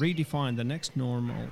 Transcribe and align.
redefine 0.00 0.54
the 0.54 0.64
next 0.64 0.96
normal 0.96 1.48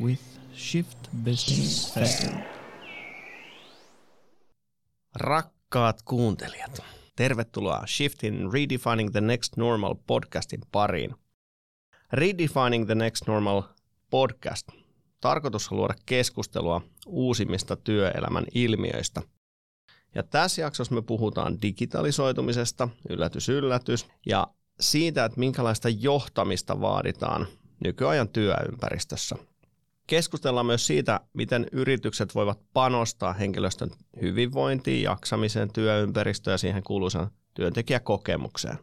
with 0.00 0.22
Shift 0.54 1.08
Business 1.24 1.94
Festival. 1.94 2.40
Rakkaat 5.14 6.02
kuuntelijat, 6.02 6.82
tervetuloa 7.16 7.82
Shiftin 7.86 8.52
Redefining 8.52 9.10
the 9.10 9.20
Next 9.20 9.56
Normal 9.56 9.94
podcastin 10.06 10.60
pariin. 10.72 11.14
Redefining 12.12 12.86
the 12.86 12.94
Next 12.94 13.26
Normal 13.26 13.62
podcast. 14.10 14.68
Tarkoitus 15.20 15.72
on 15.72 15.78
luoda 15.78 15.94
keskustelua 16.06 16.82
uusimmista 17.06 17.76
työelämän 17.76 18.44
ilmiöistä. 18.54 19.22
Ja 20.14 20.22
tässä 20.22 20.62
jaksossa 20.62 20.94
me 20.94 21.02
puhutaan 21.02 21.62
digitalisoitumisesta, 21.62 22.88
yllätys 23.08 23.48
yllätys, 23.48 24.06
ja 24.26 24.46
siitä, 24.82 25.24
että 25.24 25.40
minkälaista 25.40 25.88
johtamista 25.88 26.80
vaaditaan 26.80 27.46
nykyajan 27.84 28.28
työympäristössä. 28.28 29.36
Keskustellaan 30.06 30.66
myös 30.66 30.86
siitä, 30.86 31.20
miten 31.32 31.66
yritykset 31.72 32.34
voivat 32.34 32.60
panostaa 32.72 33.32
henkilöstön 33.32 33.90
hyvinvointiin, 34.20 35.02
jaksamiseen, 35.02 35.72
työympäristöön 35.72 36.54
ja 36.54 36.58
siihen 36.58 36.82
kuuluisaan 36.82 37.30
työntekijäkokemukseen. 37.54 38.78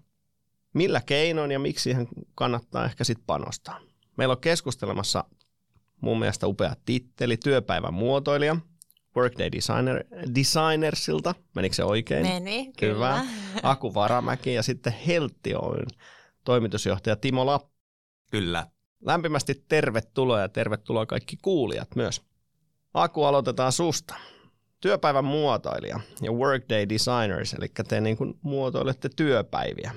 Millä 0.73 1.01
keinoin 1.05 1.51
ja 1.51 1.59
miksi 1.59 1.83
siihen 1.83 2.07
kannattaa 2.35 2.85
ehkä 2.85 3.03
sitten 3.03 3.25
panostaa? 3.27 3.79
Meillä 4.17 4.31
on 4.31 4.41
keskustelemassa 4.41 5.23
mun 6.01 6.19
mielestä 6.19 6.47
upea 6.47 6.75
titteli, 6.85 7.37
työpäivän 7.37 7.93
muotoilija, 7.93 8.55
Workday 9.17 9.51
Designer, 9.51 10.03
Designersilta. 10.35 11.35
Menikö 11.55 11.75
se 11.75 11.83
oikein? 11.83 12.27
Meni, 12.27 12.71
kyllä. 12.79 13.21
Hyvä. 13.21 13.29
Aku 13.63 13.93
Varamäki 13.93 14.53
ja 14.53 14.63
sitten 14.63 14.93
Heltti 14.93 15.55
Oyn 15.55 15.87
toimitusjohtaja 16.43 17.15
Timo 17.15 17.45
Lapp. 17.45 17.71
Kyllä. 18.31 18.67
Lämpimästi 19.05 19.63
tervetuloa 19.67 20.39
ja 20.39 20.49
tervetuloa 20.49 21.05
kaikki 21.05 21.37
kuulijat 21.41 21.95
myös. 21.95 22.21
Aku, 22.93 23.23
aloitetaan 23.23 23.71
susta. 23.71 24.15
Työpäivän 24.81 25.25
muotoilija 25.25 25.99
ja 26.21 26.31
Workday 26.31 26.89
Designers, 26.89 27.53
eli 27.53 27.67
te 27.87 28.01
niin 28.01 28.17
kuin 28.17 28.33
muotoilette 28.41 29.09
työpäiviä. 29.15 29.91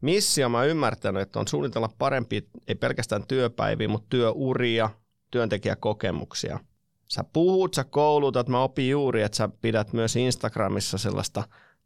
Missio 0.00 0.48
mä 0.48 0.64
ymmärtänyt, 0.64 1.22
että 1.22 1.40
on 1.40 1.48
suunnitella 1.48 1.90
parempi, 1.98 2.48
ei 2.68 2.74
pelkästään 2.74 3.26
työpäiviä, 3.26 3.88
mutta 3.88 4.06
työuria, 4.10 4.90
työntekijäkokemuksia– 5.30 6.58
sä 7.10 7.24
puhut, 7.24 7.74
sä 7.74 7.84
koulutat, 7.84 8.48
mä 8.48 8.62
opin 8.62 8.90
juuri, 8.90 9.22
että 9.22 9.36
sä 9.36 9.48
pidät 9.60 9.92
myös 9.92 10.16
Instagramissa 10.16 10.98
sellaista 10.98 11.42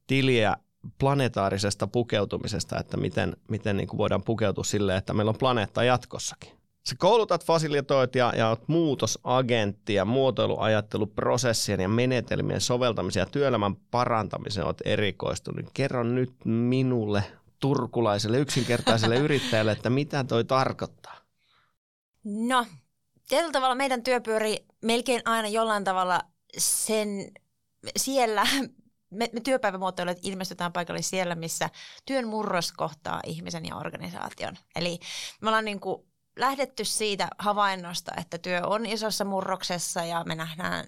tiliä 0.06 0.56
planetaarisesta 0.98 1.86
pukeutumisesta, 1.86 2.78
että 2.78 2.96
miten, 2.96 3.36
miten 3.48 3.76
niin 3.76 3.88
kuin 3.88 3.98
voidaan 3.98 4.22
pukeutua 4.22 4.64
silleen, 4.64 4.98
että 4.98 5.14
meillä 5.14 5.30
on 5.30 5.38
planeetta 5.38 5.84
jatkossakin. 5.84 6.52
Sä 6.88 6.96
koulutat, 6.98 7.44
fasilitoit 7.44 8.14
ja, 8.14 8.32
ja 8.36 8.48
oot 8.48 8.68
muutosagentti 8.68 9.94
ja 9.94 10.04
muotoiluajatteluprosessien 10.04 11.80
ja 11.80 11.88
menetelmien 11.88 12.60
soveltamisen 12.60 13.20
ja 13.20 13.26
työelämän 13.26 13.76
parantamisen 13.76 14.66
oot 14.66 14.80
erikoistunut. 14.84 15.66
Kerro 15.74 16.02
nyt 16.02 16.32
minulle, 16.44 17.24
turkulaiselle, 17.60 18.38
yksinkertaiselle 18.38 19.16
yrittäjälle, 19.26 19.72
että 19.72 19.90
mitä 19.90 20.24
toi 20.24 20.44
tarkoittaa? 20.44 21.16
No, 22.24 22.66
tietyllä 23.28 23.52
tavalla 23.52 23.74
meidän 23.74 24.02
työ 24.02 24.20
pyörii 24.20 24.64
melkein 24.84 25.22
aina 25.24 25.48
jollain 25.48 25.84
tavalla 25.84 26.20
sen 26.58 27.32
siellä, 27.96 28.46
me, 29.18 29.30
me 29.32 29.40
työpäivämuotoilijat 29.40 30.18
ilmestytään 30.22 30.72
paikalle 30.72 31.02
siellä, 31.02 31.34
missä 31.34 31.70
työn 32.04 32.28
murros 32.28 32.72
kohtaa 32.72 33.20
ihmisen 33.26 33.66
ja 33.66 33.76
organisaation. 33.76 34.56
Eli 34.76 34.98
me 35.40 35.48
ollaan 35.48 35.64
niin 35.64 35.80
kuin 35.80 36.06
lähdetty 36.36 36.84
siitä 36.84 37.28
havainnosta, 37.38 38.12
että 38.16 38.38
työ 38.38 38.66
on 38.66 38.86
isossa 38.86 39.24
murroksessa 39.24 40.04
ja 40.04 40.24
me 40.24 40.34
nähdään 40.34 40.86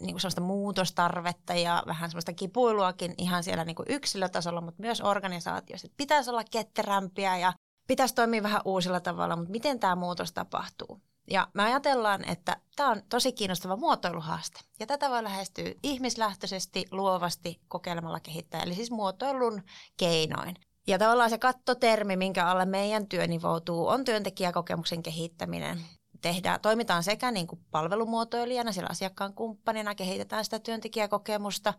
niin 0.00 0.12
kuin 0.12 0.20
sellaista 0.20 0.40
muutostarvetta 0.40 1.54
ja 1.54 1.82
vähän 1.86 2.10
sellaista 2.10 2.32
kipuiluakin 2.32 3.14
ihan 3.18 3.44
siellä 3.44 3.64
niin 3.64 3.76
kuin 3.76 3.86
yksilötasolla, 3.88 4.60
mutta 4.60 4.80
myös 4.80 5.00
organisaatiossa. 5.00 5.88
Pitäisi 5.96 6.30
olla 6.30 6.44
ketterämpiä 6.50 7.38
ja 7.38 7.52
pitäisi 7.86 8.14
toimia 8.14 8.42
vähän 8.42 8.60
uusilla 8.64 9.00
tavalla, 9.00 9.36
mutta 9.36 9.50
miten 9.50 9.80
tämä 9.80 9.96
muutos 9.96 10.32
tapahtuu? 10.32 11.00
Ja 11.30 11.48
me 11.54 11.62
ajatellaan, 11.62 12.28
että 12.28 12.56
tämä 12.76 12.90
on 12.90 13.02
tosi 13.08 13.32
kiinnostava 13.32 13.76
muotoiluhaaste. 13.76 14.60
Ja 14.80 14.86
tätä 14.86 15.10
voi 15.10 15.22
lähestyä 15.22 15.72
ihmislähtöisesti, 15.82 16.84
luovasti, 16.90 17.60
kokeilemalla 17.68 18.20
kehittää, 18.20 18.62
eli 18.62 18.74
siis 18.74 18.90
muotoilun 18.90 19.62
keinoin. 19.96 20.56
Ja 20.86 20.98
tavallaan 20.98 21.30
se 21.30 21.38
kattotermi, 21.38 22.16
minkä 22.16 22.46
alle 22.46 22.64
meidän 22.64 23.06
työ 23.06 23.26
nivoutuu, 23.26 23.88
on 23.88 24.04
työntekijäkokemuksen 24.04 25.02
kehittäminen 25.02 25.80
tehdään, 26.24 26.60
toimitaan 26.60 27.02
sekä 27.02 27.30
niin 27.30 27.46
kuin 27.46 27.60
palvelumuotoilijana, 27.70 28.72
siellä 28.72 28.88
asiakkaan 28.90 29.34
kumppanina, 29.34 29.94
kehitetään 29.94 30.44
sitä 30.44 30.58
työntekijäkokemusta, 30.58 31.74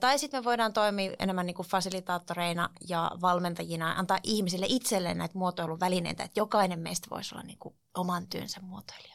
tai 0.00 0.18
sitten 0.18 0.40
me 0.40 0.44
voidaan 0.44 0.72
toimia 0.72 1.12
enemmän 1.18 1.46
niin 1.46 1.54
kuin 1.54 1.68
fasilitaattoreina 1.68 2.68
ja 2.88 3.10
valmentajina, 3.20 3.92
antaa 3.92 4.18
ihmisille 4.22 4.66
itselleen 4.68 5.18
näitä 5.18 5.38
muotoiluvälineitä, 5.38 6.24
että 6.24 6.40
jokainen 6.40 6.78
meistä 6.78 7.06
voisi 7.10 7.34
olla 7.34 7.44
niin 7.44 7.58
kuin 7.58 7.74
oman 7.94 8.26
työnsä 8.26 8.60
muotoilija. 8.60 9.14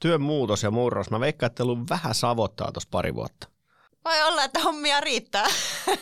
Työn 0.00 0.22
muutos 0.22 0.62
ja 0.62 0.70
murros, 0.70 1.10
mä 1.10 1.20
veikkaan, 1.20 1.50
että 1.50 1.64
vähän 1.90 2.14
savottaa 2.14 2.72
tuossa 2.72 2.88
pari 2.90 3.14
vuotta. 3.14 3.48
Voi 4.04 4.22
olla, 4.22 4.44
että 4.44 4.60
hommia 4.60 5.00
riittää. 5.00 5.46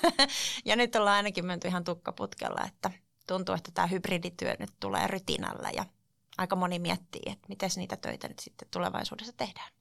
ja 0.65 0.77
nyt 0.77 0.97
ollaan 0.97 1.17
ainakin 1.17 1.47
menty 1.47 1.69
ihan 1.69 1.85
tukkaputkella, 1.85 2.61
että 2.67 2.91
tuntuu, 3.27 3.55
että 3.55 3.71
tämä 3.75 3.87
hybridityö 3.87 4.57
nyt 4.59 4.71
tulee 4.81 5.07
rytinällä 5.07 5.71
ja 5.71 5.85
aika 6.43 6.57
moni 6.57 6.79
miettii, 6.79 7.23
että 7.27 7.49
miten 7.49 7.71
niitä 7.77 7.97
töitä 7.97 8.29
nyt 8.29 8.39
sitten 8.39 8.69
tulevaisuudessa 8.71 9.33
tehdään. 9.37 9.73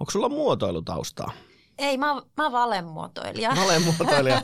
Onko 0.00 0.10
sulla 0.10 0.28
muotoilutaustaa? 0.28 1.32
Ei, 1.78 1.98
mä, 1.98 2.14
mä 2.14 2.42
oon 2.42 2.52
valemuotoilija. 2.52 3.56
Valemuotoilija. 3.56 4.42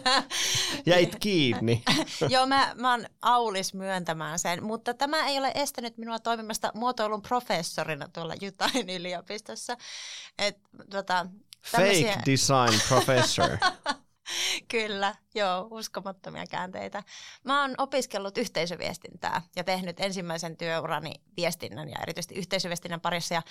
Jäit 0.86 1.16
kiinni. 1.20 1.82
Joo, 2.28 2.46
mä, 2.46 2.74
mä 2.76 2.90
oon 2.90 3.06
aulis 3.22 3.74
myöntämään 3.74 4.38
sen, 4.38 4.64
mutta 4.64 4.94
tämä 4.94 5.26
ei 5.26 5.38
ole 5.38 5.52
estänyt 5.54 5.98
minua 5.98 6.18
toimimasta 6.18 6.72
muotoilun 6.74 7.22
professorina 7.22 8.08
tuolla 8.08 8.34
Jutain 8.40 8.90
yliopistossa. 8.90 9.76
Et, 10.38 10.58
tota, 10.90 11.26
tämmöisiä... 11.70 12.12
Fake 12.12 12.22
design 12.30 12.80
professor. 12.88 13.50
Kyllä, 14.68 15.14
joo, 15.34 15.68
uskomattomia 15.70 16.46
käänteitä. 16.46 17.02
Mä 17.44 17.60
oon 17.60 17.74
opiskellut 17.78 18.38
yhteisöviestintää 18.38 19.42
ja 19.56 19.64
tehnyt 19.64 20.00
ensimmäisen 20.00 20.56
työurani 20.56 21.14
viestinnän 21.36 21.88
ja 21.88 21.98
erityisesti 22.02 22.34
yhteisöviestinnän 22.34 23.00
parissa 23.00 23.34
ja 23.34 23.42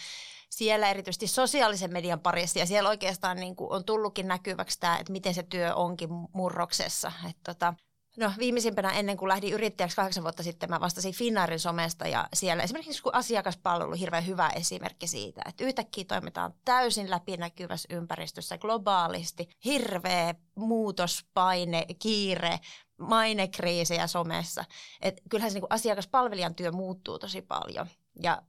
siellä 0.49 0.89
erityisesti 0.89 1.27
sosiaalisen 1.27 1.93
median 1.93 2.19
parissa 2.19 2.59
ja 2.59 2.65
siellä 2.65 2.89
oikeastaan 2.89 3.37
niin 3.37 3.55
on 3.59 3.85
tullutkin 3.85 4.27
näkyväksi 4.27 4.79
tämä, 4.79 4.97
että 4.97 5.11
miten 5.11 5.33
se 5.33 5.43
työ 5.43 5.75
onkin 5.75 6.09
murroksessa. 6.33 7.11
Että 7.29 7.53
tota, 7.53 7.73
No 8.17 8.31
viimeisimpänä 8.37 8.89
ennen 8.91 9.17
kuin 9.17 9.29
lähdin 9.29 9.53
yrittäjäksi 9.53 9.95
kahdeksan 9.95 10.23
vuotta 10.23 10.43
sitten, 10.43 10.69
mä 10.69 10.79
vastasin 10.79 11.13
Finnairin 11.13 11.59
somesta 11.59 12.07
ja 12.07 12.27
siellä 12.33 12.63
esimerkiksi 12.63 13.03
kun 13.03 13.15
asiakaspalvelu 13.15 13.91
hirveän 13.91 14.27
hyvä 14.27 14.49
esimerkki 14.49 15.07
siitä, 15.07 15.41
että 15.49 15.63
yhtäkkiä 15.63 16.05
toimitaan 16.07 16.53
täysin 16.65 17.09
läpinäkyvässä 17.09 17.95
ympäristössä 17.95 18.57
globaalisti, 18.57 19.49
hirveä 19.65 20.35
muutospaine, 20.55 21.85
kiire, 21.99 22.59
mainekriisejä 22.97 24.07
somessa. 24.07 24.65
Et 25.01 25.21
kyllähän 25.29 25.51
se 25.51 25.59
niin 25.59 25.67
asiakaspalvelijan 25.69 26.55
työ 26.55 26.71
muuttuu 26.71 27.19
tosi 27.19 27.41
paljon 27.41 27.87
ja 28.23 28.41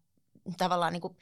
tavallaan 0.58 0.92
niin 0.92 1.00
kuin 1.00 1.16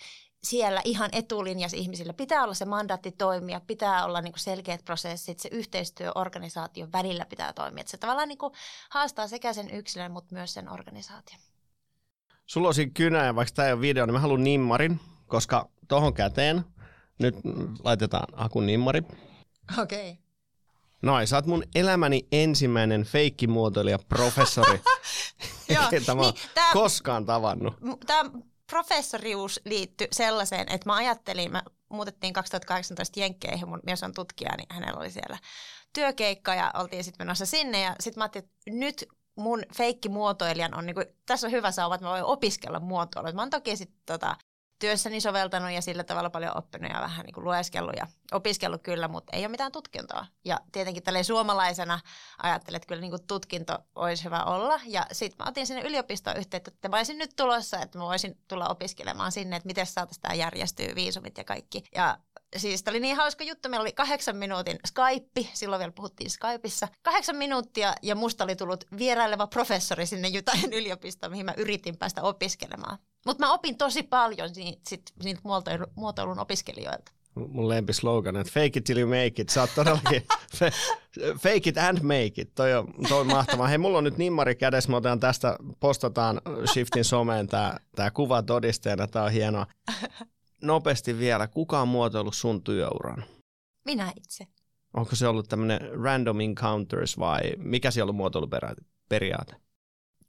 siellä 0.44 0.80
ihan 0.84 1.10
etulinjassa 1.12 1.76
ihmisillä 1.76 2.12
pitää 2.12 2.42
olla 2.42 2.54
se 2.54 2.64
mandaatti 2.64 3.12
toimia, 3.12 3.60
pitää 3.60 4.04
olla 4.04 4.20
niin 4.20 4.32
kuin 4.32 4.40
selkeät 4.40 4.84
prosessit, 4.84 5.40
se 5.40 5.48
yhteistyö 5.52 6.12
organisaation 6.14 6.92
välillä 6.92 7.24
pitää 7.24 7.52
toimia. 7.52 7.80
Että 7.80 7.90
se 7.90 7.96
tavallaan 7.96 8.28
niin 8.28 8.38
kuin 8.38 8.52
haastaa 8.90 9.28
sekä 9.28 9.52
sen 9.52 9.70
yksilön, 9.70 10.12
mutta 10.12 10.34
myös 10.34 10.54
sen 10.54 10.72
organisaation. 10.72 11.40
Sulla 12.46 12.68
on 12.68 12.74
siinä 12.74 12.92
kynä, 12.94 13.24
ja 13.24 13.34
vaikka 13.34 13.54
tämä 13.54 13.68
ei 13.68 13.72
ole 13.72 13.80
video, 13.80 14.06
niin 14.06 14.14
mä 14.14 14.20
haluan 14.20 14.44
nimmarin, 14.44 15.00
koska 15.26 15.68
tohon 15.88 16.14
käteen 16.14 16.64
nyt 17.18 17.34
laitetaan 17.84 18.26
akun 18.32 18.66
nimmari. 18.66 19.02
Okei. 19.78 20.10
Okay. 20.10 20.22
Noin, 21.02 21.26
sä 21.26 21.36
oot 21.36 21.46
mun 21.46 21.64
elämäni 21.74 22.26
ensimmäinen 22.32 23.04
feikkimuotoilija 23.04 23.98
professori, 24.08 24.80
mä 25.70 25.88
niin, 25.90 26.34
tää, 26.54 26.72
koskaan 26.72 27.26
tavannut. 27.26 27.74
Tämä 28.06 28.30
professorius 28.70 29.60
liittyi 29.64 30.08
sellaiseen, 30.12 30.68
että 30.68 30.88
mä 30.88 30.96
ajattelin, 30.96 31.52
mä 31.52 31.62
muutettiin 31.88 32.32
2018 32.32 33.20
Jenkkeihin, 33.20 33.68
mun 33.68 33.80
mies 33.86 34.02
on 34.02 34.14
tutkija, 34.14 34.56
niin 34.56 34.66
hänellä 34.70 35.00
oli 35.00 35.10
siellä 35.10 35.38
työkeikka 35.92 36.54
ja 36.54 36.70
oltiin 36.74 37.04
sitten 37.04 37.26
menossa 37.26 37.46
sinne 37.46 37.80
ja 37.80 37.96
sitten 38.00 38.20
mä 38.20 38.24
ajattelin, 38.24 38.44
että 38.44 38.70
nyt 38.70 39.08
mun 39.36 39.62
feikkimuotoilijan 39.76 40.74
on, 40.74 40.86
niinku, 40.86 41.04
tässä 41.26 41.46
on 41.46 41.52
hyvä 41.52 41.70
sauva, 41.72 41.94
että 41.94 42.06
mä 42.06 42.12
voin 42.12 42.24
opiskella 42.24 42.80
muotoilua. 42.80 43.32
Mä 43.32 43.42
oon 43.42 43.50
toki 43.50 43.76
sitten 43.76 44.00
tota, 44.06 44.36
työssäni 44.80 45.20
soveltanut 45.20 45.70
ja 45.70 45.82
sillä 45.82 46.04
tavalla 46.04 46.30
paljon 46.30 46.56
oppinut 46.56 46.92
ja 46.92 47.00
vähän 47.00 47.26
niin 47.26 47.34
kuin 47.34 47.44
lueskellut 47.44 47.94
ja 47.96 48.06
opiskellut 48.32 48.82
kyllä, 48.82 49.08
mutta 49.08 49.36
ei 49.36 49.42
ole 49.42 49.48
mitään 49.48 49.72
tutkintoa. 49.72 50.26
Ja 50.44 50.60
tietenkin 50.72 51.02
tälleen 51.02 51.24
suomalaisena 51.24 52.00
ajattelin, 52.42 52.76
että 52.76 52.86
kyllä 52.86 53.00
niin 53.00 53.10
kuin 53.10 53.26
tutkinto 53.26 53.78
olisi 53.94 54.24
hyvä 54.24 54.44
olla. 54.44 54.80
Ja 54.84 55.06
sitten 55.12 55.36
mä 55.44 55.48
otin 55.48 55.66
sinne 55.66 55.82
yliopistoon 55.82 56.36
yhteyttä, 56.36 56.70
että 56.74 56.88
mä 56.88 56.96
olisin 56.96 57.18
nyt 57.18 57.36
tulossa, 57.36 57.78
että 57.80 57.98
mä 57.98 58.04
voisin 58.04 58.38
tulla 58.48 58.68
opiskelemaan 58.68 59.32
sinne, 59.32 59.56
että 59.56 59.66
miten 59.66 59.86
saataisiin 59.86 60.22
tämä 60.22 60.34
järjestyä, 60.34 60.94
viisumit 60.94 61.38
ja 61.38 61.44
kaikki. 61.44 61.84
Ja 61.94 62.18
siis 62.56 62.84
oli 62.88 63.00
niin 63.00 63.16
hauska 63.16 63.44
juttu. 63.44 63.68
Meillä 63.68 63.82
oli 63.82 63.92
kahdeksan 63.92 64.36
minuutin 64.36 64.78
Skype, 64.86 65.50
silloin 65.52 65.80
vielä 65.80 65.92
puhuttiin 65.92 66.30
Skypeissa. 66.30 66.88
Kahdeksan 67.02 67.36
minuuttia 67.36 67.94
ja 68.02 68.14
musta 68.14 68.44
oli 68.44 68.56
tullut 68.56 68.84
vieraileva 68.98 69.46
professori 69.46 70.06
sinne 70.06 70.28
Jutahin 70.28 70.72
yliopistoon, 70.72 71.32
mihin 71.32 71.46
mä 71.46 71.54
yritin 71.56 71.96
päästä 71.96 72.22
opiskelemaan. 72.22 72.98
Mutta 73.26 73.46
mä 73.46 73.52
opin 73.52 73.76
tosi 73.76 74.02
paljon 74.02 74.54
siitä, 74.54 74.80
sit, 74.88 75.02
siitä 75.20 75.40
muotoilun, 75.44 75.86
muotoilun 75.94 76.38
opiskelijoilta. 76.38 77.12
Mun 77.34 77.68
lempislogan, 77.68 78.36
että 78.36 78.52
fake 78.52 78.70
it 78.78 78.84
till 78.84 78.98
you 78.98 79.08
make 79.08 79.42
it. 79.42 79.48
Sä 79.48 79.60
oot 79.60 79.70
todellakin 79.74 80.22
fake 81.42 81.70
it 81.70 81.78
and 81.78 82.02
make 82.02 82.42
it. 82.42 82.54
Toi 82.54 82.74
on, 82.74 82.94
toi 83.08 83.20
on 83.20 83.26
mahtavaa. 83.26 83.66
Hei, 83.68 83.78
mulla 83.78 83.98
on 83.98 84.04
nyt 84.04 84.18
nimmari 84.18 84.54
kädessä. 84.54 84.90
Mä 84.90 84.96
otan 84.96 85.20
tästä, 85.20 85.56
postataan 85.80 86.40
Shiftin 86.72 87.04
someen 87.04 87.46
tää, 87.46 87.80
tää 87.96 88.10
kuva 88.10 88.42
todisteena. 88.42 89.06
Tää 89.06 89.24
on 89.24 89.32
hienoa 89.32 89.66
nopeasti 90.62 91.18
vielä, 91.18 91.46
kuka 91.46 91.80
on 91.80 91.88
muotoillut 91.88 92.34
sun 92.34 92.64
työuran? 92.64 93.24
Minä 93.84 94.12
itse. 94.16 94.46
Onko 94.94 95.16
se 95.16 95.28
ollut 95.28 95.48
tämmöinen 95.48 95.80
random 96.02 96.40
encounters 96.40 97.18
vai 97.18 97.40
mikä 97.56 97.90
siellä 97.90 98.10
on 98.10 98.16
muotoiluperiaate? 98.16 99.56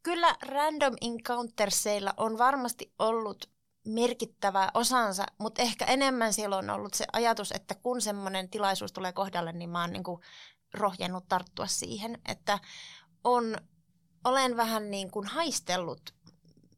Kyllä 0.04 0.36
random 0.42 0.96
encountersilla 1.02 2.14
on 2.18 2.38
varmasti 2.38 2.94
ollut 3.00 3.50
merkittävä 3.86 4.72
osansa, 4.74 5.26
mutta 5.38 5.62
ehkä 5.62 5.86
enemmän 5.86 6.34
siellä 6.34 6.58
on 6.58 6.70
ollut 6.70 6.94
se 6.94 7.06
ajatus, 7.14 7.52
että 7.52 7.76
kun 7.76 8.02
semmoinen 8.02 8.50
tilaisuus 8.50 8.92
tulee 8.92 9.14
kohdalle, 9.14 9.52
niin 9.52 9.70
mä 9.70 9.82
oon 9.82 9.94
niin 9.94 10.04
rohjennut 10.74 11.28
tarttua 11.28 11.68
siihen, 11.68 12.22
että 12.26 12.60
on, 13.24 13.58
olen 14.24 14.58
vähän 14.58 14.92
niin 14.92 15.12
kuin 15.12 15.28
haistellut 15.28 16.14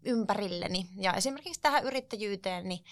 ympärilleni. 0.06 0.90
Ja 0.96 1.14
esimerkiksi 1.14 1.62
tähän 1.62 1.84
yrittäjyyteen, 1.84 2.68
niin 2.68 2.84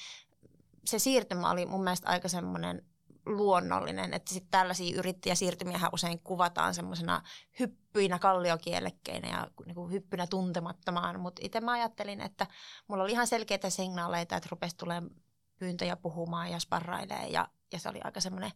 se 0.85 0.99
siirtymä 0.99 1.51
oli 1.51 1.65
mun 1.65 1.83
mielestä 1.83 2.09
aika 2.09 2.27
semmoinen 2.27 2.85
luonnollinen, 3.25 4.13
että 4.13 4.33
sitten 4.33 4.51
tällaisia 4.51 4.97
yrittäjäsiirtymiä 4.99 5.79
usein 5.93 6.19
kuvataan 6.19 6.73
semmoisena 6.73 7.21
hyppyinä 7.59 8.19
kalliokielekkeinä 8.19 9.29
ja 9.29 9.47
niinku 9.65 9.87
hyppynä 9.87 10.27
tuntemattomaan, 10.27 11.19
mutta 11.19 11.41
itse 11.45 11.61
mä 11.61 11.71
ajattelin, 11.71 12.21
että 12.21 12.47
mulla 12.87 13.03
oli 13.03 13.11
ihan 13.11 13.27
selkeitä 13.27 13.69
signaaleita, 13.69 14.35
että 14.35 14.49
rupesi 14.51 14.77
tulemaan 14.77 15.11
pyyntöjä 15.59 15.95
puhumaan 15.95 16.51
ja 16.51 16.59
sparrailee 16.59 17.27
ja, 17.27 17.47
ja 17.71 17.79
se 17.79 17.89
oli 17.89 17.99
aika 18.03 18.21
semmoinen 18.21 18.51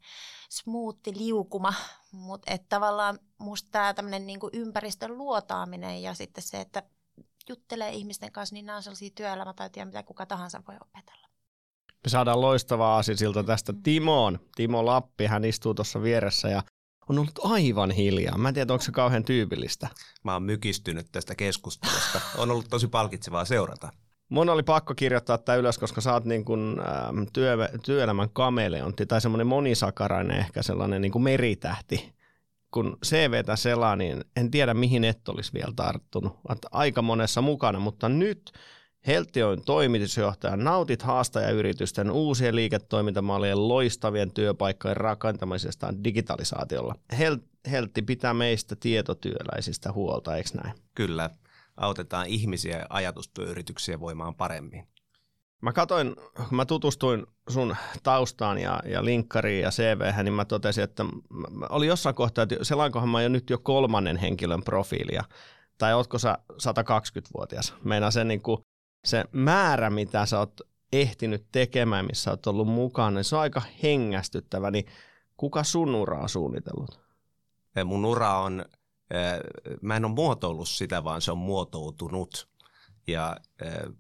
smoothi 0.50 1.18
liukuma, 1.18 1.74
mutta 2.12 2.52
että 2.54 2.66
tavallaan 2.70 3.20
musta 3.38 3.70
tämä 3.72 3.94
tämmöinen 3.94 4.28
niinku 4.28 4.50
ympäristön 4.54 5.18
luotaaminen 5.18 6.02
ja 6.02 6.14
sitten 6.14 6.44
se, 6.44 6.62
että 6.62 6.84
juttelee 7.50 7.92
ihmisten 7.92 8.32
kanssa, 8.32 8.54
niin 8.54 8.66
nämä 8.66 8.76
on 8.76 8.84
sellaisia 8.84 9.10
työelämätaitoja, 9.16 9.86
mitä 9.86 10.04
kuka 10.04 10.26
tahansa 10.26 10.64
voi 10.68 10.76
opetella. 10.82 11.25
Me 12.06 12.10
saadaan 12.10 12.42
loistavaa 12.42 12.98
asisilta 12.98 13.44
tästä 13.44 13.74
Timoon. 13.84 14.40
Timo 14.56 14.86
Lappi, 14.86 15.26
hän 15.26 15.46
istuu 15.46 15.74
tuossa 15.74 16.02
vieressä 16.02 16.50
ja 16.50 16.64
on 17.10 17.20
ollut 17.20 17.40
aivan 17.44 17.92
hiljaa. 17.92 18.38
Mä 18.38 18.48
en 18.48 18.54
tiedä, 18.54 18.74
onko 18.74 18.86
se 18.86 18.92
kauhean 18.92 19.24
tyypillistä. 19.24 19.88
Mä 20.24 20.34
oon 20.34 20.44
mykistynyt 20.44 21.08
tästä 21.12 21.36
keskustelusta. 21.36 22.22
On 22.38 22.52
ollut 22.52 22.70
tosi 22.70 22.88
palkitsevaa 22.88 23.46
seurata. 23.46 23.90
Mun 24.30 24.50
oli 24.50 24.64
pakko 24.64 24.94
kirjoittaa 24.96 25.38
tämä 25.38 25.56
ylös, 25.56 25.78
koska 25.78 26.02
sä 26.02 26.14
oot 26.14 26.26
niin 26.26 26.46
kuin, 26.46 26.80
ähm, 26.80 27.24
työ, 27.34 27.70
työelämän 27.86 28.30
kameleontti 28.34 29.06
tai 29.06 29.22
semmoinen 29.22 29.48
monisakarainen 29.48 30.38
ehkä 30.38 30.64
sellainen 30.64 31.02
niin 31.02 31.12
kuin 31.12 31.24
meritähti. 31.24 32.14
Kun 32.72 32.98
CVtä 33.06 33.56
selaa, 33.56 33.96
niin 33.96 34.24
en 34.36 34.52
tiedä 34.52 34.74
mihin 34.74 35.04
et 35.04 35.30
olisi 35.30 35.54
vielä 35.54 35.74
tarttunut. 35.76 36.34
Oot 36.50 36.60
aika 36.72 37.02
monessa 37.02 37.42
mukana, 37.42 37.80
mutta 37.80 38.10
nyt 38.10 38.52
Heltti 39.08 39.44
on 39.44 39.62
toimitusjohtaja. 39.66 40.56
Nautit 40.56 41.02
haastajayritysten 41.02 42.12
uusien 42.12 42.56
liiketoimintamallien 42.56 43.68
loistavien 43.68 44.32
työpaikkojen 44.32 44.98
rakentamisesta 44.98 45.94
digitalisaatiolla. 46.04 46.96
Heltti 47.72 48.02
pitää 48.02 48.34
meistä 48.34 48.76
tietotyöläisistä 48.80 49.92
huolta, 49.92 50.36
eikö 50.36 50.50
näin? 50.64 50.76
Kyllä. 50.96 51.30
Autetaan 51.78 52.28
ihmisiä 52.28 52.78
ja 52.78 52.86
ajatustyöyrityksiä 52.90 54.00
voimaan 54.00 54.36
paremmin. 54.36 54.88
Mä 55.62 55.74
katoin, 55.74 56.16
kun 56.36 56.56
mä 56.56 56.66
tutustuin 56.66 57.26
sun 57.50 57.76
taustaan 58.04 58.58
ja, 58.58 58.80
ja 58.86 59.06
linkkariin 59.06 59.62
ja 59.62 59.70
cv 59.70 60.24
niin 60.24 60.34
mä 60.34 60.46
totesin, 60.46 60.84
että 60.84 61.06
oli 61.70 61.88
jossain 61.88 62.16
kohtaa, 62.16 62.44
että 62.44 62.56
selainkohan 62.62 63.10
mä 63.10 63.22
jo 63.22 63.30
nyt 63.30 63.50
jo 63.50 63.58
kolmannen 63.58 64.18
henkilön 64.18 64.64
profiilia. 64.64 65.24
Tai 65.78 65.94
ootko 65.94 66.20
sä 66.20 66.38
120-vuotias? 66.54 67.76
Meinaa 67.84 68.12
sen 68.12 68.28
niin 68.28 68.42
kuin 68.42 68.62
se 69.06 69.26
määrä, 69.32 69.90
mitä 69.90 70.26
sä 70.26 70.40
oot 70.40 70.62
ehtinyt 70.94 71.46
tekemään, 71.52 72.06
missä 72.06 72.32
oot 72.32 72.48
ollut 72.48 72.68
mukana, 72.68 73.12
niin 73.12 73.24
se 73.24 73.36
on 73.36 73.42
aika 73.42 73.62
hengästyttävä. 73.84 74.72
Niin 74.72 74.86
kuka 75.38 75.64
sun 75.64 75.96
uraa 75.96 76.22
on 76.22 76.30
suunnitellut? 76.30 77.00
Mun 77.86 78.06
ura 78.06 78.40
on, 78.40 78.66
mä 79.82 79.96
en 79.96 80.06
ole 80.06 80.14
muotoillut 80.14 80.70
sitä, 80.70 81.04
vaan 81.04 81.22
se 81.22 81.32
on 81.32 81.38
muotoutunut. 81.38 82.50
Ja 83.08 83.38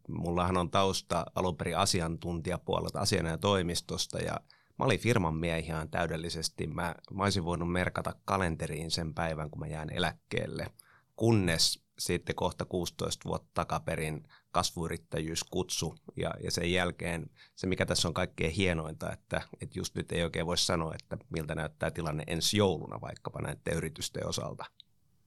mullahan 0.07 0.57
on 0.57 0.71
tausta 0.71 1.25
alun 1.35 1.57
perin 1.57 1.77
asiantuntijapuolelta 1.77 2.99
asianajotoimistosta 2.99 4.19
ja 4.19 4.39
mä 4.79 4.85
olin 4.85 4.99
firman 4.99 5.35
miehi 5.35 5.67
ihan 5.67 5.89
täydellisesti. 5.89 6.67
Mä, 6.67 6.95
mä 7.13 7.23
olisin 7.23 7.45
voinut 7.45 7.71
merkata 7.71 8.15
kalenteriin 8.25 8.91
sen 8.91 9.13
päivän, 9.13 9.49
kun 9.49 9.59
mä 9.59 9.67
jään 9.67 9.89
eläkkeelle, 9.89 10.67
kunnes 11.15 11.85
sitten 11.99 12.35
kohta 12.35 12.65
16 12.65 13.29
vuotta 13.29 13.49
takaperin 13.53 14.27
kasvuyrittäjyyskutsu 14.55 15.95
ja, 16.15 16.31
ja 16.43 16.51
sen 16.51 16.71
jälkeen 16.71 17.29
se, 17.55 17.67
mikä 17.67 17.85
tässä 17.85 18.07
on 18.07 18.13
kaikkein 18.13 18.51
hienointa, 18.51 19.11
että, 19.11 19.41
että 19.61 19.79
just 19.79 19.95
nyt 19.95 20.11
ei 20.11 20.23
oikein 20.23 20.45
voi 20.45 20.57
sanoa, 20.57 20.93
että 20.95 21.17
miltä 21.29 21.55
näyttää 21.55 21.91
tilanne 21.91 22.23
ensi 22.27 22.57
jouluna 22.57 23.01
vaikkapa 23.01 23.41
näiden 23.41 23.73
yritysten 23.73 24.27
osalta. 24.27 24.65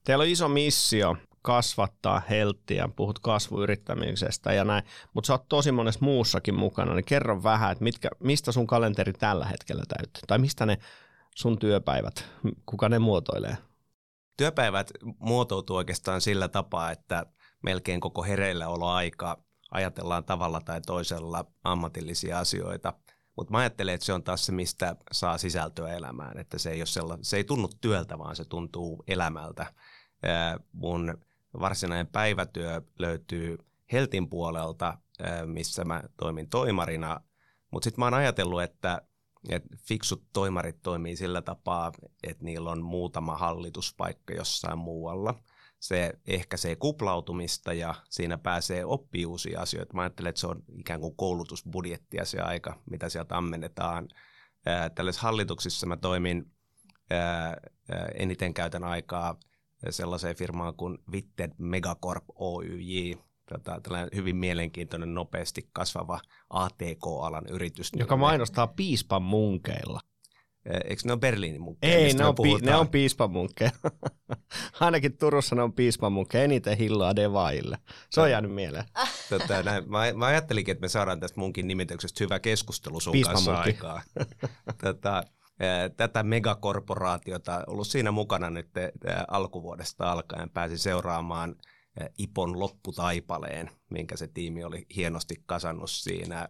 Teillä 0.04 0.22
on 0.22 0.28
iso 0.28 0.48
missio 0.48 1.16
kasvattaa 1.42 2.22
helttiä, 2.30 2.88
puhut 2.96 3.18
kasvuyrittämisestä 3.18 4.52
ja 4.52 4.64
näin, 4.64 4.84
mutta 5.14 5.26
sä 5.26 5.32
oot 5.32 5.48
tosi 5.48 5.72
monessa 5.72 6.04
muussakin 6.04 6.54
mukana, 6.54 6.94
niin 6.94 7.04
kerro 7.04 7.42
vähän, 7.42 7.72
että 7.72 7.84
mitkä, 7.84 8.10
mistä 8.20 8.52
sun 8.52 8.66
kalenteri 8.66 9.12
tällä 9.12 9.46
hetkellä 9.46 9.82
täytyy, 9.88 10.22
tai 10.26 10.38
mistä 10.38 10.66
ne 10.66 10.78
sun 11.34 11.58
työpäivät, 11.58 12.24
kuka 12.66 12.88
ne 12.88 12.98
muotoilee? 12.98 13.56
Työpäivät 14.36 14.90
muotoutuu 15.18 15.76
oikeastaan 15.76 16.20
sillä 16.20 16.48
tapaa, 16.48 16.90
että 16.90 17.26
melkein 17.62 18.00
koko 18.00 18.22
hereilläoloaika 18.22 19.42
ajatellaan 19.70 20.24
tavalla 20.24 20.60
tai 20.60 20.80
toisella 20.80 21.44
ammatillisia 21.64 22.38
asioita. 22.38 22.92
Mutta 23.36 23.52
mä 23.52 23.58
ajattelen, 23.58 23.94
että 23.94 24.04
se 24.04 24.12
on 24.12 24.22
taas 24.22 24.46
se, 24.46 24.52
mistä 24.52 24.96
saa 25.12 25.38
sisältöä 25.38 25.92
elämään. 25.92 26.38
Että 26.38 26.58
se 26.58 26.70
ei, 26.70 26.80
ole 26.80 26.86
sella, 26.86 27.18
se 27.22 27.36
ei 27.36 27.44
tunnu 27.44 27.68
työltä, 27.80 28.18
vaan 28.18 28.36
se 28.36 28.44
tuntuu 28.44 29.04
elämältä. 29.06 29.74
mun 30.72 31.18
varsinainen 31.60 32.06
päivätyö 32.06 32.82
löytyy 32.98 33.58
Heltin 33.92 34.28
puolelta, 34.28 34.98
missä 35.46 35.84
mä 35.84 36.02
toimin 36.16 36.48
toimarina. 36.50 37.20
Mutta 37.70 37.84
sitten 37.84 38.00
mä 38.00 38.06
oon 38.06 38.14
ajatellut, 38.14 38.62
että 38.62 39.02
et 39.48 39.62
fiksut 39.78 40.24
toimarit 40.32 40.82
toimii 40.82 41.16
sillä 41.16 41.42
tapaa, 41.42 41.92
että 42.22 42.44
niillä 42.44 42.70
on 42.70 42.82
muutama 42.82 43.36
hallituspaikka 43.36 44.34
jossain 44.34 44.78
muualla. 44.78 45.34
Se 45.80 46.12
ehkäisee 46.26 46.76
kuplautumista 46.76 47.72
ja 47.72 47.94
siinä 48.10 48.38
pääsee 48.38 48.84
oppii 48.84 49.26
uusia 49.26 49.60
asioita. 49.60 49.94
Mä 49.94 50.02
ajattelen, 50.02 50.30
että 50.30 50.40
se 50.40 50.46
on 50.46 50.62
ikään 50.78 51.00
kuin 51.00 51.16
koulutusbudjettia 51.16 52.24
se 52.24 52.40
aika, 52.40 52.82
mitä 52.90 53.08
sieltä 53.08 53.36
ammennetaan. 53.36 54.08
Tällaisessa 54.94 55.26
hallituksissa 55.26 55.86
mä 55.86 55.96
toimin, 55.96 56.52
eniten 58.14 58.54
käytän 58.54 58.84
aikaa 58.84 59.38
sellaiseen 59.90 60.36
firmaan 60.36 60.74
kuin 60.74 60.98
Vitted 61.12 61.52
Megacorp 61.58 62.24
Oyj, 62.34 63.14
tota, 63.48 63.80
tällainen 63.82 64.10
hyvin 64.14 64.36
mielenkiintoinen, 64.36 65.14
nopeasti 65.14 65.70
kasvava 65.72 66.20
ATK-alan 66.50 67.44
yritys. 67.50 67.92
Joka 67.96 68.16
mainostaa 68.16 68.66
piispan 68.66 69.22
munkeilla. 69.22 70.00
Eikö 70.84 71.02
ne 71.04 71.12
ole 71.12 71.20
Berliinin 71.20 71.60
munkkeja? 71.60 71.98
Ei, 71.98 72.14
ne 72.14 72.24
on, 72.24 72.34
pi- 72.34 72.66
ne 72.66 72.76
on 72.76 72.88
piispan 72.88 73.30
munkkeja. 73.30 73.70
Ainakin 74.80 75.18
Turussa 75.18 75.56
ne 75.56 75.62
on 75.62 75.72
piispan 75.72 76.12
munkkeja, 76.12 76.44
eniten 76.44 76.76
hilloa 76.76 77.16
devaille. 77.16 77.78
Se 78.10 78.20
on 78.20 78.30
jäänyt 78.30 78.54
mieleen. 78.54 78.84
Tota, 79.28 79.62
näin, 79.62 79.90
mä, 79.90 80.12
mä, 80.12 80.26
ajattelinkin, 80.26 80.72
että 80.72 80.84
me 80.84 80.88
saadaan 80.88 81.20
tästä 81.20 81.40
munkin 81.40 81.68
nimityksestä 81.68 82.24
hyvä 82.24 82.38
keskustelu 82.38 83.00
sun 83.00 83.20
kanssa 83.24 83.58
aikaa. 83.58 84.02
tota, 84.84 85.22
tätä 85.96 86.22
megakorporaatiota 86.22 87.64
ollut 87.66 87.86
siinä 87.86 88.10
mukana 88.10 88.50
nyt 88.50 88.70
alkuvuodesta 89.28 90.12
alkaen. 90.12 90.50
Pääsin 90.50 90.78
seuraamaan– 90.78 91.54
Ipon 92.18 92.58
lopputaipaleen, 92.60 93.70
minkä 93.90 94.16
se 94.16 94.28
tiimi 94.28 94.64
oli 94.64 94.86
hienosti 94.96 95.42
kasannut 95.46 95.90
siinä. 95.90 96.48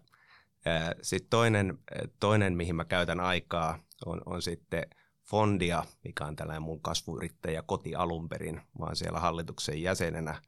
Sitten 1.03 1.31
toinen, 1.31 1.79
toinen, 2.21 2.57
mihin 2.57 2.77
mä 2.77 2.85
käytän 2.85 3.21
aikaa, 3.21 3.79
on, 4.07 4.23
on 4.26 4.43
sitten 4.43 4.85
Fondia, 5.23 5.85
mikä 6.05 6.25
on 6.25 6.37
tällainen 6.37 6.62
mun 6.62 6.81
kasvuyrittäjä 6.81 7.62
koti 7.62 7.95
alun 7.95 8.28
perin. 8.28 8.61
Oon 8.78 8.97
siellä 8.97 9.21
hallituksen 9.21 9.83
jäsenenä. 9.83 10.43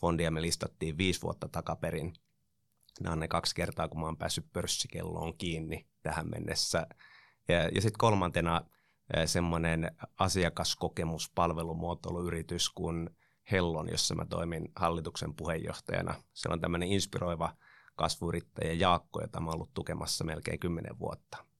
Fondia 0.00 0.30
me 0.30 0.42
listattiin 0.42 0.98
viisi 0.98 1.22
vuotta 1.22 1.48
takaperin. 1.48 2.12
Nämä 3.00 3.12
on 3.12 3.20
ne 3.20 3.28
kaksi 3.28 3.54
kertaa, 3.54 3.88
kun 3.88 4.00
mä 4.00 4.06
oon 4.06 4.16
päässyt 4.16 4.52
pörssikelloon 4.52 5.38
kiinni 5.38 5.86
tähän 6.02 6.30
mennessä. 6.30 6.86
Ja, 7.48 7.68
ja 7.68 7.80
sitten 7.80 7.98
kolmantena 7.98 8.60
semmoinen 9.26 9.96
asiakaskokemuspalvelumuotoiluyritys 10.18 12.70
kuin 12.70 13.10
Hellon, 13.50 13.88
jossa 13.90 14.14
mä 14.14 14.26
toimin 14.26 14.68
hallituksen 14.76 15.34
puheenjohtajana. 15.34 16.14
Siellä 16.32 16.54
on 16.54 16.60
tämmöinen 16.60 16.88
inspiroiva 16.88 17.56
kasvuyrittäjä 17.96 18.72
Jaakko, 18.72 19.20
jota 19.20 19.40
mä 19.40 19.46
oon 19.46 19.54
ollut 19.54 19.74
tukemassa 19.74 20.24
melkein 20.24 20.58
kymmenen 20.58 20.98
vuotta. 20.98 21.51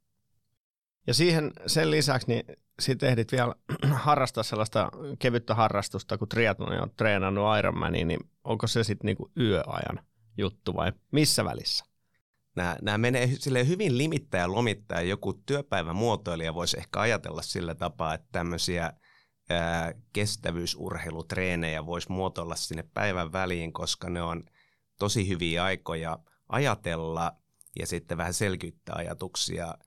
Ja 1.06 1.14
siihen 1.14 1.52
sen 1.66 1.90
lisäksi 1.90 2.28
niin 2.28 2.44
sit 2.80 3.02
ehdit 3.02 3.32
vielä 3.32 3.54
harrastaa 4.06 4.44
sellaista 4.44 4.90
kevyttä 5.18 5.54
harrastusta, 5.54 6.18
kun 6.18 6.28
triathlon 6.28 6.82
on 6.82 6.90
treenannut 6.96 7.58
Ironmania, 7.58 8.04
niin 8.04 8.20
onko 8.44 8.66
se 8.66 8.84
sitten 8.84 9.06
niinku 9.06 9.30
yöajan 9.38 10.00
juttu 10.38 10.74
vai 10.74 10.92
missä 11.10 11.44
välissä? 11.44 11.84
Nämä, 12.56 12.76
nämä 12.82 12.98
menee 12.98 13.26
sille 13.26 13.68
hyvin 13.68 13.98
limittää 13.98 14.40
ja 14.40 14.52
lomittaa. 14.52 15.00
Joku 15.00 15.32
työpäivän 15.32 15.96
muotoilija 15.96 16.54
voisi 16.54 16.78
ehkä 16.78 17.00
ajatella 17.00 17.42
sillä 17.42 17.74
tapaa, 17.74 18.14
että 18.14 18.28
tämmöisiä 18.32 18.92
ää, 19.50 19.94
kestävyysurheilutreenejä 20.12 21.86
voisi 21.86 22.12
muotoilla 22.12 22.56
sinne 22.56 22.84
päivän 22.94 23.32
väliin, 23.32 23.72
koska 23.72 24.10
ne 24.10 24.22
on 24.22 24.44
tosi 24.98 25.28
hyviä 25.28 25.64
aikoja 25.64 26.18
ajatella 26.48 27.36
ja 27.78 27.86
sitten 27.86 28.18
vähän 28.18 28.34
selkyyttää 28.34 28.94
ajatuksia– 28.98 29.74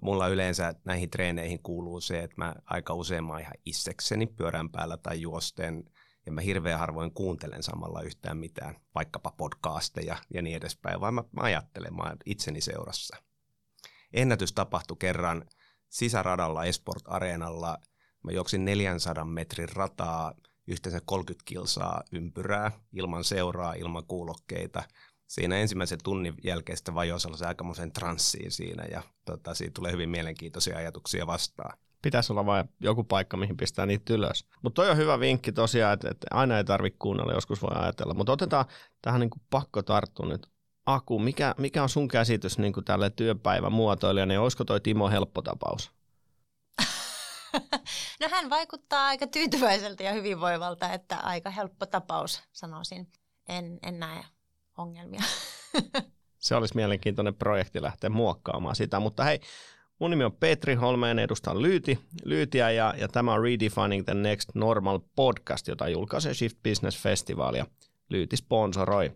mulla 0.00 0.28
yleensä 0.28 0.74
näihin 0.84 1.10
treeneihin 1.10 1.62
kuuluu 1.62 2.00
se, 2.00 2.22
että 2.22 2.34
mä 2.36 2.54
aika 2.64 2.94
usein 2.94 3.24
mä 3.24 3.40
ihan 3.40 3.54
issekseni 3.64 4.26
pyörän 4.26 4.70
päällä 4.70 4.96
tai 4.96 5.20
juosten 5.20 5.84
ja 6.26 6.32
mä 6.32 6.40
hirveän 6.40 6.78
harvoin 6.78 7.14
kuuntelen 7.14 7.62
samalla 7.62 8.02
yhtään 8.02 8.36
mitään, 8.36 8.76
vaikkapa 8.94 9.30
podcasteja 9.30 10.16
ja 10.34 10.42
niin 10.42 10.56
edespäin, 10.56 11.00
vaan 11.00 11.14
mä, 11.14 11.24
mä 11.32 11.42
ajattelen, 11.42 11.94
mä 11.94 12.16
itseni 12.26 12.60
seurassa. 12.60 13.16
Ennätys 14.12 14.52
tapahtui 14.52 14.96
kerran 15.00 15.44
sisäradalla 15.88 16.64
Esport 16.64 17.02
Areenalla. 17.06 17.78
Mä 18.24 18.32
juoksin 18.32 18.64
400 18.64 19.24
metrin 19.24 19.68
rataa, 19.68 20.34
yhteensä 20.66 21.00
30 21.04 21.44
kilsaa 21.44 22.02
ympyrää, 22.12 22.72
ilman 22.92 23.24
seuraa, 23.24 23.74
ilman 23.74 24.06
kuulokkeita 24.06 24.82
siinä 25.28 25.56
ensimmäisen 25.56 25.98
tunnin 26.04 26.34
jälkeen 26.44 26.76
sitten 26.76 26.94
vajoaa 26.94 27.18
sellaisen 27.18 27.48
aikamoisen 27.48 27.92
transsiin 27.92 28.52
siinä 28.52 28.84
ja 28.84 29.02
tota, 29.24 29.54
siitä 29.54 29.74
tulee 29.74 29.92
hyvin 29.92 30.08
mielenkiintoisia 30.08 30.76
ajatuksia 30.76 31.26
vastaan. 31.26 31.78
Pitäisi 32.02 32.32
olla 32.32 32.46
vain 32.46 32.68
joku 32.80 33.04
paikka, 33.04 33.36
mihin 33.36 33.56
pistää 33.56 33.86
niitä 33.86 34.14
ylös. 34.14 34.46
Mutta 34.62 34.82
toi 34.82 34.90
on 34.90 34.96
hyvä 34.96 35.20
vinkki 35.20 35.52
tosiaan, 35.52 35.94
että, 35.94 36.08
että 36.10 36.26
aina 36.30 36.58
ei 36.58 36.64
tarvitse 36.64 36.96
kuunnella, 36.98 37.32
joskus 37.32 37.62
voi 37.62 37.70
ajatella. 37.74 38.14
Mutta 38.14 38.32
otetaan 38.32 38.64
tähän 39.02 39.20
niin 39.20 39.30
kuin 39.30 39.42
pakko 39.50 39.82
tarttua 39.82 40.26
nyt. 40.26 40.46
Aku, 40.86 41.18
mikä, 41.18 41.54
mikä 41.58 41.82
on 41.82 41.88
sun 41.88 42.08
käsitys 42.08 42.58
niin 42.58 42.72
kuin 42.72 42.84
tälle 42.84 43.10
työpäivän 43.10 43.72
muotoilijana 43.72 44.34
ja 44.34 44.42
olisiko 44.42 44.64
toi 44.64 44.80
Timo 44.80 45.10
helppo 45.10 45.42
tapaus? 45.42 45.92
no 48.20 48.28
hän 48.30 48.50
vaikuttaa 48.50 49.06
aika 49.06 49.26
tyytyväiseltä 49.26 50.02
ja 50.02 50.12
hyvinvoivalta, 50.12 50.92
että 50.92 51.16
aika 51.16 51.50
helppo 51.50 51.86
tapaus 51.86 52.42
sanoisin. 52.52 53.12
En, 53.48 53.78
en 53.82 54.00
näe 54.00 54.24
ongelmia. 54.78 55.20
Se 56.38 56.54
olisi 56.54 56.76
mielenkiintoinen 56.76 57.34
projekti 57.34 57.82
lähteä 57.82 58.10
muokkaamaan 58.10 58.76
sitä, 58.76 59.00
mutta 59.00 59.24
hei, 59.24 59.40
mun 59.98 60.10
nimi 60.10 60.24
on 60.24 60.32
Petri 60.32 60.74
Holmeen, 60.74 61.18
edustan 61.18 61.62
Lyyti, 61.62 61.98
Lyytiä 62.24 62.70
ja, 62.70 62.94
ja 62.98 63.08
tämä 63.08 63.32
on 63.32 63.42
Redefining 63.42 64.04
the 64.04 64.14
Next 64.14 64.48
Normal 64.54 65.00
podcast, 65.16 65.68
jota 65.68 65.88
julkaisee 65.88 66.34
Shift 66.34 66.58
Business 66.62 67.02
Festival 67.02 67.54
ja 67.54 67.66
Lyyti 68.10 68.36
sponsoroi. 68.36 69.12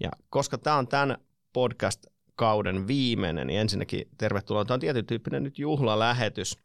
Ja 0.00 0.10
koska 0.30 0.58
tämä 0.58 0.76
on 0.76 0.88
tämän 0.88 1.18
podcast-kauden 1.52 2.86
viimeinen, 2.86 3.46
niin 3.46 3.60
ensinnäkin 3.60 4.08
tervetuloa. 4.18 4.64
Tämä 4.64 4.74
on 4.74 4.80
tietyn 4.80 5.06
tyyppinen 5.06 5.42
nyt 5.42 5.58
juhlalähetys. 5.58 6.58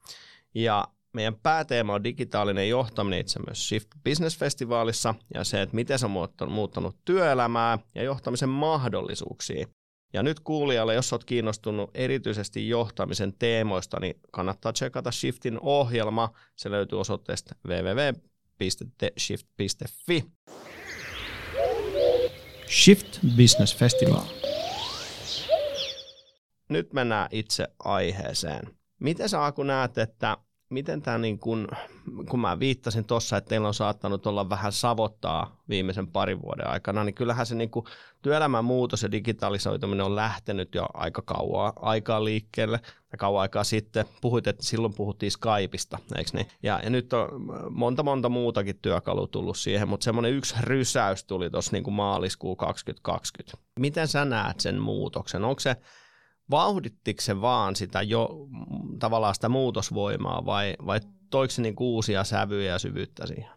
Ja 0.54 0.88
meidän 1.14 1.36
pääteema 1.36 1.94
on 1.94 2.04
digitaalinen 2.04 2.70
johtaminen 2.70 3.20
itse 3.20 3.40
myös 3.48 3.70
Shift 3.70 3.88
Business 4.04 4.38
Festivalissa 4.38 5.16
ja 5.34 5.44
se, 5.44 5.62
että 5.62 5.76
miten 5.76 6.00
se 6.00 6.06
on 6.42 6.52
muuttanut 6.52 6.98
työelämää 7.06 7.80
ja 7.96 8.04
johtamisen 8.04 8.50
mahdollisuuksia. 8.50 9.68
Ja 10.14 10.24
nyt 10.24 10.40
kuulijalle, 10.40 10.94
jos 10.94 11.14
olet 11.14 11.24
kiinnostunut 11.24 11.92
erityisesti 11.94 12.70
johtamisen 12.70 13.34
teemoista, 13.40 14.00
niin 14.00 14.16
kannattaa 14.32 14.74
tsekata 14.74 15.12
Shiftin 15.12 15.60
ohjelma. 15.62 16.30
Se 16.56 16.72
löytyy 16.72 17.00
osoitteesta 17.00 17.56
www.shift.fi. 17.68 18.24
Shift 22.70 23.20
Business 23.38 23.78
Festival. 23.78 24.22
Nyt 26.70 26.94
mennään 26.94 27.30
itse 27.32 27.68
aiheeseen. 27.80 28.78
Miten 29.00 29.30
sä 29.30 29.46
Aku 29.46 29.64
näet, 29.64 29.98
että 29.98 30.38
miten 30.70 31.02
tämä, 31.02 31.18
niin 31.18 31.40
kun, 31.40 31.68
kun 32.30 32.40
mä 32.40 32.60
viittasin 32.60 33.06
tuossa, 33.06 33.38
että 33.38 33.50
teillä 33.50 33.68
on 33.68 33.74
saattanut 33.74 34.28
olla 34.28 34.50
vähän 34.50 34.72
savottaa 34.72 35.64
viimeisen 35.70 36.08
parin 36.08 36.42
vuoden 36.42 36.68
aikana, 36.68 37.04
niin 37.04 37.16
kyllähän 37.16 37.46
se 37.46 37.56
niin 37.56 37.72
työelämän 38.22 38.66
muutos 38.66 39.04
ja 39.04 39.12
digitalisoituminen 39.12 40.06
on 40.06 40.16
lähtenyt 40.16 40.76
jo 40.76 40.86
aika 40.94 41.22
kauan 41.22 41.74
aikaa 41.76 42.24
liikkeelle 42.24 42.80
ja 43.12 43.18
kauan 43.18 43.42
aikaa 43.42 43.64
sitten. 43.64 44.06
Puhuit, 44.22 44.48
että 44.48 44.64
silloin 44.64 44.94
puhuttiin 44.94 45.32
Skypeista, 45.32 46.00
eikö 46.18 46.30
niin? 46.34 46.48
Ja, 46.64 46.80
ja 46.84 46.90
nyt 46.90 47.14
on 47.14 47.30
monta 47.70 48.04
monta 48.04 48.30
muutakin 48.30 48.80
työkalua 48.82 49.28
tullut 49.28 49.58
siihen, 49.58 49.88
mutta 49.88 50.04
semmoinen 50.04 50.34
yksi 50.34 50.56
rysäys 50.60 51.24
tuli 51.24 51.50
tuossa 51.50 51.72
niin 51.72 51.94
maaliskuun 51.94 52.58
2020. 52.58 53.58
Miten 53.80 54.08
sä 54.08 54.26
näet 54.26 54.60
sen 54.60 54.82
muutoksen? 54.82 55.46
Onko 55.46 55.60
se 55.60 55.76
vauhdittiko 56.52 57.22
se 57.22 57.42
vaan 57.42 57.76
sitä 57.76 58.02
jo 58.02 58.30
tavallaan 59.00 59.36
sitä 59.36 59.50
muutosvoimaa 59.50 60.46
vai, 60.46 60.76
vai 60.86 61.00
toiko 61.30 61.52
se 61.52 61.62
niin 61.62 61.76
uusia 61.80 62.24
sävyjä 62.24 62.72
ja 62.72 62.80
syvyyttä 62.80 63.28
siihen? 63.28 63.52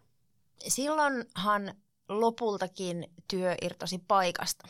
Silloinhan 0.68 1.74
lopultakin 2.08 3.12
työ 3.30 3.54
irtosi 3.62 3.98
paikasta. 4.08 4.68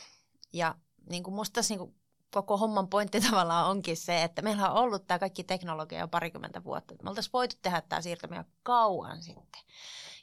Ja 0.53 0.75
niin 1.09 1.23
kuin 1.23 1.33
musta 1.33 1.53
tässä 1.53 1.71
niin 1.73 1.79
kuin 1.79 1.95
koko 2.33 2.57
homman 2.57 2.87
pointti 2.87 3.21
tavallaan 3.29 3.69
onkin 3.69 3.97
se, 3.97 4.23
että 4.23 4.41
meillä 4.41 4.71
on 4.71 4.77
ollut 4.77 5.07
tämä 5.07 5.19
kaikki 5.19 5.43
teknologia 5.43 5.99
jo 5.99 6.07
parikymmentä 6.07 6.63
vuotta. 6.63 6.95
Me 7.03 7.09
oltaisiin 7.09 7.33
voitu 7.33 7.55
tehdä 7.61 7.81
tämä 7.81 8.01
siirtymä 8.01 8.45
kauan 8.63 9.21
sitten. 9.21 9.61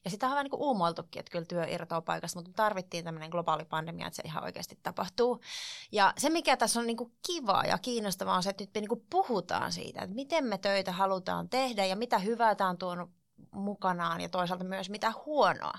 Ja 0.04 0.10
sitä 0.10 0.26
on 0.26 0.30
vähän 0.30 0.44
niin 0.44 0.50
kuin 0.50 0.62
uumoiltukin, 0.62 1.20
että 1.20 1.30
kyllä 1.30 1.44
työ 1.44 1.66
irtoaa 1.66 2.00
paikasta, 2.00 2.38
mutta 2.38 2.52
tarvittiin 2.56 3.04
tämmöinen 3.04 3.30
globaali 3.30 3.64
pandemia, 3.64 4.06
että 4.06 4.16
se 4.16 4.22
ihan 4.24 4.44
oikeasti 4.44 4.78
tapahtuu. 4.82 5.40
Ja 5.92 6.12
se, 6.18 6.30
mikä 6.30 6.56
tässä 6.56 6.80
on 6.80 6.86
niin 6.86 6.96
kuin 6.96 7.12
kivaa 7.26 7.64
ja 7.64 7.78
kiinnostavaa, 7.78 8.36
on 8.36 8.42
se, 8.42 8.50
että 8.50 8.62
nyt 8.62 8.74
me 8.74 8.80
niin 8.80 8.88
kuin 8.88 9.06
puhutaan 9.10 9.72
siitä, 9.72 10.02
että 10.02 10.14
miten 10.14 10.44
me 10.44 10.58
töitä 10.58 10.92
halutaan 10.92 11.48
tehdä 11.48 11.86
ja 11.86 11.96
mitä 11.96 12.18
hyvää 12.18 12.54
tämä 12.54 12.70
on 12.70 12.78
tuonut 12.78 13.10
mukanaan 13.50 14.20
ja 14.20 14.28
toisaalta 14.28 14.64
myös 14.64 14.90
mitä 14.90 15.12
huonoa. 15.26 15.78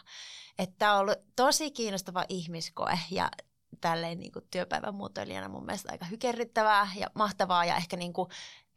Että 0.59 0.75
tämä 0.77 0.93
on 0.93 0.99
ollut 0.99 1.17
tosi 1.35 1.71
kiinnostava 1.71 2.25
ihmiskoe 2.29 2.99
ja 3.11 3.29
tälleen 3.81 4.19
niin 4.19 4.31
kuin 4.31 4.47
työpäivän 4.51 4.95
muotoilijana 4.95 5.49
mun 5.49 5.65
mielestä 5.65 5.91
aika 5.91 6.05
hykerryttävää 6.05 6.87
ja 6.95 7.07
mahtavaa 7.15 7.65
ja 7.65 7.75
ehkä 7.75 7.97
niin 7.97 8.13
kuin, 8.13 8.29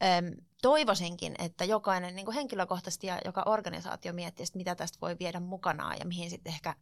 äm, 0.03 0.37
toivoisinkin, 0.63 1.35
että 1.39 1.65
jokainen 1.65 2.17
niin 2.17 2.25
kuin 2.25 2.35
henkilökohtaisesti 2.35 3.07
ja 3.07 3.19
joka 3.25 3.43
organisaatio 3.47 4.13
miettii, 4.13 4.45
että 4.45 4.59
mitä 4.59 4.75
tästä 4.75 4.99
voi 5.01 5.17
viedä 5.19 5.41
mukanaan 5.41 5.97
ja 5.99 6.05
mihin 6.07 6.31
sitten 6.31 6.53
ehkä 6.53 6.75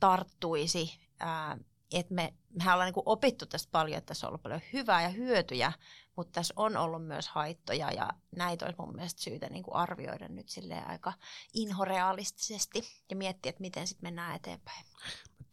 tarttuisi. 0.00 1.00
Ää, 1.20 1.58
että 1.92 2.14
me, 2.14 2.34
mehän 2.50 2.74
ollaan 2.74 2.92
niin 2.92 3.02
opittu 3.06 3.46
tästä 3.46 3.68
paljon, 3.72 3.98
että 3.98 4.08
tässä 4.08 4.26
on 4.26 4.28
ollut 4.28 4.42
paljon 4.42 4.60
hyvää 4.72 5.02
ja 5.02 5.08
hyötyjä, 5.08 5.72
mutta 6.16 6.32
tässä 6.32 6.54
on 6.56 6.76
ollut 6.76 7.06
myös 7.06 7.28
haittoja 7.28 7.90
ja 7.90 8.08
näitä 8.36 8.64
olisi 8.64 8.80
mun 8.80 8.94
mielestä 8.94 9.22
syytä 9.22 9.48
niin 9.48 9.62
kuin 9.62 9.74
arvioida 9.74 10.28
nyt 10.28 10.46
aika 10.86 11.12
inhorealistisesti 11.54 12.82
ja 13.10 13.16
miettiä, 13.16 13.50
että 13.50 13.60
miten 13.60 13.86
sitten 13.86 14.06
mennään 14.06 14.36
eteenpäin 14.36 14.84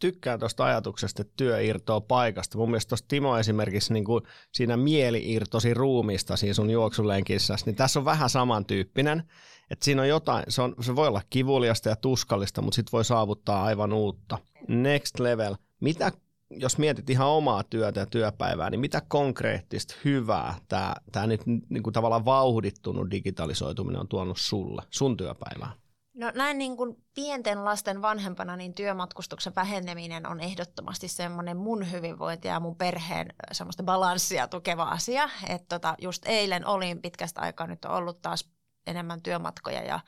tykkään 0.00 0.38
tuosta 0.38 0.64
ajatuksesta, 0.64 1.22
että 1.22 1.34
työ 1.36 1.60
irtoaa 1.60 2.00
paikasta. 2.00 2.58
Mun 2.58 2.70
mielestä 2.70 2.88
tuossa 2.88 3.08
Timo 3.08 3.38
esimerkiksi 3.38 3.92
niin 3.92 4.04
kuin 4.04 4.24
siinä 4.52 4.76
mieli 4.76 5.32
irtosi 5.32 5.74
ruumista 5.74 6.36
siinä 6.36 6.54
sun 6.54 6.70
juoksulenkissä, 6.70 7.56
niin 7.66 7.76
tässä 7.76 7.98
on 7.98 8.04
vähän 8.04 8.30
samantyyppinen. 8.30 9.22
Että 9.70 9.84
siinä 9.84 10.02
on 10.02 10.08
jotain, 10.08 10.44
se, 10.48 10.62
on, 10.62 10.74
se 10.80 10.96
voi 10.96 11.08
olla 11.08 11.22
kivuliasta 11.30 11.88
ja 11.88 11.96
tuskallista, 11.96 12.62
mutta 12.62 12.76
sitten 12.76 12.92
voi 12.92 13.04
saavuttaa 13.04 13.64
aivan 13.64 13.92
uutta. 13.92 14.38
Next 14.68 15.20
level. 15.20 15.56
Mitä, 15.80 16.12
jos 16.50 16.78
mietit 16.78 17.10
ihan 17.10 17.28
omaa 17.28 17.62
työtä 17.62 18.00
ja 18.00 18.06
työpäivää, 18.06 18.70
niin 18.70 18.80
mitä 18.80 19.02
konkreettista 19.08 19.94
hyvää 20.04 20.54
tämä, 20.68 21.26
nyt 21.26 21.40
niin 21.46 21.82
kuin 21.82 21.94
tavallaan 21.94 22.24
vauhdittunut 22.24 23.10
digitalisoituminen 23.10 24.00
on 24.00 24.08
tuonut 24.08 24.38
sulle, 24.38 24.82
sun 24.90 25.16
työpäivään? 25.16 25.72
No 26.20 26.32
näin 26.34 26.58
niin 26.58 26.76
kuin 26.76 26.96
pienten 27.14 27.64
lasten 27.64 28.02
vanhempana, 28.02 28.56
niin 28.56 28.74
työmatkustuksen 28.74 29.52
väheneminen 29.56 30.26
on 30.26 30.40
ehdottomasti 30.40 31.08
semmoinen 31.08 31.56
mun 31.56 31.90
hyvinvointi 31.90 32.48
ja 32.48 32.60
mun 32.60 32.76
perheen 32.76 33.34
semmoista 33.52 33.82
balanssia 33.82 34.48
tukeva 34.48 34.82
asia. 34.82 35.30
Että 35.48 35.66
tota, 35.68 35.94
just 35.98 36.26
eilen 36.26 36.66
olin 36.66 37.02
pitkästä 37.02 37.40
aikaa, 37.40 37.66
nyt 37.66 37.84
on 37.84 37.90
ollut 37.90 38.22
taas 38.22 38.50
enemmän 38.86 39.22
työmatkoja 39.22 39.82
ja 39.82 40.00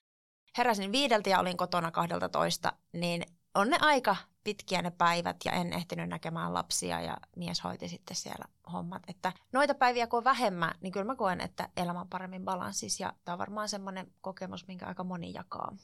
heräsin 0.59 0.93
viideltä 0.93 1.31
ja 1.31 1.41
olin 1.41 1.57
kotona 1.57 1.91
kahdelta 1.91 2.29
toista, 2.29 2.73
niin 2.93 3.23
on 3.55 3.71
ne 3.71 3.77
aika 3.81 4.17
pitkiä 4.45 4.83
ne 4.83 4.91
päivät 4.91 5.37
ja 5.45 5.53
en 5.53 5.73
ehtinyt 5.73 6.09
näkemään 6.09 6.55
lapsia 6.55 7.01
ja 7.01 7.17
mies 7.37 7.65
hoiti 7.65 7.89
sitten 7.89 8.17
siellä 8.17 8.45
hommat. 8.73 9.03
Että 9.09 9.33
noita 9.53 9.75
päiviä 9.75 10.07
kun 10.07 10.19
on 10.19 10.25
vähemmän, 10.25 10.75
niin 10.81 10.93
kyllä 10.93 11.07
mä 11.07 11.17
koen, 11.17 11.41
että 11.41 11.69
elämä 11.77 12.01
on 12.01 12.09
paremmin 12.09 12.45
balanssissa 12.45 13.05
ja 13.05 13.13
tämä 13.25 13.33
on 13.33 13.39
varmaan 13.39 13.69
semmoinen 13.69 14.13
kokemus, 14.21 14.67
minkä 14.67 14.87
aika 14.87 15.05
moni 15.05 15.33
jakaa. 15.33 15.77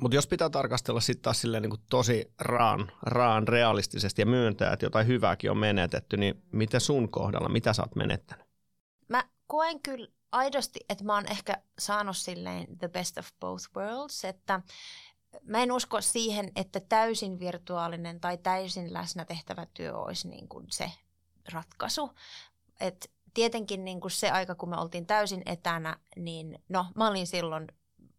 Mutta 0.00 0.14
jos 0.14 0.26
pitää 0.26 0.50
tarkastella 0.50 1.00
sitten 1.00 1.22
taas 1.22 1.40
silleen 1.40 1.62
niin 1.62 1.80
tosi 1.90 2.32
raan, 2.40 2.92
raan 3.02 3.48
realistisesti 3.48 4.22
ja 4.22 4.26
myöntää, 4.26 4.72
että 4.72 4.86
jotain 4.86 5.06
hyvääkin 5.06 5.50
on 5.50 5.58
menetetty, 5.58 6.16
niin 6.16 6.42
miten 6.52 6.80
sun 6.80 7.08
kohdalla, 7.08 7.48
mitä 7.48 7.72
sä 7.72 7.82
oot 7.82 7.96
menettänyt? 7.96 8.46
Mä 9.08 9.24
koen 9.46 9.82
kyllä 9.82 10.08
aidosti, 10.32 10.80
että 10.88 11.04
mä 11.04 11.14
oon 11.14 11.30
ehkä 11.30 11.62
saanut 11.78 12.16
silleen 12.16 12.78
the 12.78 12.88
best 12.88 13.18
of 13.18 13.28
both 13.40 13.64
worlds, 13.76 14.24
että 14.24 14.60
mä 15.42 15.62
en 15.62 15.72
usko 15.72 16.00
siihen, 16.00 16.52
että 16.56 16.80
täysin 16.80 17.38
virtuaalinen 17.38 18.20
tai 18.20 18.38
täysin 18.38 18.92
läsnä 18.92 19.24
tehtävä 19.24 19.66
työ 19.74 19.98
olisi 19.98 20.28
niin 20.28 20.48
kuin 20.48 20.66
se 20.70 20.92
ratkaisu. 21.52 22.10
Et 22.80 23.10
tietenkin 23.34 23.84
niin 23.84 24.00
kuin 24.00 24.10
se 24.10 24.30
aika, 24.30 24.54
kun 24.54 24.68
me 24.68 24.76
oltiin 24.76 25.06
täysin 25.06 25.42
etänä, 25.46 25.96
niin 26.16 26.62
no 26.68 26.86
mä 26.96 27.08
olin 27.08 27.26
silloin 27.26 27.66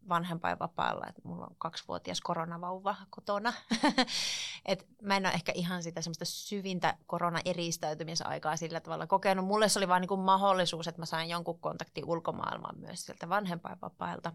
vanhempainvapaalla, 0.08 1.06
että 1.08 1.22
mulla 1.24 1.46
on 1.46 1.56
kaksivuotias 1.58 2.20
koronavauva 2.20 2.96
kotona. 3.10 3.52
et 4.64 4.86
mä 5.02 5.16
en 5.16 5.26
ole 5.26 5.34
ehkä 5.34 5.52
ihan 5.54 5.82
sitä 5.82 6.00
semmoista 6.02 6.24
syvintä 6.24 6.96
korona-eristäytymisaikaa 7.06 8.56
sillä 8.56 8.80
tavalla 8.80 9.06
kokenut. 9.06 9.46
Mulle 9.46 9.68
se 9.68 9.78
oli 9.78 9.88
vaan 9.88 10.02
niin 10.02 10.20
mahdollisuus, 10.20 10.88
että 10.88 11.02
mä 11.02 11.06
sain 11.06 11.30
jonkun 11.30 11.60
kontakti 11.60 12.02
ulkomaailmaan 12.06 12.78
myös 12.78 13.06
sieltä 13.06 13.28
vanhempainvapailta. 13.28 14.32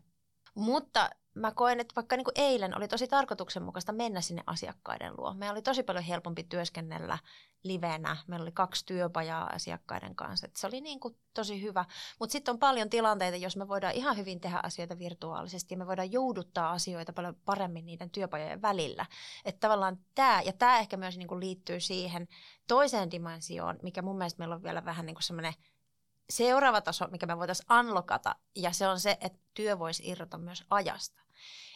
Mutta 0.56 1.10
mä 1.36 1.52
koen, 1.52 1.80
että 1.80 1.96
vaikka 1.96 2.16
niin 2.16 2.26
kuin 2.26 2.34
eilen 2.36 2.78
oli 2.78 2.88
tosi 2.88 3.08
tarkoituksenmukaista 3.08 3.92
mennä 3.92 4.22
sinne 4.22 4.44
asiakkaiden 4.48 5.14
luo. 5.18 5.34
Meillä 5.34 5.54
oli 5.54 5.62
tosi 5.62 5.84
paljon 5.84 6.04
helpompi 6.04 6.44
työskennellä 6.44 7.18
livenä. 7.64 8.18
Meillä 8.28 8.44
oli 8.44 8.52
kaksi 8.52 8.86
työpajaa 8.86 9.50
asiakkaiden 9.54 10.16
kanssa. 10.16 10.48
Et 10.48 10.56
se 10.56 10.68
oli 10.68 10.82
niin 10.82 11.00
kuin 11.00 11.18
tosi 11.34 11.62
hyvä. 11.62 11.86
Mutta 12.20 12.32
sitten 12.32 12.52
on 12.54 12.60
paljon 12.60 12.90
tilanteita, 12.90 13.38
jos 13.38 13.58
me 13.58 13.68
voidaan 13.68 13.94
ihan 13.94 14.18
hyvin 14.18 14.40
tehdä 14.40 14.60
asioita 14.64 15.00
virtuaalisesti 15.00 15.74
ja 15.74 15.78
me 15.78 15.88
voidaan 15.88 16.12
jouduttaa 16.12 16.72
asioita 16.72 17.14
paljon 17.14 17.36
paremmin 17.46 17.86
niiden 17.86 18.10
työpajojen 18.10 18.62
välillä. 18.62 19.06
Että 19.46 19.60
tavallaan 19.60 19.98
tämä, 20.16 20.42
ja 20.42 20.54
tämä 20.54 20.80
ehkä 20.80 20.98
myös 20.98 21.18
niin 21.18 21.28
kuin 21.28 21.40
liittyy 21.40 21.80
siihen 21.80 22.28
toiseen 22.68 23.12
dimensioon, 23.12 23.80
mikä 23.84 24.02
mun 24.02 24.18
mielestä 24.18 24.40
meillä 24.40 24.56
on 24.56 24.64
vielä 24.64 24.86
vähän 24.86 25.06
niin 25.06 25.16
kuin 25.16 25.24
semmoinen 25.24 25.54
seuraava 26.30 26.82
taso, 26.82 27.08
mikä 27.08 27.26
me 27.26 27.38
voitaisiin 27.38 27.74
unlockata, 27.80 28.36
ja 28.56 28.72
se 28.72 28.88
on 28.88 29.00
se, 29.00 29.18
että 29.22 29.40
työ 29.54 29.80
voisi 29.80 30.10
irrota 30.10 30.38
myös 30.38 30.64
ajasta. 30.70 31.22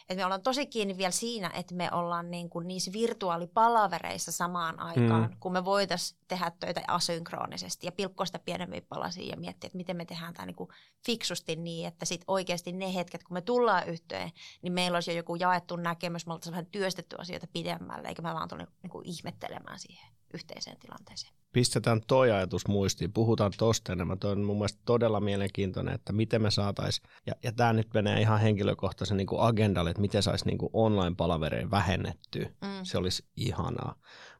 Et 0.08 0.16
me 0.16 0.24
ollaan 0.24 0.42
tosi 0.42 0.66
kiinni 0.66 0.98
vielä 0.98 1.10
siinä, 1.10 1.50
että 1.54 1.74
me 1.74 1.88
ollaan 1.92 2.30
niin 2.30 2.50
kuin 2.50 2.68
niissä 2.68 2.92
virtuaalipalavereissa 2.92 4.32
samaan 4.32 4.80
aikaan, 4.80 5.30
mm. 5.30 5.36
kun 5.40 5.52
me 5.52 5.64
voitaisiin 5.64 6.20
tehdä 6.28 6.52
töitä 6.60 6.82
asynkronisesti 6.88 7.86
ja 7.86 7.92
pilkkoa 7.92 8.26
sitä 8.26 8.38
pienempiä 8.38 8.82
palasia 8.88 9.30
ja 9.30 9.36
miettiä, 9.36 9.66
että 9.66 9.76
miten 9.76 9.96
me 9.96 10.04
tehdään 10.04 10.34
tämä 10.34 10.46
niin 10.46 10.56
kuin 10.56 10.70
fiksusti 11.06 11.56
niin, 11.56 11.88
että 11.88 12.04
sitten 12.04 12.24
oikeasti 12.28 12.72
ne 12.72 12.94
hetket, 12.94 13.24
kun 13.24 13.34
me 13.34 13.40
tullaan 13.40 13.88
yhteen, 13.88 14.30
niin 14.62 14.72
meillä 14.72 14.96
olisi 14.96 15.10
jo 15.10 15.16
joku 15.16 15.34
jaettu 15.34 15.76
näkemys, 15.76 16.26
me 16.26 16.32
oltaisiin 16.32 16.52
vähän 16.52 16.66
työstetty 16.66 17.16
asioita 17.18 17.46
pidemmälle, 17.52 18.08
eikä 18.08 18.22
me 18.22 18.34
vaan 18.34 18.48
tule 18.48 18.66
niin 18.82 18.90
kuin 18.90 19.06
ihmettelemään 19.06 19.78
siihen 19.78 20.14
yhteiseen 20.34 20.76
tilanteeseen 20.78 21.34
pistetään 21.54 22.00
toi 22.06 22.30
ajatus 22.30 22.68
muistiin, 22.68 23.12
puhutaan 23.12 23.52
tosta 23.58 23.92
enemmän. 23.92 24.18
Toi 24.18 24.32
on 24.32 24.44
mun 24.44 24.56
mielestä 24.56 24.82
todella 24.84 25.20
mielenkiintoinen, 25.20 25.94
että 25.94 26.12
miten 26.12 26.42
me 26.42 26.50
saataisiin, 26.50 27.08
ja, 27.26 27.34
ja 27.42 27.52
tämä 27.52 27.72
nyt 27.72 27.88
menee 27.94 28.20
ihan 28.20 28.40
henkilökohtaisen 28.40 29.16
niin 29.16 29.26
kuin 29.26 29.40
agendalle, 29.40 29.90
että 29.90 30.00
miten 30.00 30.22
saisi 30.22 30.44
niin 30.44 30.58
online-palavereja 30.72 31.70
vähennettyä. 31.70 32.44
Mm. 32.44 32.68
Se 32.82 32.98
olisi 32.98 33.24
ihanaa. 33.36 33.94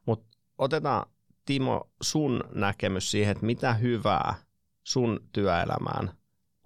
Mutta 0.07 0.39
otetaan 0.59 1.07
Timo 1.45 1.91
sun 2.03 2.45
näkemys 2.55 3.11
siihen, 3.11 3.33
että 3.33 3.47
mitä 3.47 3.75
hyvää 3.75 4.35
sun 4.83 5.21
työelämään 5.33 6.11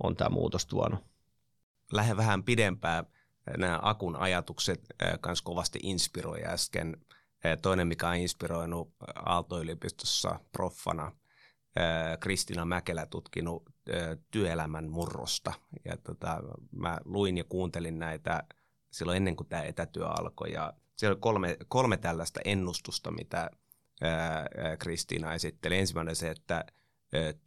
on 0.02 0.16
tämä 0.16 0.30
muutos 0.30 0.66
tuonut? 0.66 1.00
Lähde 1.92 2.16
vähän 2.16 2.44
pidempään. 2.44 3.06
Nämä 3.58 3.78
Akun 3.82 4.16
ajatukset 4.16 4.80
kanssa 5.20 5.44
kovasti 5.44 5.78
inspiroi 5.82 6.44
äsken– 6.44 6.96
Toinen, 7.62 7.88
mikä 7.88 8.08
on 8.08 8.16
inspiroinut 8.16 8.94
Aalto-yliopistossa 9.14 10.40
proffana, 10.52 11.12
Kristina 12.20 12.64
Mäkelä 12.64 13.06
tutkinut 13.06 13.62
työelämän 14.30 14.90
murrosta. 14.90 15.52
Ja 15.84 15.96
tota, 15.96 16.42
mä 16.72 16.98
luin 17.04 17.38
ja 17.38 17.44
kuuntelin 17.44 17.98
näitä 17.98 18.44
silloin 18.90 19.16
ennen 19.16 19.36
kuin 19.36 19.48
tämä 19.48 19.62
etätyö 19.62 20.06
alkoi. 20.06 20.52
Ja 20.52 20.72
siellä 20.96 21.12
oli 21.14 21.20
kolme, 21.20 21.56
kolme 21.68 21.96
tällaista 21.96 22.40
ennustusta, 22.44 23.10
mitä 23.10 23.50
Kristiina 24.78 25.34
esitteli. 25.34 25.78
Ensimmäinen 25.78 26.16
se, 26.16 26.30
että 26.30 26.64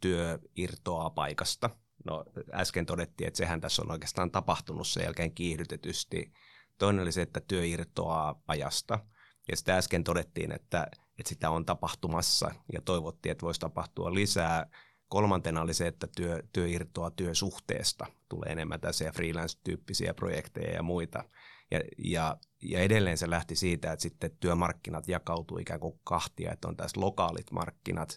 työ 0.00 0.38
irtoaa 0.56 1.10
paikasta. 1.10 1.70
No 2.04 2.24
äsken 2.52 2.86
todettiin, 2.86 3.28
että 3.28 3.38
sehän 3.38 3.60
tässä 3.60 3.82
on 3.82 3.90
oikeastaan 3.90 4.30
tapahtunut 4.30 4.86
sen 4.86 5.04
jälkeen 5.04 5.34
kiihdytetysti. 5.34 6.32
Toinen 6.78 7.02
oli 7.02 7.12
se, 7.12 7.22
että 7.22 7.40
työ 7.40 7.66
irtoaa 7.66 8.42
ajasta– 8.46 8.98
ja 9.50 9.56
sitä 9.56 9.76
äsken 9.76 10.04
todettiin, 10.04 10.52
että, 10.52 10.86
että 11.18 11.28
sitä 11.28 11.50
on 11.50 11.66
tapahtumassa 11.66 12.54
ja 12.72 12.80
toivottiin, 12.80 13.30
että 13.30 13.46
voisi 13.46 13.60
tapahtua 13.60 14.14
lisää. 14.14 14.66
Kolmantena 15.08 15.60
oli 15.60 15.74
se, 15.74 15.86
että 15.86 16.06
työ, 16.16 16.42
työ 16.52 16.68
irtoaa 16.68 17.10
työsuhteesta. 17.10 18.06
Tulee 18.28 18.52
enemmän 18.52 18.80
tässä 18.80 19.12
freelance-tyyppisiä 19.12 20.14
projekteja 20.14 20.74
ja 20.74 20.82
muita. 20.82 21.24
Ja, 21.70 21.80
ja, 21.98 22.36
ja 22.62 22.80
edelleen 22.80 23.18
se 23.18 23.30
lähti 23.30 23.56
siitä, 23.56 23.92
että 23.92 24.02
sitten 24.02 24.36
työmarkkinat 24.40 25.08
jakautuu 25.08 25.58
ikään 25.58 25.80
kuin 25.80 26.00
kahtia, 26.04 26.52
että 26.52 26.68
on 26.68 26.76
tässä 26.76 27.00
lokaalit 27.00 27.50
markkinat 27.50 28.16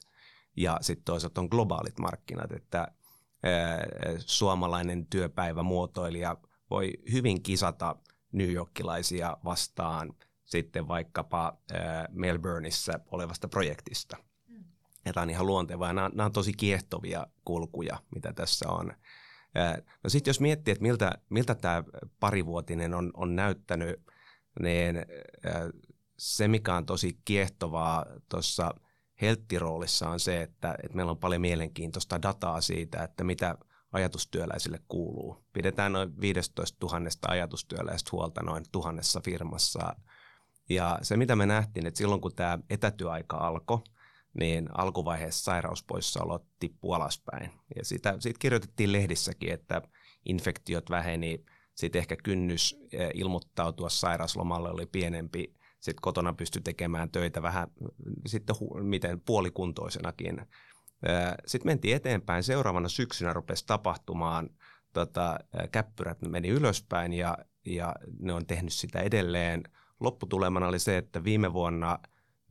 ja 0.56 0.78
sitten 0.82 1.06
toisaalta 1.06 1.42
on 1.42 1.48
globaalit 1.52 2.00
markkinat, 2.00 2.52
että 2.52 2.80
ää, 3.44 3.86
suomalainen 4.20 5.06
työpäivämuotoilija 5.06 6.38
voi 6.70 6.94
hyvin 7.12 7.44
kisata 7.44 7.96
New 8.32 8.52
Yorkilaisia 8.52 9.38
vastaan– 9.44 10.14
sitten 10.46 10.88
vaikkapa 10.88 11.58
Melbourneissa 12.10 13.00
olevasta 13.12 13.48
projektista. 13.48 14.18
Mm. 14.48 14.64
Ja 15.06 15.14
tämä 15.14 15.22
on 15.22 15.30
ihan 15.30 15.46
luontevaa. 15.46 15.94
Nämä, 15.94 16.10
nämä 16.14 16.26
on 16.26 16.32
tosi 16.32 16.54
kiehtovia 16.54 17.28
kulkuja, 17.46 18.00
mitä 18.16 18.34
tässä 18.34 18.70
on. 18.70 18.92
No 20.04 20.10
sitten 20.10 20.30
jos 20.30 20.40
miettii, 20.40 20.72
että 20.72 20.82
miltä, 20.82 21.12
miltä 21.30 21.56
tämä 21.56 21.84
parivuotinen 22.20 22.94
on, 22.94 23.12
on 23.14 23.36
näyttänyt, 23.36 24.02
niin 24.60 24.96
se 26.18 26.48
mikä 26.48 26.76
on 26.76 26.86
tosi 26.86 27.20
kiehtovaa 27.26 28.06
tuossa 28.30 28.74
helttiroolissa 29.22 30.10
on 30.10 30.20
se, 30.20 30.42
että, 30.42 30.76
että 30.84 30.96
meillä 30.96 31.12
on 31.12 31.18
paljon 31.18 31.42
mielenkiintoista 31.42 32.22
dataa 32.22 32.62
siitä, 32.62 33.04
että 33.04 33.24
mitä 33.24 33.58
ajatustyöläisille 33.92 34.80
kuuluu. 34.88 35.46
Pidetään 35.54 35.94
noin 35.94 36.22
15 36.22 36.86
000 36.86 37.10
ajatustyöläistä 37.28 38.10
huolta 38.12 38.44
noin 38.44 38.64
tuhannessa 38.72 39.22
firmassa 39.22 39.96
ja 40.70 41.00
se, 41.02 41.18
mitä 41.18 41.36
me 41.36 41.46
nähtiin, 41.46 41.88
että 41.88 41.98
silloin 41.98 42.22
kun 42.22 42.36
tämä 42.36 42.60
etätyöaika 42.70 43.38
alkoi, 43.38 43.80
niin 44.40 44.70
alkuvaiheessa 44.78 45.44
sairauspoissaolot 45.44 46.46
tippui 46.60 46.96
alaspäin. 46.96 47.52
Ja 47.76 47.86
sitä, 47.86 48.16
siitä 48.20 48.40
kirjoitettiin 48.40 48.92
lehdissäkin, 48.92 49.54
että 49.54 49.82
infektiot 50.26 50.90
väheni, 50.90 51.46
sitten 51.76 52.00
ehkä 52.00 52.16
kynnys 52.24 52.80
e, 52.92 53.10
ilmoittautua 53.14 53.90
sairauslomalle 53.90 54.70
oli 54.70 54.86
pienempi, 54.86 55.56
sitten 55.80 56.02
kotona 56.02 56.34
pystyi 56.34 56.62
tekemään 56.62 57.12
töitä 57.12 57.42
vähän 57.42 57.68
sitten 58.26 58.56
hu- 58.56 58.84
miten 58.84 59.22
puolikuntoisenakin. 59.22 60.40
E, 60.40 61.12
sitten 61.48 61.70
mentiin 61.70 61.96
eteenpäin. 61.96 62.44
Seuraavana 62.44 62.90
syksynä 62.90 63.34
rupesi 63.34 63.66
tapahtumaan, 63.68 64.50
tota, 64.94 65.40
e, 65.54 65.68
käppyrät 65.68 66.22
meni 66.22 66.48
ylöspäin 66.48 67.14
ja, 67.14 67.38
ja 67.66 67.96
ne 68.20 68.34
on 68.34 68.46
tehnyt 68.46 68.74
sitä 68.74 69.00
edelleen– 69.00 69.64
lopputulemana 70.06 70.68
oli 70.68 70.80
se, 70.80 70.98
että 70.98 71.24
viime 71.24 71.54
vuonna 71.54 72.00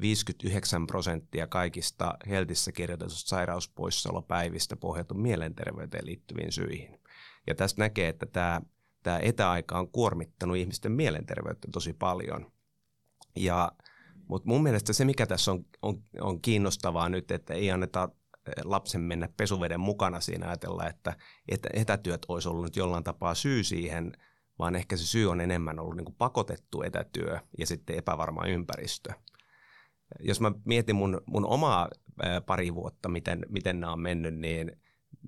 59 0.00 0.86
prosenttia 0.86 1.46
kaikista 1.46 2.14
Heltissä 2.28 2.72
kirjoitetusta 2.72 3.28
sairauspoissaolopäivistä 3.28 4.76
pohjautui 4.76 5.18
mielenterveyteen 5.18 6.06
liittyviin 6.06 6.52
syihin. 6.52 7.00
Ja 7.46 7.54
tästä 7.54 7.82
näkee, 7.82 8.08
että 8.08 8.26
tämä, 8.26 8.60
tämä 9.02 9.18
etäaika 9.22 9.78
on 9.78 9.88
kuormittanut 9.88 10.56
ihmisten 10.56 10.92
mielenterveyttä 10.92 11.68
tosi 11.72 11.92
paljon. 11.92 12.52
Ja, 13.36 13.72
mutta 14.28 14.48
mun 14.48 14.62
mielestä 14.62 14.92
se, 14.92 15.04
mikä 15.04 15.26
tässä 15.26 15.52
on, 15.52 15.64
on, 15.82 16.02
on 16.20 16.40
kiinnostavaa 16.40 17.08
nyt, 17.08 17.30
että 17.30 17.54
ei 17.54 17.70
anneta 17.70 18.08
eh, 18.46 18.64
lapsen 18.64 19.00
mennä 19.00 19.28
pesuveden 19.36 19.80
mukana 19.80 20.20
siinä 20.20 20.46
ajatella, 20.46 20.88
että 21.48 21.68
etätyöt 21.72 22.26
olisi 22.28 22.48
ollut 22.48 22.64
nyt 22.64 22.76
jollain 22.76 23.04
tapaa 23.04 23.34
syy 23.34 23.64
siihen– 23.64 24.12
vaan 24.58 24.76
ehkä 24.76 24.96
se 24.96 25.06
syy 25.06 25.30
on 25.30 25.40
enemmän 25.40 25.78
ollut 25.78 25.96
niin 25.96 26.04
kuin 26.04 26.16
pakotettu 26.18 26.82
etätyö 26.82 27.38
ja 27.58 27.66
sitten 27.66 27.98
epävarma 27.98 28.46
ympäristö. 28.46 29.12
Jos 30.20 30.40
mä 30.40 30.52
mietin 30.64 30.96
mun, 30.96 31.20
mun 31.26 31.46
omaa 31.46 31.88
pari 32.46 32.74
vuotta, 32.74 33.08
miten, 33.08 33.46
miten 33.48 33.80
nämä 33.80 33.92
on 33.92 34.00
mennyt, 34.00 34.34
niin, 34.34 34.72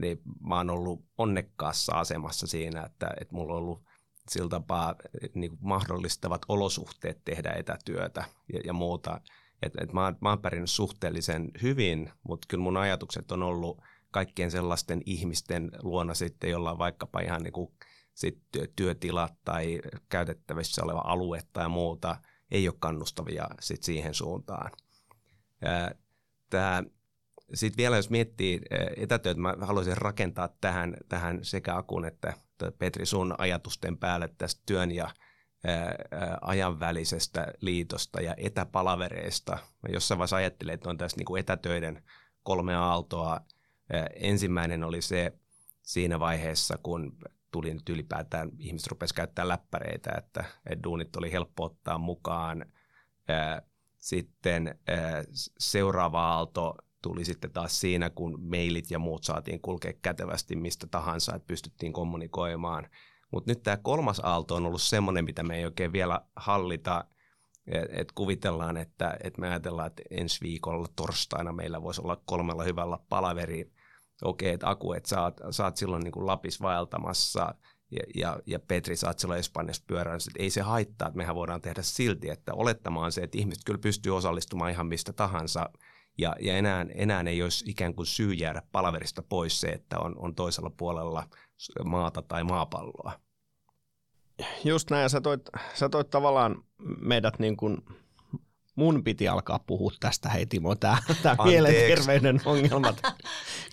niin 0.01 0.21
mä 0.49 0.57
oon 0.57 0.71
ollut 0.71 1.05
onnekkaassa 1.19 1.93
asemassa 1.93 2.47
siinä, 2.47 2.83
että, 2.83 3.11
että 3.21 3.35
mulla 3.35 3.53
on 3.53 3.59
ollut 3.59 3.83
sillä 4.31 4.49
tapaa 4.49 4.95
niin 5.35 5.51
kuin 5.51 5.61
mahdollistavat 5.63 6.43
olosuhteet 6.49 7.25
tehdä 7.25 7.51
etätyötä 7.51 8.25
ja, 8.53 8.61
ja 8.65 8.73
muuta. 8.73 9.21
Et, 9.63 9.73
et 9.81 9.93
mä, 9.93 10.05
oon, 10.05 10.17
mä 10.21 10.29
oon 10.29 10.43
pärjännyt 10.43 10.71
suhteellisen 10.71 11.51
hyvin, 11.63 12.11
mutta 12.23 12.47
kyllä 12.51 12.63
mun 12.63 12.77
ajatukset 12.77 13.33
on 13.33 13.43
ollut 13.43 13.83
kaikkien 14.11 14.51
sellaisten 14.51 15.03
ihmisten 15.07 15.71
luona 15.83 16.15
sitten, 16.15 16.51
jolla 16.51 16.71
on 16.71 16.79
vaikkapa 16.79 17.21
ihan 17.21 17.43
niin 17.43 17.53
kuin 17.53 17.73
sit 18.17 18.39
työtilat 18.77 19.35
tai 19.45 19.81
käytettävissä 20.09 20.85
oleva 20.85 21.03
alue 21.05 21.43
tai 21.53 21.69
muuta, 21.69 22.17
ei 22.51 22.69
ole 22.69 22.77
kannustavia 22.79 23.49
sit 23.61 23.83
siihen 23.83 24.15
suuntaan. 24.15 24.71
Sitten 27.55 27.77
vielä 27.77 27.97
jos 27.97 28.11
miettii 28.11 28.61
etätyötä, 28.97 29.41
mä 29.41 29.55
haluaisin 29.61 29.97
rakentaa 29.97 30.49
tähän, 30.61 30.97
tähän 31.09 31.45
sekä 31.45 31.77
Akun 31.77 32.05
että 32.05 32.33
Petri 32.79 33.07
sun 33.07 33.35
ajatusten 33.39 33.99
päälle 33.99 34.29
tästä 34.39 34.63
työn 34.67 34.93
ja 34.93 35.11
ajan 36.41 36.81
välisestä 36.81 37.47
liitosta 37.61 38.21
ja 38.21 38.35
etäpalavereista. 38.37 39.53
Mä 39.53 39.89
jossain 39.93 40.19
vaiheessa 40.19 40.37
ajattelin, 40.37 40.75
että 40.75 40.91
on 40.91 40.99
tässä 40.99 41.17
niin 41.17 41.27
kuin 41.27 41.41
etätöiden 41.41 42.03
kolme 42.43 42.75
aaltoa. 42.75 43.41
Ensimmäinen 44.15 44.85
oli 44.85 45.03
se 45.03 45.33
siinä 45.83 46.21
vaiheessa, 46.21 46.79
kun 46.83 47.19
tuli 47.57 47.75
nyt 47.75 47.89
ylipäätään, 47.89 48.51
ihmiset 48.59 48.89
rupesivat 48.89 49.17
käyttämään 49.17 49.49
läppäreitä, 49.49 50.11
että, 50.19 50.45
että 50.67 50.83
duunit 50.85 51.17
oli 51.17 51.33
helppo 51.33 51.65
ottaa 51.65 51.99
mukaan. 51.99 52.67
Sitten 53.97 54.79
seuraava 55.59 56.29
aalto 56.29 56.75
tuli 57.03 57.25
sitten 57.25 57.53
taas 57.53 57.81
siinä, 57.81 58.11
kun 58.11 58.41
mailit 58.51 58.91
ja 58.91 58.99
muut 58.99 59.25
saatiin 59.25 59.61
kulkea 59.61 59.93
kätevästi 60.03 60.57
mistä 60.57 60.87
tahansa, 60.87 61.35
että 61.35 61.47
pystyttiin 61.47 61.93
kommunikoimaan. 61.93 62.89
Mutta 63.31 63.51
nyt 63.51 63.63
tämä 63.63 63.77
kolmas 63.77 64.21
aalto 64.21 64.55
on 64.55 64.67
ollut 64.67 64.83
semmoinen, 64.83 65.25
mitä 65.25 65.43
me 65.43 65.57
ei 65.57 65.65
oikein 65.65 65.93
vielä 65.93 66.21
hallita. 66.37 67.05
että 67.67 68.01
et 68.01 68.13
kuvitellaan, 68.13 68.77
että 68.77 69.17
et 69.23 69.39
me 69.39 69.49
ajatellaan, 69.49 69.87
että 69.87 70.03
ensi 70.11 70.41
viikolla 70.41 70.89
torstaina 70.97 71.53
meillä 71.53 71.83
voisi 71.83 72.03
olla 72.03 72.23
kolmella 72.27 72.65
hyvällä 72.65 72.99
palaveri. 73.09 73.73
Okei, 74.23 74.53
että 74.53 74.69
Aku, 74.69 74.93
että 74.93 75.09
sä, 75.09 75.23
oot, 75.23 75.41
sä 75.51 75.65
oot 75.65 75.77
silloin 75.77 76.03
niin 76.03 76.13
kuin 76.13 76.27
Lapis 76.27 76.61
vaeltamassa 76.61 77.55
ja, 77.91 78.01
ja, 78.15 78.41
ja 78.47 78.59
Petri, 78.61 78.97
sä 78.97 79.07
oot 79.07 79.19
silloin 79.19 79.41
Espanjassa 79.41 79.85
pyöräilyssä. 79.87 80.31
Ei 80.39 80.51
se 80.51 80.61
haittaa, 80.61 81.09
että 81.09 81.17
mehän 81.17 81.35
voidaan 81.35 81.61
tehdä 81.61 81.83
silti, 81.83 82.31
että 82.31 82.55
olettamaan 82.55 83.13
se, 83.13 83.21
että 83.21 83.39
ihmiset 83.39 83.65
kyllä 83.65 83.79
pystyy 83.79 84.17
osallistumaan 84.17 84.71
ihan 84.71 84.87
mistä 84.87 85.13
tahansa– 85.13 85.69
ja, 86.19 86.37
ja 86.41 86.57
enää, 86.57 86.87
enää 86.95 87.25
ei 87.27 87.43
olisi 87.43 87.71
ikään 87.71 87.95
kuin 87.95 88.07
syy 88.07 88.33
jäädä 88.33 88.63
palaverista 88.73 89.23
pois 89.23 89.61
se, 89.61 89.69
että 89.69 89.99
on, 89.99 90.15
on 90.19 90.35
toisella 90.35 90.71
puolella 90.71 91.29
maata 91.85 92.23
tai 92.23 92.45
maapalloa. 92.45 93.13
Just 94.65 94.91
näin, 94.91 95.11
sä 95.11 95.21
toit, 95.21 95.43
sä 95.75 95.89
toit 95.89 96.11
tavallaan 96.11 96.65
meidät 97.01 97.39
niin 97.39 97.57
kuin, 97.57 97.79
mun 98.77 99.05
piti 99.05 99.29
alkaa 99.29 99.59
puhua 99.67 99.93
tästä 100.01 100.29
hei 100.29 100.47
Timo, 100.47 100.75
tämä 100.75 100.97
mielenterveyden 101.45 102.41
ongelmat, 102.45 103.03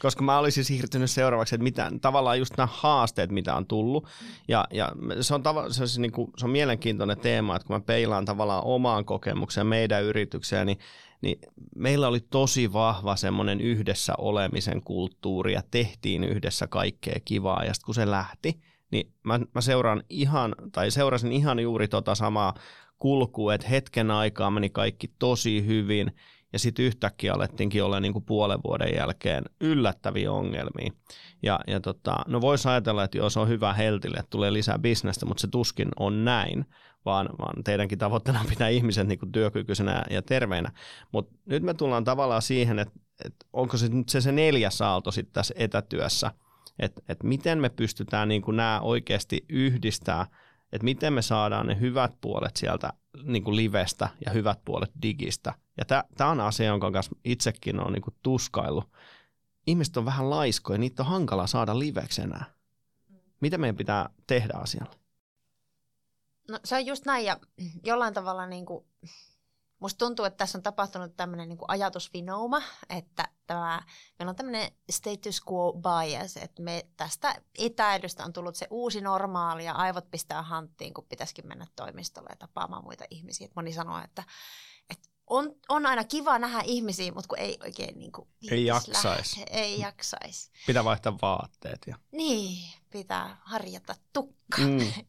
koska 0.01 0.23
mä 0.23 0.37
olisin 0.39 0.65
siirtynyt 0.65 1.11
seuraavaksi, 1.11 1.55
että 1.55 1.63
mitä, 1.63 1.91
tavallaan 2.01 2.39
just 2.39 2.57
nämä 2.57 2.67
haasteet, 2.71 3.31
mitä 3.31 3.55
on 3.55 3.65
tullut, 3.65 4.07
ja, 4.47 4.65
ja 4.71 4.91
se, 5.21 5.35
on 5.35 5.43
tava, 5.43 5.69
se, 5.69 5.83
on, 5.83 5.89
niin 5.97 6.11
kuin, 6.11 6.31
se 6.37 6.45
on 6.45 6.51
mielenkiintoinen 6.51 7.19
teema, 7.19 7.55
että 7.55 7.67
kun 7.67 7.75
mä 7.75 7.79
peilaan 7.79 8.25
tavallaan 8.25 8.63
omaan 8.63 9.05
kokemukseen 9.05 9.67
meidän 9.67 10.03
yritykseen, 10.03 10.67
niin 10.67 10.77
niin 11.23 11.39
meillä 11.75 12.07
oli 12.07 12.19
tosi 12.19 12.73
vahva 12.73 13.15
semmoinen 13.15 13.61
yhdessä 13.61 14.13
olemisen 14.17 14.81
kulttuuri 14.81 15.53
ja 15.53 15.61
tehtiin 15.71 16.23
yhdessä 16.23 16.67
kaikkea 16.67 17.19
kivaa. 17.25 17.63
Ja 17.63 17.73
sitten 17.73 17.85
kun 17.85 17.95
se 17.95 18.11
lähti, 18.11 18.61
niin 18.91 19.13
mä, 19.23 19.39
mä 19.55 19.61
seuraan 19.61 20.03
ihan, 20.09 20.55
tai 20.71 20.91
seurasin 20.91 21.31
ihan 21.31 21.59
juuri 21.59 21.87
tota 21.87 22.15
samaa 22.15 22.53
kulkua, 23.03 23.53
että 23.53 23.67
hetken 23.67 24.11
aikaa 24.11 24.51
meni 24.51 24.69
kaikki 24.69 25.11
tosi 25.19 25.65
hyvin 25.65 26.11
ja 26.53 26.59
sitten 26.59 26.85
yhtäkkiä 26.85 27.33
alettiinkin 27.33 27.83
olla 27.83 27.99
niin 27.99 28.13
kuin 28.13 28.25
puolen 28.25 28.59
vuoden 28.63 28.95
jälkeen 28.95 29.43
yllättäviä 29.61 30.31
ongelmia. 30.31 30.91
Ja, 31.41 31.59
ja 31.67 31.79
tota, 31.79 32.17
no 32.27 32.41
voisi 32.41 32.69
ajatella, 32.69 33.03
että 33.03 33.17
joo, 33.17 33.29
se 33.29 33.39
on 33.39 33.47
hyvä 33.47 33.73
heltille, 33.73 34.17
että 34.17 34.29
tulee 34.29 34.53
lisää 34.53 34.79
bisnestä, 34.79 35.25
mutta 35.25 35.41
se 35.41 35.47
tuskin 35.47 35.87
on 35.99 36.25
näin, 36.25 36.65
vaan, 37.05 37.29
vaan 37.39 37.63
teidänkin 37.63 37.97
tavoitteena 37.97 38.39
on 38.39 38.45
pitää 38.45 38.69
ihmiset 38.69 39.07
niin 39.07 39.19
kuin 39.19 39.31
työkykyisenä 39.31 40.03
ja 40.09 40.21
terveinä. 40.21 40.71
Mutta 41.11 41.35
nyt 41.45 41.63
me 41.63 41.73
tullaan 41.73 42.03
tavallaan 42.03 42.41
siihen, 42.41 42.79
että, 42.79 42.99
että 43.25 43.45
onko 43.53 43.77
se 43.77 43.87
nyt 43.87 44.09
se, 44.09 44.21
se 44.21 44.31
neljäs 44.31 44.81
aalto 44.81 45.11
sitten 45.11 45.33
tässä 45.33 45.53
etätyössä, 45.57 46.31
että, 46.79 47.01
että 47.09 47.27
miten 47.27 47.59
me 47.59 47.69
pystytään 47.69 48.27
niin 48.27 48.41
kuin 48.41 48.57
nämä 48.57 48.79
oikeasti 48.81 49.45
yhdistää, 49.49 50.27
että 50.73 50.83
miten 50.85 51.13
me 51.13 51.21
saadaan 51.21 51.67
ne 51.67 51.79
hyvät 51.79 52.13
puolet 52.21 52.55
sieltä 52.55 52.93
niin 53.23 53.43
kuin 53.43 53.55
livestä 53.55 54.09
ja 54.25 54.31
hyvät 54.31 54.59
puolet 54.65 54.91
digistä. 55.01 55.53
Ja 55.77 56.03
tämä 56.17 56.31
on 56.31 56.39
asia, 56.39 56.67
jonka 56.67 56.91
kanssa 56.91 57.15
itsekin 57.25 57.79
on 57.79 57.93
niin 57.93 58.03
tuskaillut. 58.23 58.91
Ihmiset 59.67 59.97
on 59.97 60.05
vähän 60.05 60.29
laiskoja, 60.29 60.79
niitä 60.79 61.03
on 61.03 61.09
hankala 61.09 61.47
saada 61.47 61.79
liveksi 61.79 62.21
enää. 62.21 62.45
Mitä 63.41 63.57
meidän 63.57 63.75
pitää 63.75 64.09
tehdä 64.27 64.53
asialle? 64.55 64.95
No 66.49 66.59
se 66.63 66.75
on 66.75 66.85
just 66.85 67.05
näin 67.05 67.25
ja 67.25 67.37
jollain 67.83 68.13
tavalla 68.13 68.45
niin 68.45 68.65
kuin, 68.65 68.85
musta 69.83 70.05
tuntuu, 70.05 70.25
että 70.25 70.37
tässä 70.37 70.57
on 70.57 70.63
tapahtunut 70.63 71.15
tämmöinen 71.17 71.49
niin 71.49 71.57
ajatusvinouma, 71.67 72.61
että 72.89 73.27
tämä, 73.47 73.81
meillä 74.19 74.29
on 74.29 74.35
tämmöinen 74.35 74.71
status 74.91 75.41
quo 75.51 75.73
bias, 75.73 76.37
että 76.37 76.61
me 76.61 76.85
tästä 76.97 77.35
etäilystä 77.57 78.25
on 78.25 78.33
tullut 78.33 78.55
se 78.55 78.67
uusi 78.69 79.01
normaali 79.01 79.65
ja 79.65 79.73
aivot 79.73 80.11
pistää 80.11 80.41
hanttiin, 80.41 80.93
kun 80.93 81.05
pitäisikin 81.09 81.47
mennä 81.47 81.67
toimistolle 81.75 82.29
ja 82.29 82.35
tapaamaan 82.35 82.83
muita 82.83 83.05
ihmisiä. 83.09 83.47
Moni 83.55 83.73
sanoo, 83.73 84.01
että, 84.03 84.23
että 84.89 85.09
on, 85.27 85.55
on 85.69 85.85
aina 85.85 86.03
kiva 86.03 86.39
nähdä 86.39 86.61
ihmisiä, 86.65 87.11
mutta 87.11 87.27
kun 87.27 87.39
ei 87.39 87.57
oikein 87.63 87.99
niin 87.99 88.11
kuin 88.11 88.27
Ei 88.51 88.65
jaksaisi. 88.65 89.43
Ei 89.49 89.79
jaksaisi. 89.79 90.51
Pitää 90.67 90.83
vaihtaa 90.83 91.17
vaatteet. 91.21 91.79
Ja... 91.87 91.95
Niin, 92.11 92.73
pitää 92.89 93.37
harjata 93.41 93.95
tukka. 94.13 94.61
Mm. 94.61 94.79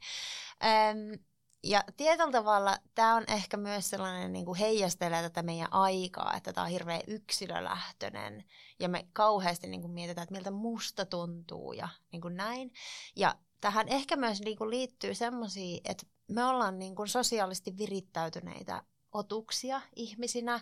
ja 1.64 1.84
tietyllä 1.96 2.32
tavalla 2.32 2.78
tämä 2.94 3.14
on 3.14 3.24
ehkä 3.28 3.56
myös 3.56 3.90
sellainen 3.90 4.32
niin 4.32 4.44
kuin 4.44 4.58
heijastelee 4.58 5.22
tätä 5.22 5.42
meidän 5.42 5.72
aikaa, 5.72 6.34
että 6.36 6.52
tämä 6.52 6.64
on 6.64 6.70
hirveän 6.70 7.00
yksilölähtöinen 7.06 8.44
ja 8.78 8.88
me 8.88 9.06
kauheasti 9.12 9.66
niin 9.66 9.80
kuin 9.80 9.92
mietitään, 9.92 10.22
että 10.22 10.34
miltä 10.34 10.50
musta 10.50 11.06
tuntuu 11.06 11.72
ja 11.72 11.88
niin 12.12 12.20
kuin 12.20 12.36
näin. 12.36 12.72
Ja 13.16 13.34
tähän 13.60 13.88
ehkä 13.88 14.16
myös 14.16 14.40
niin 14.40 14.58
kuin 14.58 14.70
liittyy 14.70 15.14
semmoisia, 15.14 15.80
että 15.84 16.06
me 16.28 16.44
ollaan 16.44 16.78
niin 16.78 16.94
kuin 16.94 17.08
sosiaalisesti 17.08 17.78
virittäytyneitä 17.78 18.82
otuksia 19.12 19.80
ihmisinä, 19.96 20.60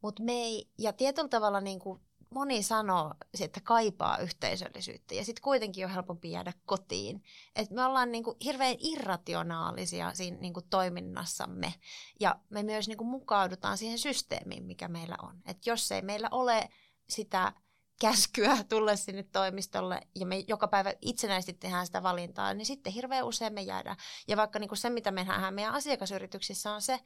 mutta 0.00 0.22
me 0.22 0.32
ei, 0.32 0.68
ja 0.78 0.92
tietyllä 0.92 1.28
tavalla 1.28 1.60
niin 1.60 1.78
kuin 1.78 2.00
moni 2.32 2.62
sanoo, 2.62 3.14
että 3.40 3.60
kaipaa 3.60 4.18
yhteisöllisyyttä 4.18 5.14
ja 5.14 5.24
sitten 5.24 5.42
kuitenkin 5.42 5.84
on 5.84 5.90
helpompi 5.90 6.30
jäädä 6.30 6.52
kotiin. 6.66 7.22
Et 7.56 7.70
me 7.70 7.84
ollaan 7.84 8.12
niinku 8.12 8.36
hirveän 8.44 8.76
irrationaalisia 8.78 10.14
siinä 10.14 10.36
niinku 10.40 10.62
toiminnassamme 10.70 11.74
ja 12.20 12.36
me 12.50 12.62
myös 12.62 12.88
niinku 12.88 13.04
mukaudutaan 13.04 13.78
siihen 13.78 13.98
systeemiin, 13.98 14.64
mikä 14.64 14.88
meillä 14.88 15.16
on. 15.22 15.42
Et 15.46 15.66
jos 15.66 15.92
ei 15.92 16.02
meillä 16.02 16.28
ole 16.30 16.68
sitä 17.08 17.52
käskyä 18.00 18.56
tulla 18.68 18.96
sinne 18.96 19.22
toimistolle 19.22 20.00
ja 20.14 20.26
me 20.26 20.44
joka 20.48 20.68
päivä 20.68 20.92
itsenäisesti 21.00 21.52
tehdään 21.52 21.86
sitä 21.86 22.02
valintaa, 22.02 22.54
niin 22.54 22.66
sitten 22.66 22.92
hirveän 22.92 23.26
usein 23.26 23.52
me 23.52 23.62
jäädään. 23.62 23.96
Ja 24.28 24.36
vaikka 24.36 24.58
niinku 24.58 24.76
se, 24.76 24.90
mitä 24.90 25.10
me 25.10 25.24
nähdään 25.24 25.54
meidän 25.54 25.74
asiakasyrityksissä 25.74 26.72
on 26.72 26.82
se, 26.82 27.00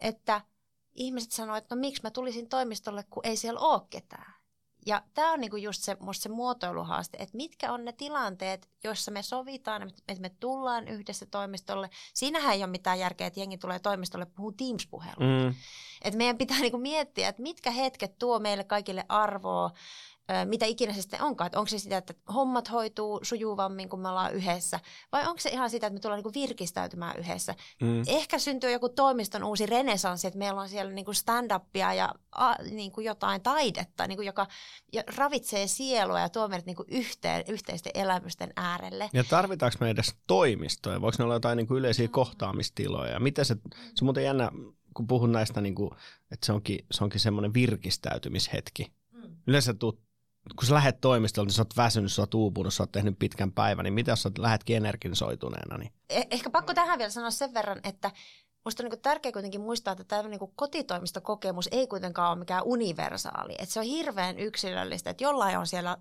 että 0.00 0.40
ihmiset 0.94 1.32
sanoo, 1.32 1.56
että 1.56 1.74
no 1.74 1.80
miksi 1.80 2.02
mä 2.02 2.10
tulisin 2.10 2.48
toimistolle, 2.48 3.04
kun 3.10 3.26
ei 3.26 3.36
siellä 3.36 3.60
ole 3.60 3.82
ketään. 3.90 4.34
Ja 4.86 5.02
tämä 5.14 5.32
on 5.32 5.40
niinku 5.40 5.56
just 5.56 5.82
se, 5.82 5.96
musta 6.00 6.22
se 6.22 6.28
muotoiluhaaste, 6.28 7.16
että 7.20 7.36
mitkä 7.36 7.72
on 7.72 7.84
ne 7.84 7.92
tilanteet, 7.92 8.68
joissa 8.84 9.10
me 9.10 9.22
sovitaan, 9.22 9.82
että 9.82 10.22
me 10.22 10.28
tullaan 10.40 10.88
yhdessä 10.88 11.26
toimistolle. 11.26 11.90
Siinähän 12.14 12.54
ei 12.54 12.60
ole 12.60 12.66
mitään 12.66 12.98
järkeä, 12.98 13.26
että 13.26 13.40
jengi 13.40 13.58
tulee 13.58 13.78
toimistolle 13.78 14.26
puhuu 14.26 14.52
Teams-puhelua. 14.52 15.44
Mm. 15.44 15.54
Et 16.02 16.14
meidän 16.14 16.38
pitää 16.38 16.58
niinku 16.58 16.78
miettiä, 16.78 17.28
että 17.28 17.42
mitkä 17.42 17.70
hetket 17.70 18.18
tuo 18.18 18.38
meille 18.38 18.64
kaikille 18.64 19.04
arvoa, 19.08 19.70
mitä 20.44 20.66
ikinä 20.66 20.92
se 20.92 21.00
sitten 21.02 21.22
onkaan. 21.22 21.46
Että 21.46 21.58
onko 21.58 21.68
se 21.68 21.78
sitä, 21.78 21.96
että 21.96 22.14
hommat 22.34 22.70
hoituu 22.70 23.20
sujuvammin, 23.22 23.88
kun 23.88 24.00
me 24.00 24.08
ollaan 24.08 24.34
yhdessä, 24.34 24.80
vai 25.12 25.26
onko 25.26 25.40
se 25.40 25.50
ihan 25.50 25.70
sitä, 25.70 25.86
että 25.86 25.94
me 25.94 26.00
tullaan 26.00 26.22
niin 26.22 26.34
virkistäytymään 26.34 27.16
yhdessä. 27.18 27.54
Mm. 27.80 28.02
Ehkä 28.06 28.38
syntyy 28.38 28.70
joku 28.70 28.88
toimiston 28.88 29.44
uusi 29.44 29.66
renesanssi, 29.66 30.26
että 30.26 30.38
meillä 30.38 30.60
on 30.60 30.68
siellä 30.68 30.92
niin 30.92 31.04
kuin 31.04 31.14
stand-upia 31.14 31.94
ja 31.94 32.14
a, 32.32 32.54
niin 32.70 32.92
kuin 32.92 33.04
jotain 33.04 33.42
taidetta, 33.42 34.06
niin 34.06 34.16
kuin 34.16 34.26
joka 34.26 34.46
ravitsee 35.16 35.66
sielua 35.66 36.20
ja 36.20 36.28
tuo 36.28 36.48
meidät 36.48 36.66
niin 36.66 36.76
kuin 36.76 36.88
yhteen, 36.90 37.44
yhteisten 37.48 37.92
elämysten 37.94 38.52
äärelle. 38.56 39.10
Ja 39.12 39.24
tarvitaanko 39.24 39.76
me 39.80 39.90
edes 39.90 40.14
toimistoja? 40.26 41.00
Voiko 41.00 41.16
ne 41.18 41.24
olla 41.24 41.34
jotain 41.34 41.56
niin 41.56 41.66
kuin 41.66 41.78
yleisiä 41.78 42.06
mm. 42.06 42.12
kohtaamistiloja? 42.12 43.20
Miten 43.20 43.44
se, 43.44 43.54
se 43.74 44.02
on 44.02 44.06
muuten 44.06 44.24
jännä, 44.24 44.50
kun 44.94 45.06
puhun 45.06 45.32
näistä, 45.32 45.60
niin 45.60 45.74
kuin, 45.74 45.90
että 46.30 46.46
se 46.46 46.52
onkin, 46.52 46.78
se 46.90 47.04
onkin 47.04 47.20
semmoinen 47.20 47.54
virkistäytymishetki. 47.54 48.92
Mm. 49.12 49.36
Yleensä 49.46 49.74
tuut 49.74 50.05
kun 50.56 50.66
sä 50.68 50.74
lähdet 50.74 51.00
toimistolta, 51.00 51.46
niin 51.46 51.54
sä 51.54 51.62
oot 51.62 51.76
väsynyt, 51.76 52.12
sä 52.12 52.22
oot 52.22 52.34
uupunut, 52.34 52.74
sä 52.74 52.82
oot 52.82 52.92
tehnyt 52.92 53.18
pitkän 53.18 53.52
päivän, 53.52 53.84
niin 53.84 53.94
mitä 53.94 54.12
jos 54.12 54.22
sä 54.22 54.30
lähdetkin 54.38 54.76
energisoituneena? 54.76 55.78
Niin? 55.78 55.92
Eh- 56.12 56.26
ehkä 56.30 56.50
pakko 56.50 56.74
tähän 56.74 56.98
vielä 56.98 57.10
sanoa 57.10 57.30
sen 57.30 57.54
verran, 57.54 57.80
että 57.84 58.10
Minusta 58.66 58.82
on 58.82 58.90
niin 58.90 59.00
tärkeää 59.00 59.32
kuitenkin 59.32 59.60
muistaa, 59.60 59.92
että 59.92 60.04
tämä 60.04 60.28
niin 60.28 60.40
kotitoimistokokemus 60.56 61.68
ei 61.72 61.86
kuitenkaan 61.86 62.30
ole 62.30 62.38
mikään 62.38 62.62
universaali. 62.64 63.54
Että 63.58 63.72
se 63.72 63.80
on 63.80 63.86
hirveän 63.86 64.38
yksilöllistä, 64.38 65.10
että 65.10 65.24
jollain 65.24 65.58
on 65.58 65.66
siellä 65.66 65.96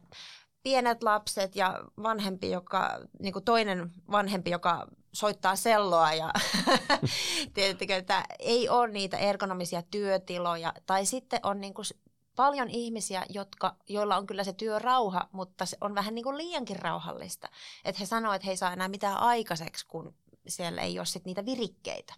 pienet 0.63 1.03
lapset 1.03 1.55
ja 1.55 1.83
vanhempi, 2.03 2.51
joka, 2.51 2.99
niin 3.19 3.33
toinen 3.45 3.91
vanhempi, 4.11 4.51
joka 4.51 4.87
soittaa 5.13 5.55
selloa 5.55 6.13
ja 6.13 6.33
tiedättekö, 7.53 7.95
että 7.95 8.23
ei 8.39 8.69
ole 8.69 8.87
niitä 8.87 9.17
ergonomisia 9.17 9.81
työtiloja. 9.91 10.73
Tai 10.85 11.05
sitten 11.05 11.39
on 11.43 11.61
niin 11.61 11.73
paljon 12.35 12.69
ihmisiä, 12.69 13.25
jotka, 13.29 13.75
joilla 13.89 14.17
on 14.17 14.27
kyllä 14.27 14.43
se 14.43 14.53
työrauha, 14.53 15.29
mutta 15.31 15.65
se 15.65 15.77
on 15.81 15.95
vähän 15.95 16.15
niin 16.15 16.23
kuin 16.23 16.37
liiankin 16.37 16.79
rauhallista. 16.79 17.49
Että 17.85 17.99
he 17.99 18.05
sanoo, 18.05 18.33
että 18.33 18.45
he 18.45 18.51
ei 18.51 18.57
saa 18.57 18.73
enää 18.73 18.87
mitään 18.87 19.17
aikaiseksi, 19.17 19.85
kun 19.87 20.15
siellä 20.47 20.81
ei 20.81 20.99
ole 20.99 21.05
sit 21.05 21.25
niitä 21.25 21.45
virikkeitä. 21.45 22.13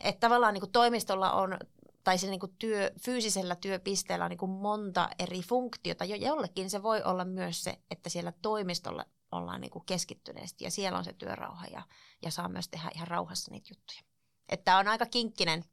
Että 0.00 0.20
tavallaan 0.20 0.54
niin 0.54 0.62
kuin 0.62 0.72
toimistolla 0.72 1.32
on 1.32 1.58
tai 2.04 2.18
se 2.18 2.30
niin 2.30 2.40
työ, 2.58 2.90
fyysisellä 3.04 3.56
työpisteellä 3.56 4.24
on 4.24 4.30
niin 4.30 4.50
monta 4.50 5.08
eri 5.18 5.42
funktiota. 5.42 6.04
Jo, 6.04 6.16
jollekin 6.16 6.70
se 6.70 6.82
voi 6.82 7.02
olla 7.02 7.24
myös 7.24 7.64
se, 7.64 7.78
että 7.90 8.08
siellä 8.08 8.32
toimistolla 8.42 9.04
ollaan 9.32 9.60
niin 9.60 9.70
keskittyneesti 9.86 10.64
ja 10.64 10.70
siellä 10.70 10.98
on 10.98 11.04
se 11.04 11.12
työrauha 11.12 11.66
ja, 11.66 11.82
ja 12.22 12.30
saa 12.30 12.48
myös 12.48 12.68
tehdä 12.68 12.90
ihan 12.94 13.08
rauhassa 13.08 13.50
niitä 13.50 13.68
juttuja. 13.70 14.00
Että 14.48 14.78
on 14.78 14.88
aika 14.88 15.06
kinkkinen 15.06 15.64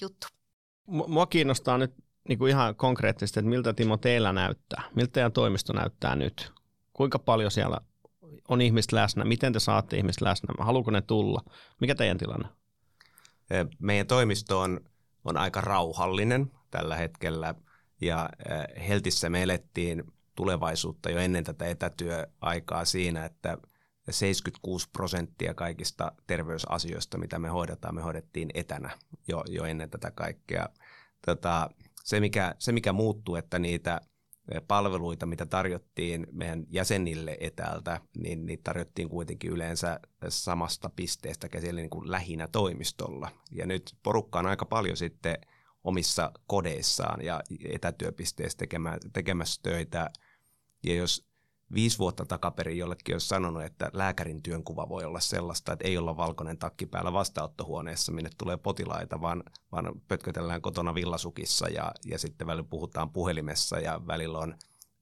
juttu. 0.00 0.26
Mua 0.86 1.26
kiinnostaa 1.26 1.78
nyt 1.78 1.94
niin 2.28 2.38
kuin 2.38 2.50
ihan 2.50 2.74
konkreettisesti, 2.74 3.40
että 3.40 3.50
miltä 3.50 3.72
Timo 3.72 3.96
teillä 3.96 4.32
näyttää? 4.32 4.82
Miltä 4.94 5.12
teidän 5.12 5.32
toimisto 5.32 5.72
näyttää 5.72 6.16
nyt? 6.16 6.52
Kuinka 6.92 7.18
paljon 7.18 7.50
siellä 7.50 7.80
on 8.48 8.60
ihmiset 8.60 8.92
läsnä? 8.92 9.24
Miten 9.24 9.52
te 9.52 9.60
saatte 9.60 9.96
ihmiset 9.96 10.20
läsnä? 10.20 10.54
Haluuko 10.58 10.90
ne 10.90 11.00
tulla? 11.00 11.40
Mikä 11.80 11.94
teidän 11.94 12.18
tilanne? 12.18 12.48
Meidän 13.78 14.06
toimisto 14.06 14.60
on, 14.60 14.80
on 15.24 15.36
aika 15.36 15.60
rauhallinen 15.60 16.50
tällä 16.70 16.96
hetkellä 16.96 17.54
ja 18.00 18.30
Heltissä 18.88 19.30
me 19.30 19.42
elettiin 19.42 20.04
tulevaisuutta 20.34 21.10
jo 21.10 21.18
ennen 21.18 21.44
tätä 21.44 21.66
etätyöaikaa 21.66 22.84
siinä, 22.84 23.24
että 23.24 23.58
76 24.10 24.88
prosenttia 24.92 25.54
kaikista 25.54 26.12
terveysasioista, 26.26 27.18
mitä 27.18 27.38
me 27.38 27.48
hoidetaan, 27.48 27.94
me 27.94 28.02
hoidettiin 28.02 28.50
etänä 28.54 28.90
jo, 29.28 29.44
jo 29.48 29.64
ennen 29.64 29.90
tätä 29.90 30.10
kaikkea. 30.10 30.68
Tota, 31.26 31.70
se, 32.08 32.20
mikä, 32.20 32.54
se, 32.58 32.72
mikä 32.72 32.92
muuttuu, 32.92 33.36
että 33.36 33.58
niitä 33.58 34.00
palveluita, 34.68 35.26
mitä 35.26 35.46
tarjottiin 35.46 36.26
meidän 36.32 36.64
jäsenille 36.70 37.36
etäältä, 37.40 38.00
niin 38.16 38.46
niitä 38.46 38.62
tarjottiin 38.64 39.08
kuitenkin 39.08 39.50
yleensä 39.50 40.00
samasta 40.28 40.90
pisteestä 40.96 41.48
käsillä 41.48 41.80
niin 41.80 41.90
kuin 41.90 42.10
toimistolla. 42.48 43.30
Ja 43.50 43.66
nyt 43.66 43.96
porukka 44.02 44.38
on 44.38 44.46
aika 44.46 44.64
paljon 44.64 44.96
sitten 44.96 45.38
omissa 45.84 46.32
kodeissaan 46.46 47.24
ja 47.24 47.40
etätyöpisteissä 47.70 48.58
tekemässä 49.12 49.60
töitä. 49.62 50.10
Ja 50.84 50.94
jos 50.94 51.27
viisi 51.74 51.98
vuotta 51.98 52.26
takaperin 52.26 52.78
jollekin 52.78 53.14
olisi 53.14 53.28
sanonut, 53.28 53.62
että 53.62 53.90
lääkärin 53.92 54.42
työnkuva 54.42 54.88
voi 54.88 55.04
olla 55.04 55.20
sellaista, 55.20 55.72
että 55.72 55.88
ei 55.88 55.98
olla 55.98 56.16
valkoinen 56.16 56.58
takki 56.58 56.86
päällä 56.86 57.12
vastaanottohuoneessa, 57.12 58.12
minne 58.12 58.30
tulee 58.38 58.56
potilaita, 58.56 59.20
vaan, 59.20 59.42
vaan 59.72 60.00
pötkötellään 60.08 60.62
kotona 60.62 60.94
villasukissa 60.94 61.68
ja, 61.68 61.92
ja 62.04 62.18
sitten 62.18 62.46
välillä 62.46 62.68
puhutaan 62.70 63.10
puhelimessa 63.10 63.78
ja 63.78 64.00
välillä 64.06 64.38
on 64.38 64.54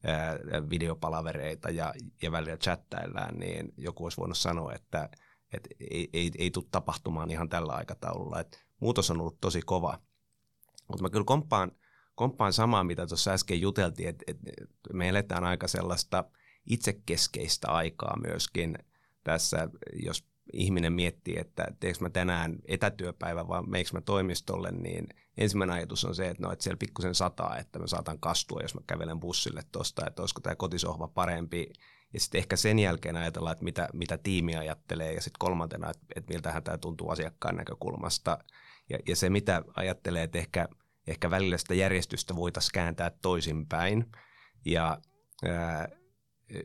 ää, 0.05 0.39
videopalavereita 0.71 1.71
ja, 1.71 1.95
ja 2.23 2.33
välillä 2.33 2.57
chattaillaan, 2.57 3.39
niin 3.39 3.73
joku 3.77 4.05
olisi 4.05 4.17
voinut 4.17 4.39
sanoa, 4.39 4.73
että, 4.73 5.09
että 5.53 5.69
ei, 5.91 6.09
ei, 6.13 6.31
ei 6.39 6.51
tule 6.51 6.65
tapahtumaan 6.71 7.31
ihan 7.31 7.49
tällä 7.49 7.73
aikataululla. 7.73 8.41
että 8.41 8.59
muutos 8.81 9.11
on 9.11 9.21
ollut 9.21 9.41
tosi 9.41 9.63
kova. 9.63 9.99
Mutta 10.89 11.03
mä 11.03 11.11
kyllä 11.11 11.25
komppaan, 11.25 11.73
komppaan 12.15 12.53
samaa, 12.53 12.85
mitä 12.85 13.07
tuossa 13.07 13.31
äsken 13.31 13.61
juteltiin, 13.61 14.09
että, 14.09 14.25
että 14.27 14.53
me 14.93 15.09
eletään 15.09 15.45
aika 15.45 15.69
sellaista– 15.69 16.25
itsekeskeistä 16.67 17.69
aikaa 17.69 18.17
myöskin 18.27 18.79
tässä, 19.25 19.69
jos 20.03 20.25
ihminen 20.53 20.93
miettii, 20.93 21.39
että 21.39 21.67
teekö 21.81 21.99
mä 22.01 22.11
tänään 22.11 22.57
etätyöpäivä 22.69 23.49
vai 23.49 23.63
meikö 23.67 23.91
mä 23.93 24.01
toimistolle, 24.01 24.71
niin 24.71 25.09
ensimmäinen 25.39 25.77
ajatus 25.77 26.05
on 26.05 26.15
se, 26.15 26.29
että 26.29 26.43
no, 26.43 26.53
että 26.53 26.63
siellä 26.63 26.79
pikkusen 26.79 27.15
sataa, 27.15 27.59
että 27.59 27.79
mä 27.79 27.87
saatan 27.87 28.21
kastua, 28.21 28.61
jos 28.63 28.75
mä 28.75 28.81
kävelen 28.87 29.21
bussille 29.21 29.63
tuosta, 29.73 30.07
että 30.07 30.23
olisiko 30.23 30.41
tämä 30.41 30.57
kotisohva 30.57 31.09
parempi. 31.09 31.71
Ja 32.13 32.21
sitten 32.21 32.39
ehkä 32.39 32.57
sen 32.57 32.79
jälkeen 32.79 33.17
ajatellaan, 33.17 33.53
että 33.53 33.65
mitä, 33.65 33.89
mitä 33.93 34.19
tiimi 34.19 34.57
ajattelee 34.57 35.13
ja 35.13 35.21
sitten 35.21 35.39
kolmantena, 35.39 35.91
että, 35.91 36.07
että 36.17 36.33
miltähän 36.35 36.63
tämä 36.63 36.79
tuntuu 36.79 37.11
asiakkaan 37.11 37.57
näkökulmasta. 37.57 38.39
Ja, 38.89 38.99
ja 39.09 39.17
se, 39.17 39.31
mitä 39.31 39.63
ajattelee, 39.77 40.23
että 40.23 40.39
ehkä, 40.39 40.69
ehkä 41.07 41.31
välillä 41.31 41.59
sitä 41.59 41.75
järjestystä 41.75 42.37
voitaisiin 42.37 42.73
kääntää 42.73 43.11
toisinpäin. 43.11 44.07
Ja 44.65 44.99
ää, 45.45 45.89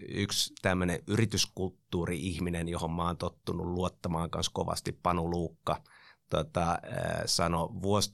yksi 0.08 0.54
tämmöinen 0.62 1.00
yrityskulttuuri-ihminen, 1.08 2.70
johon 2.70 2.92
mä 2.92 3.06
oon 3.06 3.18
tottunut 3.18 3.68
luottamaan 3.68 4.30
kanssa 4.30 4.52
kovasti, 4.54 4.92
Panu 4.92 5.30
Luukka, 5.30 5.84
tota, 6.30 6.80
sanoi 7.26 7.70
vuosi 7.82 8.12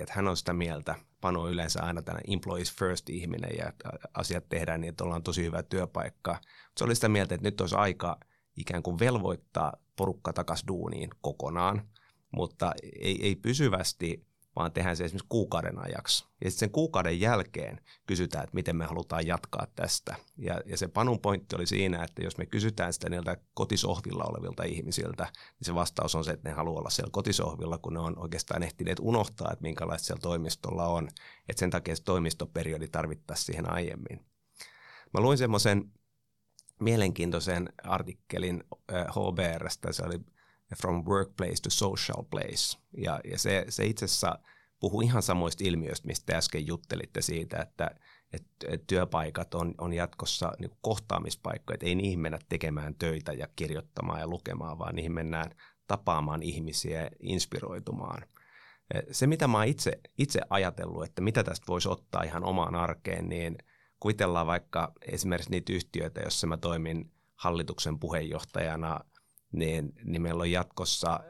että 0.00 0.14
hän 0.14 0.28
on 0.28 0.36
sitä 0.36 0.52
mieltä, 0.52 0.94
Panu 1.20 1.40
on 1.40 1.50
yleensä 1.50 1.82
aina 1.82 2.02
tämmöinen 2.02 2.32
employees 2.32 2.72
first 2.72 3.10
ihminen 3.10 3.50
ja 3.58 3.72
asiat 4.14 4.48
tehdään 4.48 4.80
niin, 4.80 4.88
että 4.88 5.04
ollaan 5.04 5.22
tosi 5.22 5.44
hyvä 5.44 5.62
työpaikka. 5.62 6.40
Se 6.78 6.84
oli 6.84 6.94
sitä 6.94 7.08
mieltä, 7.08 7.34
että 7.34 7.46
nyt 7.48 7.60
olisi 7.60 7.76
aika 7.76 8.20
ikään 8.56 8.82
kuin 8.82 8.98
velvoittaa 8.98 9.72
porukka 9.96 10.32
takaisin 10.32 10.66
duuniin 10.66 11.10
kokonaan, 11.20 11.88
mutta 12.32 12.72
ei, 13.00 13.26
ei 13.26 13.36
pysyvästi 13.36 14.29
vaan 14.56 14.72
tehdään 14.72 14.96
se 14.96 15.04
esimerkiksi 15.04 15.26
kuukauden 15.28 15.78
ajaksi. 15.78 16.24
Ja 16.44 16.50
sitten 16.50 16.66
sen 16.66 16.70
kuukauden 16.70 17.20
jälkeen 17.20 17.80
kysytään, 18.06 18.44
että 18.44 18.54
miten 18.54 18.76
me 18.76 18.84
halutaan 18.84 19.26
jatkaa 19.26 19.66
tästä. 19.76 20.16
Ja, 20.36 20.60
ja 20.66 20.76
se 20.76 20.88
Panun 20.88 21.20
pointti 21.20 21.56
oli 21.56 21.66
siinä, 21.66 22.04
että 22.04 22.22
jos 22.22 22.38
me 22.38 22.46
kysytään 22.46 22.92
sitä 22.92 23.08
niiltä 23.08 23.36
kotisohvilla 23.54 24.24
olevilta 24.24 24.62
ihmisiltä, 24.62 25.24
niin 25.24 25.66
se 25.66 25.74
vastaus 25.74 26.14
on 26.14 26.24
se, 26.24 26.30
että 26.30 26.48
ne 26.48 26.54
haluaa 26.54 26.78
olla 26.78 26.90
siellä 26.90 27.10
kotisohvilla, 27.12 27.78
kun 27.78 27.94
ne 27.94 28.00
on 28.00 28.18
oikeastaan 28.18 28.62
ehtineet 28.62 28.98
unohtaa, 29.00 29.50
että 29.52 29.62
minkälaista 29.62 30.06
siellä 30.06 30.22
toimistolla 30.22 30.86
on. 30.86 31.08
Että 31.48 31.60
sen 31.60 31.70
takia 31.70 31.96
se 31.96 32.02
toimistoperiodi 32.02 32.88
tarvittaisiin 32.88 33.46
siihen 33.46 33.72
aiemmin. 33.72 34.26
Mä 35.14 35.20
luin 35.20 35.38
semmoisen 35.38 35.92
mielenkiintoisen 36.80 37.72
artikkelin 37.82 38.64
HBRstä, 38.90 39.92
se 39.92 40.02
oli– 40.02 40.20
from 40.76 41.04
workplace 41.04 41.62
to 41.62 41.70
social 41.70 42.22
place. 42.30 42.78
Ja, 42.96 43.20
ja 43.24 43.38
se, 43.38 43.64
se 43.68 43.84
itse 43.84 44.04
asiassa 44.04 44.38
puhuu 44.80 45.00
ihan 45.00 45.22
samoista 45.22 45.64
ilmiöistä, 45.64 46.06
mistä 46.06 46.36
äsken 46.36 46.66
juttelitte 46.66 47.22
siitä, 47.22 47.62
että, 47.62 47.90
että 48.32 48.78
työpaikat 48.86 49.54
on, 49.54 49.74
on 49.78 49.92
jatkossa 49.92 50.52
niin 50.58 50.70
kohtaamispaikkoja, 50.80 51.74
että 51.74 51.86
ei 51.86 51.94
niihin 51.94 52.20
mennä 52.20 52.38
tekemään 52.48 52.94
töitä 52.94 53.32
ja 53.32 53.48
kirjoittamaan 53.56 54.20
ja 54.20 54.26
lukemaan, 54.26 54.78
vaan 54.78 54.94
niihin 54.94 55.12
mennään 55.12 55.50
tapaamaan 55.86 56.42
ihmisiä 56.42 57.02
ja 57.02 57.10
inspiroitumaan. 57.20 58.22
Se, 59.10 59.26
mitä 59.26 59.48
mä 59.48 59.64
itse, 59.64 60.00
itse 60.18 60.40
ajatellut, 60.50 61.04
että 61.04 61.22
mitä 61.22 61.44
tästä 61.44 61.64
voisi 61.68 61.88
ottaa 61.88 62.22
ihan 62.22 62.44
omaan 62.44 62.74
arkeen, 62.74 63.28
niin 63.28 63.58
kuvitellaan 64.00 64.46
vaikka 64.46 64.92
esimerkiksi 65.02 65.50
niitä 65.50 65.72
yhtiöitä, 65.72 66.20
joissa 66.20 66.46
mä 66.46 66.56
toimin 66.56 67.12
hallituksen 67.34 67.98
puheenjohtajana 67.98 69.00
niin, 69.52 69.92
niin 70.04 70.22
meillä 70.22 70.40
on 70.40 70.50
jatkossa 70.50 71.20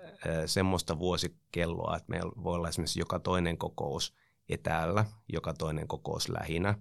semmoista 0.46 0.98
vuosikelloa, 0.98 1.96
että 1.96 2.11
meillä 2.11 2.33
voi 2.44 2.54
olla 2.54 2.68
esimerkiksi 2.68 3.00
joka 3.00 3.18
toinen 3.18 3.59
kokous 3.59 4.14
etäällä, 4.48 5.04
joka 5.28 5.54
toinen 5.54 5.88
kokous 5.88 6.28
lähinnä. 6.28 6.74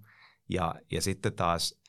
Ja, 0.49 0.75
ja 0.91 1.01
sitten 1.01 1.33
taas 1.33 1.79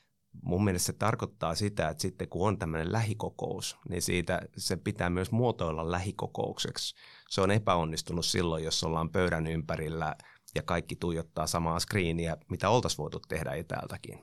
mun 0.42 0.64
mielestä 0.64 0.86
se 0.86 0.92
tarkoittaa 0.92 1.54
sitä, 1.54 1.88
että 1.88 2.02
sitten 2.02 2.28
kun 2.28 2.48
on 2.48 2.58
tämmöinen 2.58 2.92
lähikokous, 2.92 3.76
niin 3.88 4.02
siitä 4.02 4.40
se 4.56 4.76
pitää 4.76 5.10
myös 5.10 5.30
muotoilla 5.30 5.90
lähikokoukseksi. 5.90 6.94
Se 7.30 7.40
on 7.40 7.50
epäonnistunut 7.50 8.26
silloin, 8.26 8.64
jos 8.64 8.84
ollaan 8.84 9.10
pöydän 9.10 9.46
ympärillä 9.46 10.16
ja 10.54 10.62
kaikki 10.62 10.96
tuijottaa 10.96 11.46
samaa 11.46 11.80
screeniä, 11.80 12.36
mitä 12.50 12.70
oltaisiin 12.70 12.98
voitu 12.98 13.20
tehdä 13.20 13.52
etäältäkin. 13.52 14.18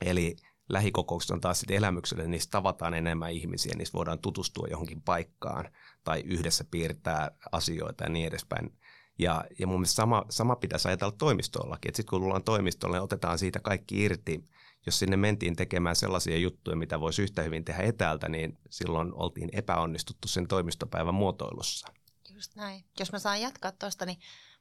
Eli 0.00 0.36
lähikokoukset 0.68 1.30
on 1.30 1.40
taas 1.40 1.60
sitten 1.60 1.76
elämykselle, 1.76 2.22
niin 2.22 2.30
niissä 2.30 2.50
tavataan 2.50 2.94
enemmän 2.94 3.32
ihmisiä, 3.32 3.72
niissä 3.76 3.98
voidaan 3.98 4.18
tutustua 4.18 4.66
johonkin 4.70 5.02
paikkaan 5.02 5.68
tai 6.04 6.20
yhdessä 6.20 6.64
piirtää 6.70 7.30
asioita 7.52 8.04
ja 8.04 8.10
niin 8.10 8.26
edespäin. 8.26 8.78
Ja, 9.18 9.44
ja 9.58 9.66
mun 9.66 9.76
mielestä 9.76 9.94
sama, 9.94 10.24
sama 10.30 10.56
pitäisi 10.56 10.88
ajatella 10.88 11.12
toimistollakin, 11.18 11.88
että 11.88 11.96
sitten 11.96 12.10
kun 12.10 12.20
tullaan 12.20 12.44
toimistolle, 12.44 12.96
niin 12.96 13.02
otetaan 13.02 13.38
siitä 13.38 13.60
kaikki 13.60 14.04
irti. 14.04 14.44
Jos 14.86 14.98
sinne 14.98 15.16
mentiin 15.16 15.56
tekemään 15.56 15.96
sellaisia 15.96 16.38
juttuja, 16.38 16.76
mitä 16.76 17.00
voisi 17.00 17.22
yhtä 17.22 17.42
hyvin 17.42 17.64
tehdä 17.64 17.82
etäältä, 17.82 18.28
niin 18.28 18.58
silloin 18.70 19.14
oltiin 19.14 19.48
epäonnistuttu 19.52 20.28
sen 20.28 20.48
toimistopäivän 20.48 21.14
muotoilussa. 21.14 21.88
Just 22.34 22.56
näin. 22.56 22.84
Jos 22.98 23.12
mä 23.12 23.18
saan 23.18 23.40
jatkaa 23.40 23.72
tuosta, 23.72 24.06
niin 24.06 24.18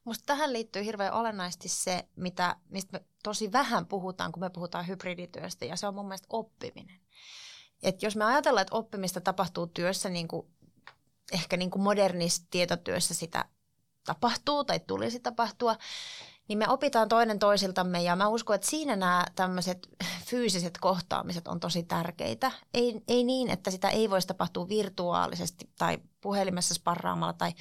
musta 0.07 0.23
tähän 0.25 0.53
liittyy 0.53 0.85
hirveän 0.85 1.13
olennaisesti 1.13 1.69
se, 1.69 2.07
mitä, 2.15 2.55
mistä 2.69 2.99
me 2.99 3.05
tosi 3.23 3.51
vähän 3.51 3.85
puhutaan, 3.85 4.31
kun 4.31 4.41
me 4.41 4.49
puhutaan 4.49 4.87
hybridityöstä, 4.87 5.65
ja 5.65 5.75
se 5.75 5.87
on 5.87 5.95
mun 5.95 6.07
mielestä 6.07 6.27
oppiminen. 6.29 6.99
Et 7.83 8.03
jos 8.03 8.15
me 8.15 8.25
ajatellaan, 8.25 8.61
että 8.61 8.75
oppimista 8.75 9.21
tapahtuu 9.21 9.67
työssä, 9.67 10.09
niin 10.09 10.27
kuin, 10.27 10.47
ehkä 11.31 11.57
niin 11.57 11.71
kuin 11.71 11.81
modernissa 11.81 12.43
tietotyössä 12.49 13.13
sitä 13.13 13.45
tapahtuu 14.05 14.63
tai 14.63 14.79
tulisi 14.79 15.19
tapahtua, 15.19 15.75
niin 16.47 16.57
me 16.57 16.69
opitaan 16.69 17.09
toinen 17.09 17.39
toisiltamme 17.39 18.03
ja 18.03 18.15
mä 18.15 18.27
uskon, 18.27 18.55
että 18.55 18.69
siinä 18.69 18.95
nämä 18.95 19.25
tämmöiset 19.35 19.87
fyysiset 20.29 20.77
kohtaamiset 20.77 21.47
on 21.47 21.59
tosi 21.59 21.83
tärkeitä. 21.83 22.51
Ei, 22.73 23.01
ei 23.07 23.23
niin, 23.23 23.49
että 23.49 23.71
sitä 23.71 23.89
ei 23.89 24.09
voisi 24.09 24.27
tapahtua 24.27 24.69
virtuaalisesti 24.69 25.69
tai 25.77 25.97
puhelimessa 26.21 26.73
sparraamalla 26.73 27.33
tai 27.33 27.51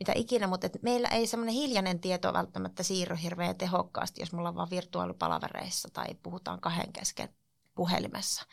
mitä 0.00 0.12
ikinä, 0.16 0.46
mutta 0.46 0.66
että 0.66 0.78
meillä 0.82 1.08
ei 1.08 1.26
semmoinen 1.26 1.54
hiljainen 1.54 2.00
tieto 2.00 2.32
välttämättä 2.32 2.82
siirry 2.82 3.16
hirveän 3.22 3.56
tehokkaasti, 3.56 4.22
jos 4.22 4.32
mulla 4.32 4.48
on 4.48 4.56
vaan 4.56 4.70
virtuaalipalavereissa 4.70 5.88
tai 5.92 6.06
puhutaan 6.22 6.60
kahden 6.60 6.92
kesken 6.92 7.28
puhelimessa. 7.74 8.46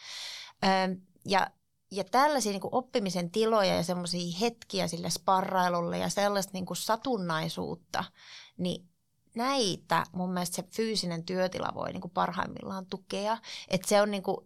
Öö, 0.63 0.95
ja 1.26 1.47
ja 1.91 2.04
tällaisia 2.04 2.52
niin 2.52 2.62
oppimisen 2.71 3.32
tiloja 3.32 3.76
ja 3.76 3.84
semmoisia 3.84 4.38
hetkiä 4.41 4.88
sille 4.88 5.10
sparrailulle 5.10 5.97
ja 5.97 6.10
sellaista 6.10 6.52
niin 6.54 6.65
satunnaisuutta, 6.73 8.04
niin 8.58 8.89
näitä 9.38 10.04
mun 10.12 10.32
mielestä 10.34 10.56
se 10.56 10.63
fyysinen 10.63 11.23
työtila 11.23 11.71
voi 11.76 11.91
niin 11.91 12.02
kuin 12.02 12.12
parhaimmillaan 12.12 12.86
tukea. 12.86 13.38
Että 13.67 13.88
se 13.88 14.02
on 14.02 14.12
niin 14.12 14.23
kuin 14.23 14.38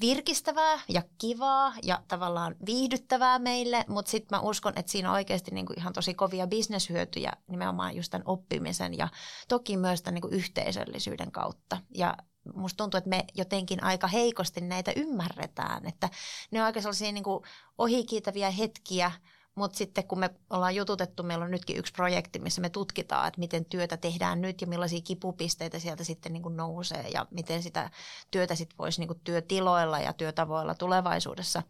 virkistävää 0.00 0.80
ja 0.88 1.02
kivaa 1.18 1.74
ja 1.82 2.02
tavallaan 2.08 2.56
viihdyttävää 2.66 3.38
meille, 3.38 3.84
mutta 3.88 4.10
sitten 4.10 4.38
mä 4.38 4.42
uskon, 4.42 4.72
että 4.76 4.92
siinä 4.92 5.08
on 5.08 5.14
oikeasti 5.14 5.50
niin 5.50 5.66
kuin 5.66 5.78
ihan 5.78 5.92
tosi 5.92 6.14
kovia 6.14 6.46
bisneshyötyjä 6.46 7.32
nimenomaan 7.48 7.96
just 7.96 8.10
tämän 8.10 8.26
oppimisen 8.26 8.98
ja 8.98 9.08
toki 9.48 9.76
myös 9.76 10.02
tämän 10.02 10.14
niin 10.14 10.22
kuin 10.22 10.34
yhteisöllisyyden 10.34 11.32
kautta. 11.32 11.78
Ja 11.94 12.16
musta 12.54 12.76
tuntuu, 12.76 12.98
että 12.98 13.10
me 13.10 13.24
jotenkin 13.34 13.84
aika 13.84 14.06
heikosti 14.06 14.60
näitä 14.60 14.92
ymmärretään, 14.96 15.86
että 15.86 16.08
ne 16.50 16.60
on 16.60 16.66
aika 16.66 16.80
sellaisia 16.80 17.12
niin 17.12 17.24
kuin 17.24 17.44
ohikiitäviä 17.78 18.50
hetkiä, 18.50 19.12
mutta 19.58 19.78
sitten 19.78 20.06
kun 20.06 20.18
me 20.18 20.30
ollaan 20.50 20.74
jututettu, 20.74 21.22
meillä 21.22 21.44
on 21.44 21.50
nytkin 21.50 21.76
yksi 21.76 21.92
projekti, 21.92 22.38
missä 22.38 22.60
me 22.60 22.68
tutkitaan, 22.70 23.28
että 23.28 23.40
miten 23.40 23.64
työtä 23.64 23.96
tehdään 23.96 24.40
nyt 24.40 24.60
ja 24.60 24.66
millaisia 24.66 25.00
kipupisteitä 25.00 25.78
sieltä 25.78 26.04
sitten 26.04 26.32
niin 26.32 26.42
kuin 26.42 26.56
nousee 26.56 27.08
ja 27.08 27.26
miten 27.30 27.62
sitä 27.62 27.90
työtä 28.30 28.54
sitten 28.54 28.78
voisi 28.78 29.00
niin 29.00 29.08
kuin 29.08 29.20
työtiloilla 29.24 29.98
ja 29.98 30.12
työtavoilla 30.12 30.74
tulevaisuudessa 30.74 31.62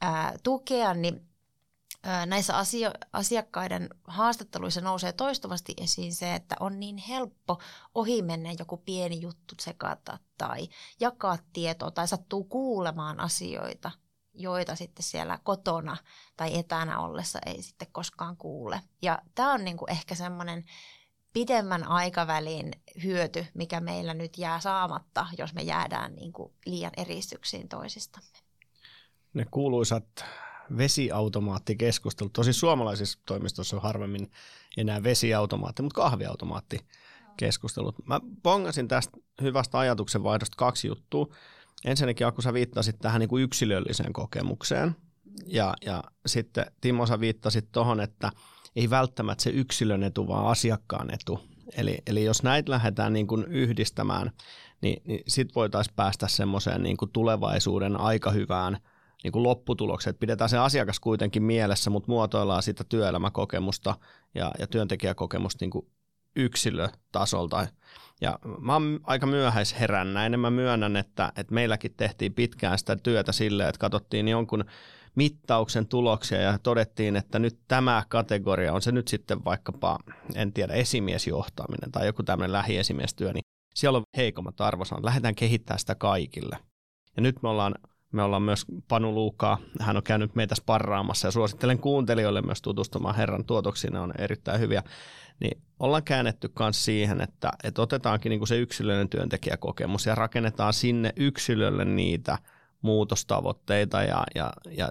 ää, 0.00 0.34
tukea, 0.42 0.94
niin 0.94 1.30
näissä 2.26 2.58
asio- 2.58 2.94
asiakkaiden 3.12 3.88
haastatteluissa 4.04 4.80
nousee 4.80 5.12
toistuvasti 5.12 5.74
esiin 5.76 6.14
se, 6.14 6.34
että 6.34 6.56
on 6.60 6.80
niin 6.80 6.96
helppo 6.96 7.58
ohimenne 7.94 8.54
joku 8.58 8.76
pieni 8.76 9.20
juttu 9.20 9.54
sekata 9.60 10.18
tai 10.38 10.68
jakaa 11.00 11.38
tietoa 11.52 11.90
tai 11.90 12.08
sattuu 12.08 12.44
kuulemaan 12.44 13.20
asioita, 13.20 13.90
joita 14.34 14.76
sitten 14.76 15.02
siellä 15.02 15.38
kotona 15.42 15.96
tai 16.36 16.58
etänä 16.58 17.00
ollessa 17.00 17.38
ei 17.46 17.62
sitten 17.62 17.88
koskaan 17.92 18.36
kuule. 18.36 18.80
Ja 19.02 19.18
tämä 19.34 19.52
on 19.52 19.64
niinku 19.64 19.86
ehkä 19.88 20.14
semmoinen 20.14 20.64
pidemmän 21.32 21.84
aikavälin 21.84 22.70
hyöty, 23.02 23.46
mikä 23.54 23.80
meillä 23.80 24.14
nyt 24.14 24.38
jää 24.38 24.60
saamatta, 24.60 25.26
jos 25.38 25.54
me 25.54 25.62
jäädään 25.62 26.14
niinku 26.14 26.54
liian 26.66 26.92
eristyksiin 26.96 27.68
toisistamme. 27.68 28.38
Ne 29.34 29.46
kuuluisat 29.50 30.24
vesiautomaattikeskustelut. 30.76 32.32
Tosi 32.32 32.52
suomalaisissa 32.52 33.18
toimistossa 33.26 33.76
on 33.76 33.82
harvemmin 33.82 34.30
enää 34.76 35.02
vesiautomaatti, 35.02 35.82
mutta 35.82 36.00
kahviautomaattikeskustelut. 36.00 38.06
Mä 38.06 38.20
pongasin 38.42 38.88
tästä 38.88 39.18
hyvästä 39.42 39.78
ajatuksen 39.78 40.22
vaihdosta 40.22 40.56
kaksi 40.56 40.88
juttua. 40.88 41.26
Ensinnäkin, 41.84 42.26
Aku, 42.26 42.42
sä 42.42 42.52
viittasit 42.52 42.98
tähän 42.98 43.20
niin 43.20 43.28
kuin 43.28 43.42
yksilölliseen 43.42 44.12
kokemukseen. 44.12 44.96
Ja, 45.46 45.74
ja 45.86 46.04
sitten 46.26 46.66
Timo, 46.80 47.06
sä 47.06 47.20
viittasit 47.20 47.72
tuohon, 47.72 48.00
että 48.00 48.32
ei 48.76 48.90
välttämättä 48.90 49.42
se 49.42 49.50
yksilön 49.50 50.02
etu, 50.02 50.28
vaan 50.28 50.46
asiakkaan 50.46 51.14
etu. 51.14 51.40
Eli, 51.76 51.98
eli 52.06 52.24
jos 52.24 52.42
näitä 52.42 52.70
lähdetään 52.70 53.12
niin 53.12 53.26
kuin 53.26 53.44
yhdistämään, 53.44 54.30
niin, 54.82 55.02
niin 55.04 55.22
sitten 55.28 55.54
voitaisiin 55.54 55.96
päästä 55.96 56.28
semmoiseen 56.28 56.82
niin 56.82 56.96
kuin 56.96 57.10
tulevaisuuden 57.12 58.00
aika 58.00 58.30
hyvään 58.30 58.78
niin 59.24 59.32
kuin 59.32 59.42
lopputulokseen. 59.42 60.16
Pidetään 60.16 60.50
se 60.50 60.58
asiakas 60.58 61.00
kuitenkin 61.00 61.42
mielessä, 61.42 61.90
mutta 61.90 62.12
muotoillaan 62.12 62.62
sitä 62.62 62.84
työelämäkokemusta 62.88 63.96
ja, 64.34 64.52
ja 64.58 64.66
työntekijäkokemusta 64.66 65.64
niin 65.64 65.70
kuin 65.70 65.86
yksilötasolta. 66.36 67.66
Ja 68.20 68.38
mä 68.58 68.72
oon 68.72 69.00
aika 69.02 69.26
myöhäisherännäinen. 69.26 70.40
Mä 70.40 70.50
myönnän, 70.50 70.96
että, 70.96 71.32
että 71.36 71.54
meilläkin 71.54 71.94
tehtiin 71.96 72.34
pitkään 72.34 72.78
sitä 72.78 72.96
työtä 72.96 73.32
sille, 73.32 73.68
että 73.68 73.78
katsottiin 73.78 74.28
jonkun 74.28 74.64
mittauksen 75.14 75.86
tuloksia 75.86 76.40
ja 76.40 76.58
todettiin, 76.58 77.16
että 77.16 77.38
nyt 77.38 77.58
tämä 77.68 78.02
kategoria 78.08 78.72
on 78.72 78.82
se 78.82 78.92
nyt 78.92 79.08
sitten 79.08 79.44
vaikkapa, 79.44 79.98
en 80.34 80.52
tiedä, 80.52 80.72
esimiesjohtaminen 80.72 81.92
tai 81.92 82.06
joku 82.06 82.22
tämmöinen 82.22 82.52
lähiesimiestyö, 82.52 83.32
niin 83.32 83.42
siellä 83.74 83.96
on 83.96 84.04
heikommat 84.16 84.60
arvosanat. 84.60 85.04
Lähdetään 85.04 85.34
kehittämään 85.34 85.78
sitä 85.78 85.94
kaikille. 85.94 86.58
Ja 87.16 87.22
nyt 87.22 87.42
me 87.42 87.48
ollaan 87.48 87.74
me 88.12 88.22
ollaan 88.22 88.42
myös 88.42 88.66
Panu 88.88 89.14
Luukaa, 89.14 89.58
hän 89.80 89.96
on 89.96 90.02
käynyt 90.02 90.34
meitä 90.34 90.54
sparraamassa 90.54 91.28
ja 91.28 91.32
suosittelen 91.32 91.78
kuuntelijoille 91.78 92.42
myös 92.42 92.62
tutustumaan 92.62 93.14
herran 93.14 93.44
tuotoksiin, 93.44 93.92
ne 93.92 94.00
on 94.00 94.12
erittäin 94.18 94.60
hyviä. 94.60 94.82
Niin 95.40 95.62
ollaan 95.78 96.02
käännetty 96.02 96.52
myös 96.58 96.84
siihen, 96.84 97.20
että, 97.20 97.50
että 97.64 97.82
otetaankin 97.82 98.30
niin 98.30 98.40
kuin 98.40 98.48
se 98.48 98.58
yksilöllinen 98.58 99.08
työntekijäkokemus 99.08 100.06
ja 100.06 100.14
rakennetaan 100.14 100.72
sinne 100.72 101.12
yksilölle 101.16 101.84
niitä 101.84 102.38
muutostavoitteita 102.82 104.02
ja, 104.02 104.24
ja, 104.34 104.52
ja 104.70 104.88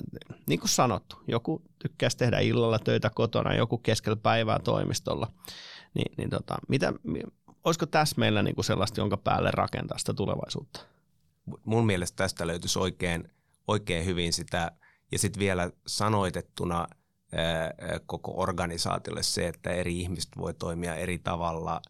niin 0.47 0.59
kuin 0.59 0.69
sanottu, 0.69 1.15
joku 1.27 1.61
tykkäisi 1.79 2.17
tehdä 2.17 2.39
illalla 2.39 2.79
töitä 2.79 3.09
kotona, 3.09 3.53
joku 3.53 3.77
keskellä 3.77 4.15
päivää 4.15 4.59
toimistolla. 4.59 5.27
Ni, 5.93 6.03
niin 6.17 6.29
tota, 6.29 6.57
mitä, 6.67 6.93
olisiko 7.63 7.85
tässä 7.85 8.15
meillä 8.19 8.43
niin 8.43 8.55
kuin 8.55 8.65
sellaista, 8.65 9.01
jonka 9.01 9.17
päälle 9.17 9.51
rakentaa 9.51 9.97
sitä 9.97 10.13
tulevaisuutta? 10.13 10.98
Mun 11.65 11.85
mielestä 11.85 12.15
tästä 12.15 12.47
löytyisi 12.47 12.79
oikein, 12.79 13.29
oikein 13.67 14.05
hyvin 14.05 14.33
sitä, 14.33 14.71
ja 15.11 15.19
sitten 15.19 15.39
vielä 15.39 15.71
sanoitettuna 15.87 16.87
ää, 17.31 17.73
koko 18.05 18.33
organisaatiolle 18.41 19.23
se, 19.23 19.47
että 19.47 19.69
eri 19.69 19.99
ihmiset 19.99 20.29
voi 20.37 20.53
toimia 20.53 20.95
eri 20.95 21.19
tavalla, 21.19 21.81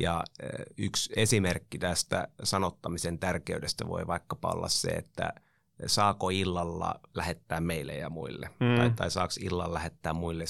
ja 0.00 0.14
ää, 0.14 0.48
yksi 0.78 1.12
esimerkki 1.16 1.78
tästä 1.78 2.28
sanottamisen 2.42 3.18
tärkeydestä 3.18 3.88
voi 3.88 4.06
vaikkapa 4.06 4.50
olla 4.50 4.68
se, 4.68 4.88
että 4.88 5.32
saako 5.86 6.30
illalla 6.30 7.00
lähettää 7.14 7.60
meille 7.60 7.94
ja 7.94 8.10
muille, 8.10 8.50
mm. 8.60 8.76
tai, 8.76 8.90
tai 8.90 9.10
saako 9.10 9.34
illalla 9.40 9.74
lähettää 9.74 10.12
muille. 10.12 10.44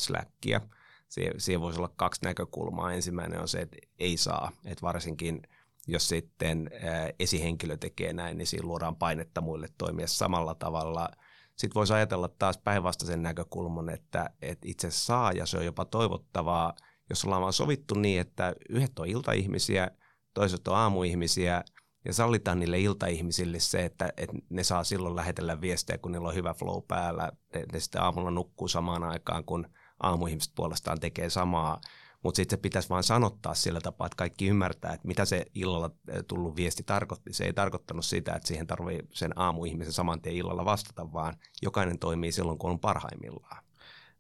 Siihen, 1.09 1.41
siihen 1.41 1.61
voisi 1.61 1.79
olla 1.79 1.93
kaksi 1.97 2.21
näkökulmaa. 2.25 2.93
Ensimmäinen 2.93 3.41
on 3.41 3.49
se, 3.49 3.61
että 3.61 3.77
ei 3.99 4.17
saa, 4.17 4.53
että 4.65 4.83
varsinkin– 4.83 5.43
jos 5.87 6.09
sitten 6.09 6.71
esihenkilö 7.19 7.77
tekee 7.77 8.13
näin, 8.13 8.39
niin 8.39 8.47
siinä 8.47 8.67
luodaan 8.67 8.97
painetta 8.97 9.41
muille 9.41 9.69
toimia 9.79 10.07
samalla 10.07 10.55
tavalla. 10.55 11.09
Sitten 11.57 11.75
voisi 11.75 11.93
ajatella 11.93 12.29
taas 12.29 12.59
päinvastaisen 12.59 13.23
näkökulman, 13.23 13.89
että, 13.89 14.31
että 14.43 14.69
itse 14.69 14.91
saa 14.91 15.33
ja 15.33 15.47
se 15.47 15.59
on 15.59 15.65
jopa 15.65 15.85
toivottavaa, 15.85 16.75
jos 17.11 17.25
ollaan 17.25 17.43
vaan 17.43 17.53
sovittu 17.53 17.95
niin, 17.95 18.21
että 18.21 18.55
yhdet 18.69 18.99
on 18.99 19.09
iltaihmisiä, 19.09 19.91
toiset 20.35 20.69
on 20.69 20.77
aamuihmisiä 20.77 21.65
ja 22.05 22.13
sallitaan 22.13 22.59
niille 22.59 22.81
iltaihmisille 22.81 23.61
se, 23.61 23.85
että, 23.85 24.13
että 24.17 24.37
ne 24.49 24.65
saa 24.65 24.85
silloin 24.85 25.17
lähetellä 25.17 25.61
viestejä, 25.61 25.99
kun 25.99 26.13
niillä 26.13 26.29
on 26.29 26.35
hyvä 26.35 26.55
flow 26.55 26.83
päällä. 26.89 27.33
Ne, 27.55 27.65
ne 27.73 27.81
sitten 27.81 28.03
aamulla 28.03 28.31
nukkuu 28.31 28.69
samaan 28.69 29.05
aikaan, 29.05 29.45
kun 29.45 29.69
aamuihmiset 30.03 30.53
puolestaan 30.55 31.01
tekee 31.01 31.31
samaa 31.31 31.81
mutta 32.23 32.37
sitten 32.37 32.59
se 32.59 32.61
pitäisi 32.61 32.89
vain 32.89 33.05
sanottaa 33.05 33.55
sillä 33.55 33.81
tapaa, 33.81 34.07
että 34.07 34.17
kaikki 34.17 34.47
ymmärtää, 34.47 34.93
että 34.93 35.09
mitä 35.09 35.25
se 35.25 35.47
illalla 35.55 35.91
eh, 36.09 36.25
tullut 36.29 36.57
viesti 36.57 36.83
tarkoitti. 36.83 37.33
Se 37.33 37.45
ei 37.45 37.53
tarkoittanut 37.53 38.05
sitä, 38.05 38.35
että 38.35 38.49
siihen 38.49 38.67
tarvii 38.67 39.01
sen 39.13 39.39
aamuihmisen 39.39 39.93
saman 39.93 40.23
tien 40.23 40.37
illalla 40.37 40.65
vastata, 40.65 41.13
vaan 41.13 41.35
jokainen 41.63 41.99
toimii 41.99 42.33
silloin, 42.33 42.59
kun 42.59 42.71
on 42.71 42.81
parhaimmillaan. 42.81 43.65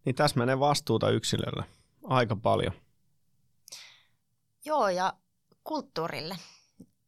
Niin 0.04 0.14
tässä 0.14 0.38
menee 0.38 0.58
vastuuta 0.58 1.10
yksilölle 1.10 1.64
aika 2.04 2.36
paljon. 2.36 2.72
Joo, 4.64 4.88
ja 4.88 5.12
kulttuurille. 5.64 6.36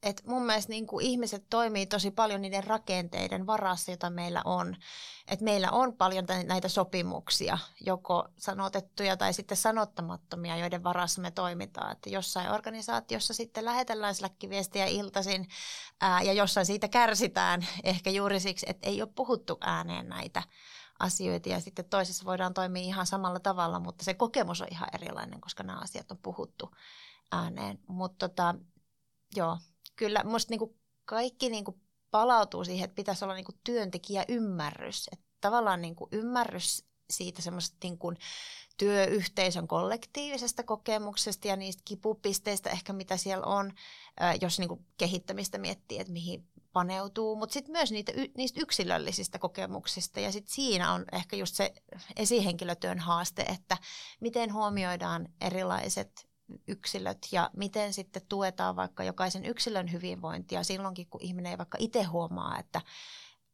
Et 0.04 0.22
mun 0.26 0.46
mielestä 0.46 0.70
niin 0.70 0.86
kuin 0.86 1.06
ihmiset 1.06 1.44
toimii 1.50 1.86
tosi 1.86 2.10
paljon 2.10 2.42
niiden 2.42 2.64
rakenteiden 2.64 3.46
varassa, 3.46 3.90
joita 3.90 4.10
meillä 4.10 4.42
on. 4.44 4.76
Et 5.28 5.40
meillä 5.40 5.70
on 5.70 5.92
paljon 5.92 6.24
näitä 6.46 6.68
sopimuksia, 6.68 7.58
joko 7.80 8.28
sanotettuja 8.38 9.16
tai 9.16 9.32
sitten 9.32 9.56
sanottamattomia, 9.56 10.56
joiden 10.56 10.84
varassa 10.84 11.22
me 11.22 11.30
toimitaan. 11.30 11.92
Että 11.92 12.10
jossain 12.10 12.50
organisaatiossa 12.50 13.34
sitten 13.34 13.64
lähetellään 13.64 14.14
släkkiviestiä 14.14 14.86
iltaisin 14.86 15.48
ää, 16.00 16.22
ja 16.22 16.32
jossain 16.32 16.66
siitä 16.66 16.88
kärsitään 16.88 17.66
ehkä 17.84 18.10
juuri 18.10 18.40
siksi, 18.40 18.66
että 18.68 18.88
ei 18.88 19.02
ole 19.02 19.10
puhuttu 19.14 19.58
ääneen 19.60 20.08
näitä 20.08 20.42
asioita 20.98 21.48
ja 21.48 21.60
sitten 21.60 21.84
toisessa 21.84 22.24
voidaan 22.24 22.54
toimia 22.54 22.82
ihan 22.82 23.06
samalla 23.06 23.40
tavalla, 23.40 23.80
mutta 23.80 24.04
se 24.04 24.14
kokemus 24.14 24.60
on 24.60 24.68
ihan 24.70 24.88
erilainen, 24.94 25.40
koska 25.40 25.62
nämä 25.62 25.78
asiat 25.78 26.10
on 26.10 26.18
puhuttu 26.18 26.70
ääneen. 27.32 27.78
Mutta 27.86 28.28
tota, 28.28 28.54
joo, 29.36 29.58
kyllä 29.96 30.24
musta 30.24 30.50
niinku 30.50 30.76
kaikki 31.04 31.48
niinku 31.48 31.80
palautuu 32.10 32.64
siihen, 32.64 32.84
että 32.84 32.94
pitäisi 32.94 33.24
olla 33.24 33.34
niinku 33.34 33.52
työntekijäymmärrys. 33.64 35.08
Että 35.12 35.26
tavallaan 35.40 35.82
niinku 35.82 36.08
ymmärrys 36.12 36.84
siitä 37.10 37.42
semmoisesta 37.42 37.76
niinku 37.82 38.12
työyhteisön 38.76 39.68
kollektiivisesta 39.68 40.62
kokemuksesta 40.62 41.48
ja 41.48 41.56
niistä 41.56 41.82
kipupisteistä 41.84 42.70
ehkä 42.70 42.92
mitä 42.92 43.16
siellä 43.16 43.46
on, 43.46 43.72
jos 44.40 44.58
niinku 44.58 44.84
kehittämistä 44.98 45.58
miettii, 45.58 45.98
että 45.98 46.12
mihin 46.12 46.48
paneutuu, 46.72 47.36
mutta 47.36 47.52
sitten 47.52 47.72
myös 47.72 47.92
niitä, 47.92 48.12
niistä 48.36 48.60
yksilöllisistä 48.60 49.38
kokemuksista 49.38 50.20
ja 50.20 50.32
sitten 50.32 50.54
siinä 50.54 50.92
on 50.92 51.04
ehkä 51.12 51.36
just 51.36 51.54
se 51.54 51.74
esihenkilötyön 52.16 52.98
haaste, 52.98 53.42
että 53.42 53.76
miten 54.20 54.52
huomioidaan 54.52 55.28
erilaiset 55.40 56.28
yksilöt 56.68 57.18
ja 57.32 57.50
miten 57.56 57.92
sitten 57.92 58.22
tuetaan 58.28 58.76
vaikka 58.76 59.04
jokaisen 59.04 59.44
yksilön 59.44 59.92
hyvinvointia 59.92 60.62
silloinkin, 60.62 61.06
kun 61.06 61.22
ihminen 61.22 61.50
ei 61.50 61.58
vaikka 61.58 61.78
itse 61.80 62.02
huomaa, 62.02 62.58
että 62.58 62.80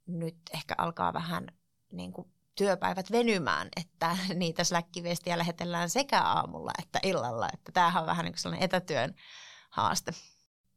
nyt 0.07 0.36
ehkä 0.55 0.74
alkaa 0.78 1.12
vähän 1.12 1.47
niin 1.93 2.12
kuin 2.12 2.28
työpäivät 2.55 3.12
venymään, 3.12 3.68
että 3.76 4.16
niitä 4.34 4.64
släkkiviestiä 4.64 5.38
lähetellään 5.38 5.91
sekä 5.91 6.20
aamulla 6.20 6.70
että 6.78 6.99
illalla. 7.03 7.49
Että 7.53 7.72
tämähän 7.72 8.03
on 8.03 8.07
vähän 8.07 8.24
niin 8.24 8.32
kuin 8.32 8.41
sellainen 8.41 8.64
etätyön 8.64 9.14
haaste. 9.70 10.12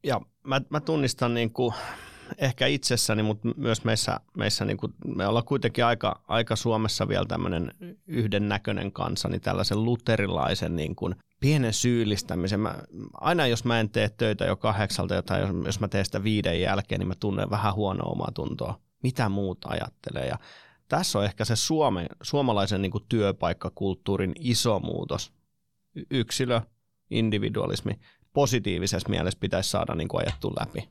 Ja 0.04 0.20
mä, 0.42 0.60
mä 0.70 0.80
tunnistan 0.80 1.34
niin 1.34 1.52
kuin 1.52 1.74
ehkä 2.38 2.66
itsessäni, 2.66 3.22
mutta 3.22 3.48
myös 3.56 3.84
meissä, 3.84 4.20
meissä 4.36 4.64
niin 4.64 4.76
kuin, 4.76 4.94
me 5.04 5.26
ollaan 5.26 5.44
kuitenkin 5.44 5.84
aika, 5.84 6.22
aika 6.28 6.56
Suomessa 6.56 7.08
vielä 7.08 7.26
tämmöinen 7.26 7.72
yhden 8.06 8.48
näköinen 8.48 8.92
kansa, 8.92 9.28
niin 9.28 9.40
tällaisen 9.40 9.84
luterilaisen 9.84 10.76
niin 10.76 10.96
kuin 10.96 11.14
pienen 11.44 11.72
syyllistämisen. 11.72 12.60
Mä, 12.60 12.74
aina 13.14 13.46
jos 13.46 13.64
mä 13.64 13.80
en 13.80 13.90
tee 13.90 14.08
töitä 14.08 14.44
jo 14.44 14.56
kahdeksalta 14.56 15.22
tai 15.22 15.40
jos, 15.40 15.50
jos 15.64 15.80
mä 15.80 15.88
teen 15.88 16.04
sitä 16.04 16.24
viiden 16.24 16.60
jälkeen, 16.60 16.98
niin 16.98 17.08
mä 17.08 17.14
tunnen 17.14 17.50
vähän 17.50 17.74
huonoa 17.74 18.12
omaa 18.12 18.30
tuntoa. 18.34 18.80
Mitä 19.02 19.28
muut 19.28 19.58
ajattelee 19.64 20.26
ja 20.26 20.38
tässä 20.88 21.18
on 21.18 21.24
ehkä 21.24 21.44
se 21.44 21.56
Suomen, 21.56 22.06
suomalaisen 22.22 22.82
niin 22.82 22.92
kuin 22.92 23.04
työpaikkakulttuurin 23.08 24.32
iso 24.40 24.80
muutos. 24.80 25.32
Yksilö, 26.10 26.60
individualismi, 27.10 27.98
positiivisessa 28.32 29.08
mielessä 29.08 29.40
pitäisi 29.40 29.70
saada 29.70 29.94
niin 29.94 30.08
kuin 30.08 30.20
ajettu 30.20 30.52
läpi. 30.60 30.88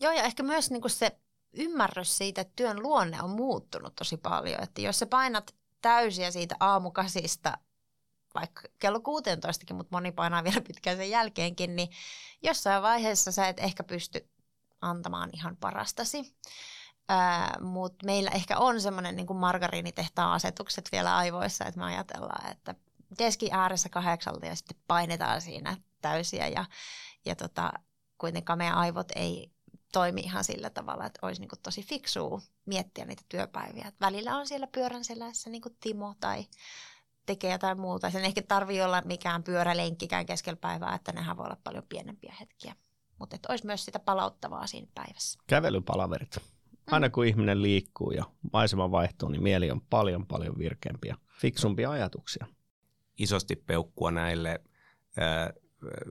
Joo, 0.00 0.12
ja 0.12 0.22
ehkä 0.22 0.42
myös 0.42 0.70
niin 0.70 0.80
kuin 0.80 0.90
se 0.90 1.18
ymmärrys 1.52 2.18
siitä, 2.18 2.40
että 2.40 2.52
työn 2.56 2.82
luonne 2.82 3.22
on 3.22 3.30
muuttunut 3.30 3.94
tosi 3.94 4.16
paljon. 4.16 4.62
Että 4.62 4.80
jos 4.80 4.98
sä 4.98 5.06
painat 5.06 5.54
täysiä 5.82 6.30
siitä 6.30 6.56
aamukasista 6.60 7.58
vaikka 8.40 8.62
kello 8.78 9.00
16, 9.00 9.74
mutta 9.74 9.96
moni 9.96 10.12
painaa 10.12 10.44
vielä 10.44 10.60
pitkään 10.60 10.96
sen 10.96 11.10
jälkeenkin, 11.10 11.76
niin 11.76 11.88
jossain 12.42 12.82
vaiheessa 12.82 13.32
sä 13.32 13.48
et 13.48 13.60
ehkä 13.60 13.84
pysty 13.84 14.28
antamaan 14.80 15.30
ihan 15.32 15.56
parastasi. 15.56 16.34
Mutta 17.60 18.06
meillä 18.06 18.30
ehkä 18.30 18.58
on 18.58 18.80
semmoinen 18.80 19.16
niin 19.16 19.26
kuin 19.26 19.36
margariinitehtaan 19.36 20.32
asetukset 20.32 20.88
vielä 20.92 21.16
aivoissa, 21.16 21.64
että 21.64 21.80
me 21.80 21.86
ajatellaan, 21.86 22.50
että 22.50 22.74
deski 23.18 23.48
ääressä 23.52 23.88
kahdeksalta 23.88 24.46
ja 24.46 24.56
sitten 24.56 24.76
painetaan 24.86 25.40
siinä 25.40 25.76
täysiä 26.02 26.48
ja, 26.48 26.64
ja 27.24 27.36
tota, 27.36 27.72
kuitenkaan 28.18 28.58
meidän 28.58 28.76
aivot 28.76 29.08
ei 29.14 29.50
toimi 29.92 30.20
ihan 30.20 30.44
sillä 30.44 30.70
tavalla, 30.70 31.06
että 31.06 31.18
olisi 31.22 31.40
niin 31.40 31.50
tosi 31.62 31.82
fiksua 31.82 32.40
miettiä 32.66 33.04
niitä 33.04 33.22
työpäiviä. 33.28 33.88
Et 33.88 34.00
välillä 34.00 34.36
on 34.36 34.46
siellä 34.46 34.66
pyörän 34.66 35.04
selässä 35.04 35.50
niin 35.50 35.62
Timo 35.80 36.14
tai 36.20 36.44
tekee 37.26 37.52
jotain 37.52 37.80
muuta. 37.80 38.10
Sen 38.10 38.24
ehkä 38.24 38.42
tarvii 38.42 38.82
olla 38.82 39.02
mikään 39.04 39.42
pyörälenkkikään 39.42 40.26
keskellä 40.26 40.56
päivää, 40.56 40.94
että 40.94 41.12
nehän 41.12 41.36
voi 41.36 41.44
olla 41.44 41.60
paljon 41.64 41.84
pienempiä 41.88 42.34
hetkiä. 42.40 42.74
Mutta 43.18 43.36
olisi 43.48 43.66
myös 43.66 43.84
sitä 43.84 43.98
palauttavaa 43.98 44.66
siinä 44.66 44.88
päivässä. 44.94 45.38
Kävelypalaverit. 45.46 46.36
Aina 46.90 47.10
kun 47.10 47.26
ihminen 47.26 47.62
liikkuu 47.62 48.10
ja 48.10 48.24
maisema 48.52 48.90
vaihtuu, 48.90 49.28
niin 49.28 49.42
mieli 49.42 49.70
on 49.70 49.80
paljon 49.80 50.26
paljon 50.26 50.58
virkeämpiä, 50.58 51.16
fiksumpia 51.40 51.90
ajatuksia. 51.90 52.46
Isosti 53.18 53.56
peukkua 53.56 54.10
näille. 54.10 54.60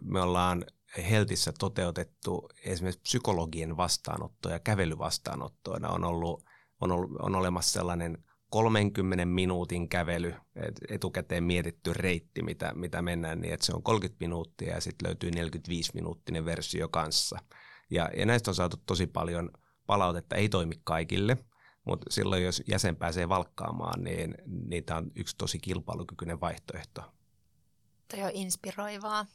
Me 0.01 0.21
ollaan 0.21 0.65
Heltissä 1.09 1.53
toteutettu 1.59 2.49
esimerkiksi 2.65 3.01
psykologien 3.01 3.77
vastaanottoja, 3.77 4.59
kävelyvastaanottoina 4.59 5.89
on 5.89 6.03
ollut, 6.03 6.43
on, 6.81 6.91
ollut, 6.91 7.11
on 7.19 7.35
olemassa 7.35 7.71
sellainen 7.71 8.23
30 8.49 9.25
minuutin 9.25 9.89
kävely, 9.89 10.33
etukäteen 10.89 11.43
mietitty 11.43 11.93
reitti, 11.93 12.43
mitä, 12.43 12.71
mitä 12.75 13.01
mennään, 13.01 13.41
niin 13.41 13.53
että 13.53 13.65
se 13.65 13.73
on 13.73 13.83
30 13.83 14.17
minuuttia 14.19 14.73
ja 14.73 14.81
sitten 14.81 15.07
löytyy 15.07 15.31
45-minuuttinen 15.31 16.45
versio 16.45 16.89
kanssa. 16.89 17.39
Ja, 17.89 18.09
ja 18.17 18.25
näistä 18.25 18.51
on 18.51 18.55
saatu 18.55 18.77
tosi 18.85 19.07
paljon 19.07 19.49
palautetta, 19.85 20.35
ei 20.35 20.49
toimi 20.49 20.75
kaikille, 20.83 21.37
mutta 21.85 22.05
silloin 22.09 22.43
jos 22.43 22.63
jäsen 22.67 22.95
pääsee 22.95 23.29
valkkaamaan, 23.29 24.03
niin 24.03 24.35
niitä 24.45 24.95
on 24.95 25.11
yksi 25.15 25.35
tosi 25.37 25.59
kilpailukykyinen 25.59 26.41
vaihtoehto. 26.41 27.01
Toi 28.11 28.23
on 28.23 28.31
inspiroivaa. 28.33 29.25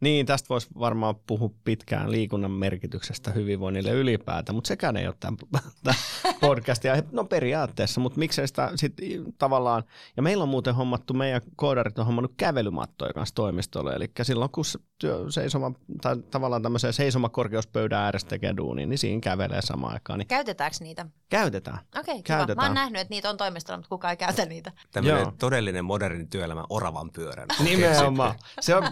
Niin, 0.00 0.26
tästä 0.26 0.48
voisi 0.48 0.68
varmaan 0.78 1.14
puhua 1.26 1.50
pitkään 1.64 2.10
liikunnan 2.10 2.50
merkityksestä 2.50 3.30
hyvinvoinnille 3.30 3.90
ylipäätään, 3.90 4.54
mutta 4.56 4.68
sekään 4.68 4.96
ei 4.96 5.06
ole 5.06 5.14
tämän, 5.20 5.36
tämän 5.82 6.00
podcastia. 6.40 7.02
No 7.12 7.24
periaatteessa, 7.24 8.00
mutta 8.00 8.18
miksei 8.18 8.48
sitä 8.48 8.72
sitten 8.74 9.06
tavallaan, 9.38 9.82
ja 10.16 10.22
meillä 10.22 10.42
on 10.42 10.48
muuten 10.48 10.74
hommattu, 10.74 11.14
meidän 11.14 11.40
koodarit 11.56 11.98
on 11.98 12.06
hommannut 12.06 12.34
kävelymattoja 12.36 13.12
kanssa 13.12 13.34
toimistolle, 13.34 13.92
eli 13.92 14.10
silloin 14.22 14.50
kun 14.50 14.64
työ, 14.98 15.24
seisoma, 15.30 15.72
tai 16.02 16.16
tavallaan 16.30 16.62
tämmöiseen 16.62 16.92
seisomakorkeuspöydän 16.92 18.00
ääressä 18.00 18.28
tekee 18.28 18.56
duunia, 18.56 18.86
niin 18.86 18.98
siinä 18.98 19.20
kävelee 19.20 19.62
samaan 19.62 19.92
aikaan. 19.92 20.18
Niin 20.18 20.28
Käytetäänkö 20.28 20.76
niitä? 20.80 21.06
Käytetään. 21.28 21.78
Okei, 21.98 22.00
okay, 22.00 22.22
Käytetään. 22.22 22.56
Mä 22.56 22.62
oon 22.62 22.74
nähnyt, 22.74 23.00
että 23.00 23.14
niitä 23.14 23.30
on 23.30 23.36
toimistolla, 23.36 23.78
mutta 23.78 23.88
kukaan 23.88 24.10
ei 24.10 24.16
käytä 24.16 24.46
niitä. 24.46 24.72
Tämmöinen 24.92 25.20
Joo. 25.20 25.32
todellinen 25.38 25.84
moderni 25.84 26.26
työelämä 26.26 26.64
oravan 26.70 27.10
pyörän. 27.10 27.46
Nimenomaan. 27.64 28.34
Se 28.60 28.76
on, 28.76 28.84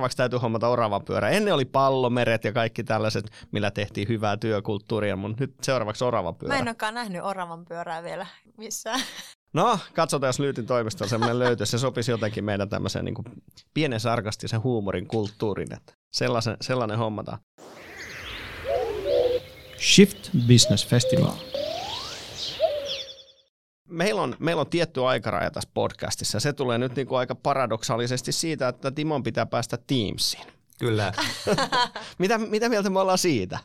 seuraavaksi 0.00 0.16
täytyy 0.16 0.38
hommata 0.38 0.68
oravan 0.68 1.04
pyörä. 1.04 1.28
Ennen 1.28 1.54
oli 1.54 1.64
pallomeret 1.64 2.44
ja 2.44 2.52
kaikki 2.52 2.84
tällaiset, 2.84 3.30
millä 3.52 3.70
tehtiin 3.70 4.08
hyvää 4.08 4.36
työkulttuuria, 4.36 5.16
mutta 5.16 5.42
nyt 5.42 5.54
seuraavaksi 5.62 6.04
oravan 6.04 6.34
pyörä. 6.34 6.54
Mä 6.54 6.58
en 6.58 6.68
olekaan 6.68 6.94
nähnyt 6.94 7.22
oravan 7.22 7.64
pyörää 7.64 8.02
vielä 8.02 8.26
missään. 8.56 9.00
No, 9.52 9.78
katsotaan, 9.94 10.28
jos 10.28 10.38
Lyytin 10.40 10.66
toimistolla 10.66 11.10
semmoinen 11.10 11.38
löytyy. 11.38 11.66
Se 11.66 11.78
sopisi 11.78 12.10
jotenkin 12.10 12.44
meidän 12.44 12.68
tämmöiseen 12.68 13.04
niin 13.04 13.14
pienen 13.74 14.00
sarkastisen 14.00 14.62
huumorin 14.62 15.06
kulttuurin. 15.06 15.72
Että 15.72 15.92
sellaisen, 16.12 16.56
sellainen 16.60 16.98
hommata. 16.98 17.38
Shift 19.80 20.30
Business 20.48 20.86
Festival. 20.86 21.59
Meillä 23.90 24.22
on, 24.22 24.36
meillä 24.38 24.60
on 24.60 24.70
tietty 24.70 25.04
aikaraja 25.04 25.50
tässä 25.50 25.70
podcastissa. 25.74 26.40
Se 26.40 26.52
tulee 26.52 26.78
nyt 26.78 26.96
niin 26.96 27.06
kuin 27.06 27.18
aika 27.18 27.34
paradoksaalisesti 27.34 28.32
siitä, 28.32 28.68
että 28.68 28.90
Timon 28.90 29.22
pitää 29.22 29.46
päästä 29.46 29.78
Teamsiin. 29.86 30.46
Kyllä. 30.78 31.12
mitä, 32.18 32.38
mitä 32.38 32.68
mieltä 32.68 32.90
me 32.90 33.00
ollaan 33.00 33.18
siitä? 33.18 33.58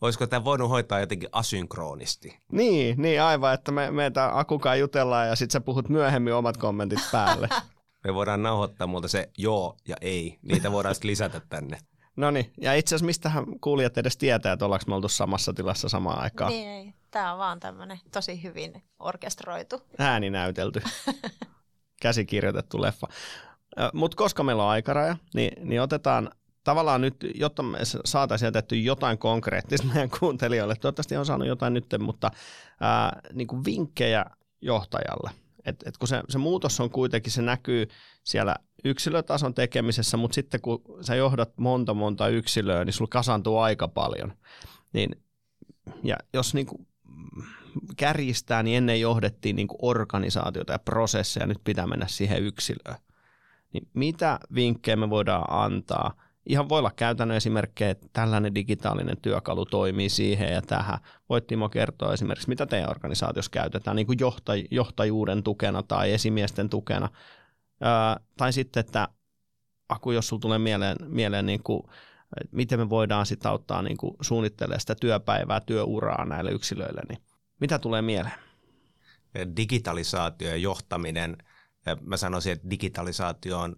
Olisiko 0.00 0.26
tämä 0.26 0.44
voinut 0.44 0.70
hoitaa 0.70 1.00
jotenkin 1.00 1.28
asynkroonisti? 1.32 2.38
Niin, 2.52 3.02
niin 3.02 3.22
aivan, 3.22 3.54
että 3.54 3.72
me, 3.72 3.90
me 3.90 4.12
akukaan 4.32 4.80
jutellaan 4.80 5.28
ja 5.28 5.36
sitten 5.36 5.52
sä 5.52 5.60
puhut 5.60 5.88
myöhemmin 5.88 6.34
omat 6.34 6.56
kommentit 6.56 6.98
päälle. 7.12 7.48
me 8.04 8.14
voidaan 8.14 8.42
nauhoittaa 8.42 8.86
multa 8.86 9.08
se 9.08 9.30
joo 9.38 9.76
ja 9.88 9.96
ei. 10.00 10.38
Niitä 10.42 10.72
voidaan 10.72 10.94
sitten 10.94 11.10
lisätä 11.10 11.40
tänne. 11.48 11.78
No 12.16 12.30
niin, 12.30 12.52
ja 12.60 12.74
itse 12.74 12.94
asiassa 12.94 13.06
mistähän 13.06 13.44
kuulijat 13.60 13.98
edes 13.98 14.16
tietää, 14.16 14.52
että 14.52 14.64
ollaanko 14.64 14.84
me 14.88 14.94
oltu 14.94 15.08
samassa 15.08 15.52
tilassa 15.52 15.88
samaan 15.88 16.18
aikaan? 16.18 16.52
Niin 16.52 16.68
ei, 16.68 16.94
tämä 17.14 17.32
on 17.32 17.38
vaan 17.38 17.60
tämmöinen 17.60 18.00
tosi 18.12 18.42
hyvin 18.42 18.82
orkestroitu. 18.98 19.82
Ääni 19.98 20.30
näytelty, 20.30 20.82
käsikirjoitettu 22.02 22.82
leffa. 22.82 23.06
Mutta 23.92 24.16
koska 24.16 24.42
meillä 24.42 24.64
on 24.64 24.70
aikaraja, 24.70 25.16
niin, 25.34 25.68
niin 25.68 25.82
otetaan 25.82 26.30
tavallaan 26.64 27.00
nyt, 27.00 27.16
jotta 27.34 27.62
me 27.62 27.78
saataisiin 28.04 28.46
jätetty 28.46 28.76
jotain 28.76 29.18
konkreettista 29.18 29.86
meidän 29.86 30.10
kuuntelijoille, 30.20 30.74
toivottavasti 30.74 31.16
on 31.16 31.26
saanut 31.26 31.48
jotain 31.48 31.74
nyt, 31.74 31.86
mutta 31.98 32.30
ää, 32.80 33.20
niin 33.32 33.46
kuin 33.46 33.64
vinkkejä 33.64 34.24
johtajalle. 34.60 35.30
Et, 35.64 35.82
et 35.86 35.98
kun 35.98 36.08
se, 36.08 36.22
se 36.28 36.38
muutos 36.38 36.80
on 36.80 36.90
kuitenkin, 36.90 37.32
se 37.32 37.42
näkyy 37.42 37.88
siellä 38.24 38.56
yksilötason 38.84 39.54
tekemisessä, 39.54 40.16
mutta 40.16 40.34
sitten 40.34 40.60
kun 40.60 40.82
sä 41.00 41.14
johdat 41.14 41.58
monta 41.58 41.94
monta 41.94 42.28
yksilöä, 42.28 42.84
niin 42.84 42.92
sulla 42.92 43.08
kasantuu 43.08 43.58
aika 43.58 43.88
paljon. 43.88 44.32
Niin, 44.92 45.22
ja 46.02 46.16
jos 46.32 46.54
niin 46.54 46.66
kuin 46.66 46.86
kärjistää, 47.96 48.62
niin 48.62 48.76
ennen 48.76 49.00
johdettiin 49.00 49.56
niin 49.56 49.68
kuin 49.68 49.78
organisaatiota 49.82 50.72
ja 50.72 50.78
prosesseja, 50.78 51.46
nyt 51.46 51.60
pitää 51.64 51.86
mennä 51.86 52.06
siihen 52.06 52.42
yksilöön. 52.42 53.00
Niin 53.72 53.88
mitä 53.94 54.38
vinkkejä 54.54 54.96
me 54.96 55.10
voidaan 55.10 55.44
antaa? 55.48 56.14
Ihan 56.46 56.68
voi 56.68 56.78
olla 56.78 56.92
käytännön 56.96 57.36
esimerkkejä, 57.36 57.90
että 57.90 58.06
tällainen 58.12 58.54
digitaalinen 58.54 59.16
työkalu 59.22 59.64
toimii 59.66 60.08
siihen 60.08 60.52
ja 60.52 60.62
tähän. 60.62 60.98
Voit 61.28 61.46
Timo 61.46 61.68
kertoa 61.68 62.12
esimerkiksi, 62.12 62.48
mitä 62.48 62.66
teidän 62.66 62.90
organisaatiossa 62.90 63.50
käytetään 63.50 63.96
niin 63.96 64.06
kuin 64.06 64.18
johtaj- 64.20 64.68
johtajuuden 64.70 65.42
tukena 65.42 65.82
tai 65.82 66.12
esimiesten 66.12 66.68
tukena. 66.68 67.08
Öö, 67.82 68.24
tai 68.36 68.52
sitten, 68.52 68.80
että 68.80 69.08
Aku, 69.88 70.10
jos 70.10 70.28
sinulla 70.28 70.42
tulee 70.42 70.58
mieleen, 70.58 70.96
mieleen 71.06 71.46
niin 71.46 71.62
kuin, 71.62 71.82
miten 72.50 72.80
me 72.80 72.90
voidaan 72.90 73.26
sitten 73.26 73.50
auttaa 73.50 73.82
niin 73.82 73.96
kuin 73.96 74.16
suunnittelemaan 74.20 74.80
sitä 74.80 74.94
työpäivää, 74.94 75.60
työuraa 75.60 76.24
näille 76.24 76.50
yksilöille, 76.50 77.00
niin 77.08 77.18
mitä 77.60 77.78
tulee 77.78 78.02
mieleen? 78.02 78.38
Digitalisaatio 79.56 80.48
ja 80.48 80.56
johtaminen, 80.56 81.36
mä 82.00 82.16
sanoisin, 82.16 82.52
että 82.52 82.70
digitalisaatio 82.70 83.60
on 83.60 83.76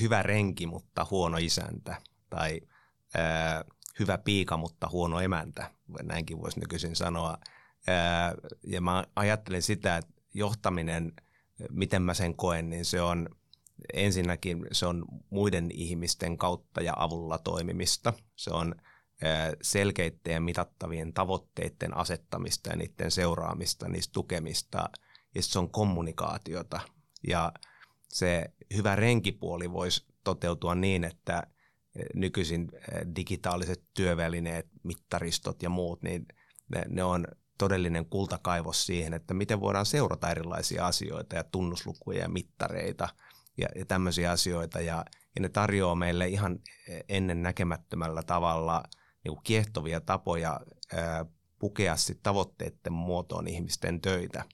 hyvä 0.00 0.22
renki, 0.22 0.66
mutta 0.66 1.06
huono 1.10 1.36
isäntä, 1.36 1.96
tai 2.30 2.60
hyvä 3.98 4.18
piika, 4.18 4.56
mutta 4.56 4.88
huono 4.88 5.20
emäntä, 5.20 5.70
näinkin 6.02 6.40
voisi 6.40 6.60
nykyisin 6.60 6.96
sanoa. 6.96 7.38
Ja 8.66 8.80
mä 8.80 9.04
ajattelen 9.16 9.62
sitä, 9.62 9.96
että 9.96 10.22
johtaminen, 10.34 11.12
miten 11.70 12.02
mä 12.02 12.14
sen 12.14 12.34
koen, 12.34 12.70
niin 12.70 12.84
se 12.84 13.02
on 13.02 13.28
ensinnäkin 13.92 14.66
se 14.72 14.86
on 14.86 15.04
muiden 15.30 15.70
ihmisten 15.70 16.38
kautta 16.38 16.80
ja 16.80 16.94
avulla 16.96 17.38
toimimista. 17.38 18.12
Se 18.36 18.50
on 18.50 18.74
selkeiden 19.62 20.32
ja 20.32 20.40
mitattavien 20.40 21.12
tavoitteiden 21.12 21.96
asettamista 21.96 22.70
ja 22.70 22.76
niiden 22.76 23.10
seuraamista, 23.10 23.88
niistä 23.88 24.12
tukemista 24.12 24.90
ja 25.34 25.42
se 25.42 25.58
on 25.58 25.70
kommunikaatiota. 25.70 26.80
Ja 27.28 27.52
se 28.08 28.52
hyvä 28.76 28.96
renkipuoli 28.96 29.72
voisi 29.72 30.06
toteutua 30.24 30.74
niin, 30.74 31.04
että 31.04 31.42
nykyisin 32.14 32.68
digitaaliset 33.16 33.82
työvälineet, 33.94 34.66
mittaristot 34.82 35.62
ja 35.62 35.70
muut, 35.70 36.02
niin 36.02 36.26
ne, 36.68 36.82
ne 36.88 37.04
on 37.04 37.26
todellinen 37.58 38.06
kultakaivos 38.06 38.86
siihen, 38.86 39.14
että 39.14 39.34
miten 39.34 39.60
voidaan 39.60 39.86
seurata 39.86 40.30
erilaisia 40.30 40.86
asioita 40.86 41.36
ja 41.36 41.44
tunnuslukuja 41.44 42.20
ja 42.20 42.28
mittareita 42.28 43.08
ja, 43.56 43.68
ja 43.74 43.84
tämmöisiä 43.84 44.30
asioita. 44.30 44.80
Ja, 44.80 45.04
ja 45.34 45.40
ne 45.40 45.48
tarjoaa 45.48 45.94
meille 45.94 46.28
ihan 46.28 46.58
ennen 47.08 47.42
näkemättömällä 47.42 48.22
tavalla– 48.22 48.82
niin 49.28 49.36
kuin 49.36 49.44
kiehtovia 49.44 50.00
tapoja 50.00 50.60
ää, 50.92 51.26
pukea 51.58 51.96
sit 51.96 52.22
tavoitteiden 52.22 52.92
muotoon 52.92 53.48
ihmisten 53.48 54.00
töitä. 54.00 54.44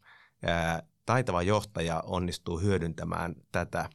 Ää, 0.43 0.83
taitava 1.07 1.43
johtaja 1.43 2.03
onnistuu 2.07 2.59
hyödyntämään 2.59 3.35
tätä. 3.53 3.91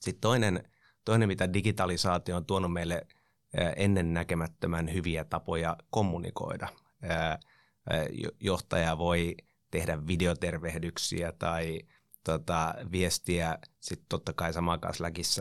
Sitten 0.00 0.20
toinen, 0.20 0.68
toinen 1.04 1.28
mitä 1.28 1.52
digitalisaatio 1.52 2.36
on 2.36 2.46
tuonut 2.46 2.72
meille 2.72 3.06
ennen 3.76 4.14
näkemättömän 4.14 4.92
hyviä 4.92 5.24
tapoja 5.24 5.76
kommunikoida. 5.90 6.68
Johtaja 8.40 8.98
voi 8.98 9.36
tehdä 9.70 10.06
videotervehdyksiä 10.06 11.32
tai 11.32 11.80
tota, 12.24 12.74
viestiä 12.92 13.58
sitten 13.80 14.06
totta 14.08 14.32
kai 14.32 14.52
samaan 14.52 14.80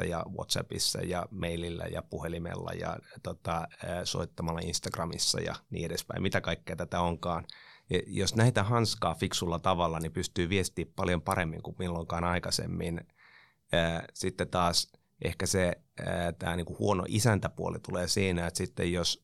ja 0.09 0.25
Whatsappissa 0.37 1.01
ja 1.01 1.25
mailillä 1.31 1.83
ja 1.83 2.01
puhelimella 2.01 2.71
ja 2.71 2.97
tota, 3.23 3.67
soittamalla 4.03 4.59
Instagramissa 4.63 5.41
ja 5.41 5.55
niin 5.69 5.85
edespäin, 5.85 6.21
mitä 6.21 6.41
kaikkea 6.41 6.75
tätä 6.75 7.01
onkaan. 7.01 7.45
Ja 7.89 7.99
jos 8.07 8.35
näitä 8.35 8.63
hanskaa 8.63 9.15
fiksulla 9.15 9.59
tavalla, 9.59 9.99
niin 9.99 10.11
pystyy 10.11 10.49
viestiä 10.49 10.85
paljon 10.95 11.21
paremmin 11.21 11.63
kuin 11.63 11.75
milloinkaan 11.79 12.23
aikaisemmin. 12.23 13.07
Sitten 14.13 14.49
taas 14.49 14.91
ehkä 15.21 15.45
se 15.45 15.81
tämä 16.39 16.55
niinku 16.55 16.75
huono 16.79 17.03
isäntäpuoli 17.07 17.79
tulee 17.79 18.07
siinä, 18.07 18.47
että 18.47 18.57
sitten 18.57 18.93
jos 18.93 19.22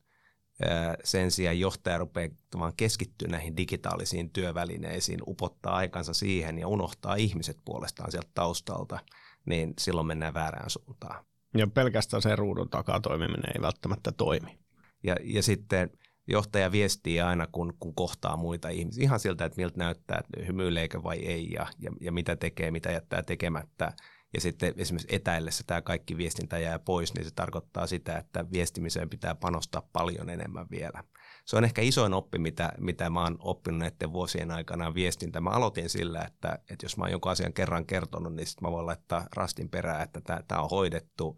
sen 1.04 1.32
sijaan 1.32 1.60
johtaja 1.60 1.98
rupeaa 1.98 2.30
vaan 2.60 2.74
keskittyä 2.78 3.28
näihin 3.28 3.58
digitaalisiin 3.58 4.30
työvälineisiin, 4.30 5.20
upottaa 5.28 5.76
aikansa 5.76 6.14
siihen 6.14 6.60
ja 6.60 6.68
unohtaa 6.68 7.16
ihmiset 7.16 7.58
puolestaan 7.66 8.12
sieltä 8.12 8.30
taustalta, 8.34 9.00
niin 9.46 9.74
silloin 9.80 10.08
mennään 10.08 10.34
väärään 10.34 10.70
suuntaan. 10.70 11.26
Ja 11.58 11.68
pelkästään 11.68 12.22
se 12.22 12.36
ruudun 12.36 12.70
takaa 12.70 13.00
toimiminen 13.00 13.52
ei 13.56 13.62
välttämättä 13.62 14.12
toimi. 14.12 14.60
Ja, 15.04 15.16
ja 15.24 15.44
sitten 15.44 15.92
johtaja 16.28 16.72
viestii 16.72 17.22
aina, 17.22 17.48
kun, 17.52 17.74
kun 17.80 17.96
kohtaa 17.96 18.38
muita 18.38 18.70
ihmisiä, 18.70 19.04
ihan 19.04 19.20
siltä, 19.20 19.46
että 19.46 19.62
miltä 19.62 19.78
näyttää, 19.78 20.18
että 20.20 20.46
hymyileekö 20.46 21.04
vai 21.04 21.18
ei 21.18 21.52
ja, 21.52 21.68
ja, 21.80 21.92
ja 22.02 22.12
mitä 22.12 22.36
tekee, 22.36 22.72
mitä 22.72 22.92
jättää 22.92 23.24
tekemättä 23.24 23.94
ja 24.34 24.42
sitten 24.42 24.74
esimerkiksi 24.78 25.16
etäillessä 25.16 25.64
tämä 25.68 25.82
kaikki 25.82 26.18
viestintä 26.18 26.60
jää 26.60 26.80
pois, 26.80 27.14
niin 27.14 27.26
se 27.26 27.32
tarkoittaa 27.36 27.88
sitä, 27.88 28.18
että 28.18 28.52
viestimiseen 28.52 29.10
pitää 29.10 29.36
panostaa 29.36 29.90
paljon 29.94 30.30
enemmän 30.30 30.68
vielä. 30.72 31.04
Se 31.46 31.58
on 31.58 31.64
ehkä 31.64 31.82
isoin 31.82 32.14
oppi, 32.14 32.40
mitä, 32.40 32.72
mitä 32.78 33.10
mä 33.10 33.24
oon 33.24 33.38
oppinut 33.40 33.80
näiden 33.80 34.14
vuosien 34.14 34.52
aikana 34.52 34.94
viestintä. 34.94 35.42
Mä 35.42 35.50
aloitin 35.50 35.90
sillä, 35.90 36.22
että, 36.22 36.60
että 36.70 36.86
jos 36.86 36.98
mä 36.98 37.04
oon 37.04 37.12
jonkun 37.12 37.32
asian 37.32 37.54
kerran 37.54 37.86
kertonut, 37.86 38.36
niin 38.36 38.48
sitten 38.48 38.68
mä 38.68 38.72
voin 38.72 38.86
laittaa 38.86 39.28
rastin 39.36 39.70
perään, 39.70 40.02
että 40.02 40.44
tämä 40.48 40.62
on 40.62 40.70
hoidettu. 40.70 41.38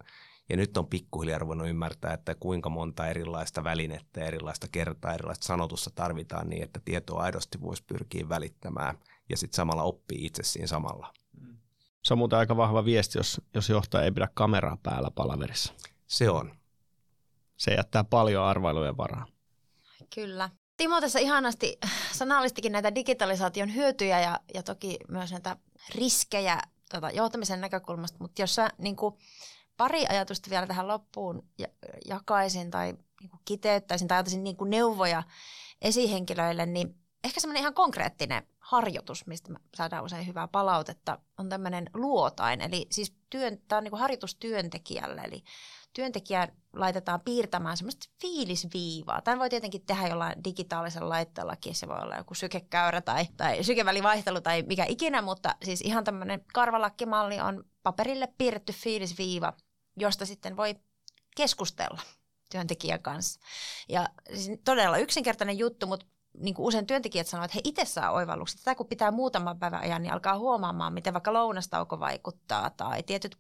Ja 0.50 0.58
nyt 0.58 0.78
on 0.78 0.88
pikkuhiljaa 0.88 1.40
ruvennut 1.40 1.70
ymmärtää, 1.70 2.14
että 2.14 2.36
kuinka 2.36 2.70
monta 2.70 3.08
erilaista 3.08 3.64
välinettä, 3.64 4.26
erilaista 4.26 4.68
kertaa, 4.72 5.14
erilaista 5.14 5.46
sanotusta 5.46 5.90
tarvitaan 5.96 6.50
niin, 6.50 6.64
että 6.64 6.80
tietoa 6.86 7.22
aidosti 7.22 7.62
voisi 7.62 7.84
pyrkiä 7.88 8.30
välittämään 8.30 8.98
ja 9.30 9.38
sitten 9.38 9.56
samalla 9.56 9.84
oppii 9.84 10.26
itse 10.26 10.44
siinä 10.44 10.68
samalla. 10.68 11.14
Se 12.04 12.14
on 12.14 12.18
muuten 12.18 12.40
aika 12.40 12.58
vahva 12.58 12.86
viesti, 12.86 13.20
jos, 13.20 13.42
jos 13.54 13.70
johtaja 13.70 14.04
ei 14.04 14.12
pidä 14.12 14.28
kameraa 14.34 14.78
päällä 14.84 15.12
palaverissa. 15.12 15.74
Se 16.08 16.30
on. 16.30 16.56
Se 17.58 17.74
jättää 17.74 18.04
paljon 18.04 18.44
arvailujen 18.44 18.98
varaa. 18.98 19.26
Kyllä. 20.16 20.50
Timo 20.78 21.02
tässä 21.02 21.20
ihanasti 21.20 21.80
sanallistikin 22.12 22.72
näitä 22.72 22.96
digitalisaation 22.96 23.76
hyötyjä 23.76 24.20
ja, 24.20 24.40
ja 24.54 24.64
toki 24.64 24.98
myös 25.08 25.32
näitä 25.32 25.58
riskejä 25.96 26.62
tota, 26.92 27.10
johtamisen 27.10 27.62
näkökulmasta, 27.62 28.18
mutta 28.22 28.42
jos 28.42 28.56
sä 28.56 28.70
niin 28.78 28.96
kuin, 28.96 29.16
pari 29.78 30.06
ajatusta 30.10 30.50
vielä 30.50 30.68
tähän 30.68 30.88
loppuun 30.88 31.50
jakaisin 32.06 32.72
tai 32.72 32.94
niin 33.22 33.30
kuin 33.30 33.42
kiteyttäisin 33.46 34.08
tai 34.08 34.18
antaisin 34.18 34.44
niin 34.44 34.58
kuin 34.58 34.70
neuvoja 34.70 35.24
esihenkilöille, 35.82 36.66
niin 36.66 36.96
ehkä 37.24 37.40
semmoinen 37.40 37.62
ihan 37.62 37.74
konkreettinen 37.74 38.48
harjoitus, 38.72 39.28
mistä 39.28 39.52
me 39.52 39.60
saadaan 39.76 40.04
usein 40.04 40.28
hyvää 40.28 40.48
palautetta, 40.48 41.20
on 41.38 41.50
tämmöinen 41.50 41.90
luotain. 41.94 42.62
Eli 42.62 42.88
siis 42.92 43.16
työn, 43.30 43.58
tämä 43.68 43.78
on 43.78 43.84
niin 43.84 43.92
kuin 43.92 44.00
harjoitus 44.00 44.36
työntekijälle, 44.36 45.22
eli 45.22 45.44
työntekijä 45.94 46.48
laitetaan 46.74 47.22
piirtämään 47.22 47.78
semmoista 47.78 48.10
fiilisviivaa. 48.22 49.22
Tämän 49.22 49.40
voi 49.40 49.50
tietenkin 49.50 49.86
tehdä 49.86 50.08
jollain 50.08 50.44
digitaalisella 50.44 51.10
laitteellakin, 51.10 51.76
se 51.76 51.88
voi 51.88 52.00
olla 52.02 52.16
joku 52.16 52.34
sykekäyrä 52.34 53.02
tai, 53.02 53.26
tai 53.38 53.64
sykevälivaihtelu 53.64 54.42
tai 54.42 54.64
mikä 54.64 54.86
ikinä, 54.90 55.22
mutta 55.22 55.56
siis 55.64 55.82
ihan 55.82 56.04
tämmöinen 56.04 56.46
karvalakkimalli 56.54 57.40
on 57.40 57.64
paperille 57.84 58.28
piirretty 58.38 58.74
fiilisviiva, 58.74 59.54
josta 59.98 60.26
sitten 60.26 60.58
voi 60.58 60.76
keskustella 61.36 62.02
työntekijän 62.52 63.02
kanssa. 63.02 63.40
Ja 63.90 64.10
siis 64.36 64.60
todella 64.66 64.98
yksinkertainen 64.98 65.58
juttu, 65.58 65.88
mutta 65.88 66.06
niin 66.38 66.56
kuin 66.56 66.66
usein 66.66 66.86
työntekijät 66.86 67.28
sanovat, 67.28 67.52
että 67.52 67.56
he 67.56 67.62
itse 67.64 67.86
saa 67.86 68.12
oivalluksia. 68.12 68.58
Tätä 68.64 68.76
kun 68.76 68.88
pitää 68.88 69.12
muutaman 69.12 69.60
päivän 69.60 69.82
ajan, 69.82 70.02
niin 70.02 70.14
alkaa 70.14 70.38
huomaamaan, 70.38 70.94
miten 70.94 71.14
vaikka 71.14 71.34
lounastauko 71.34 72.00
vaikuttaa 72.00 72.70
tai 72.70 73.04
tietyt 73.04 73.38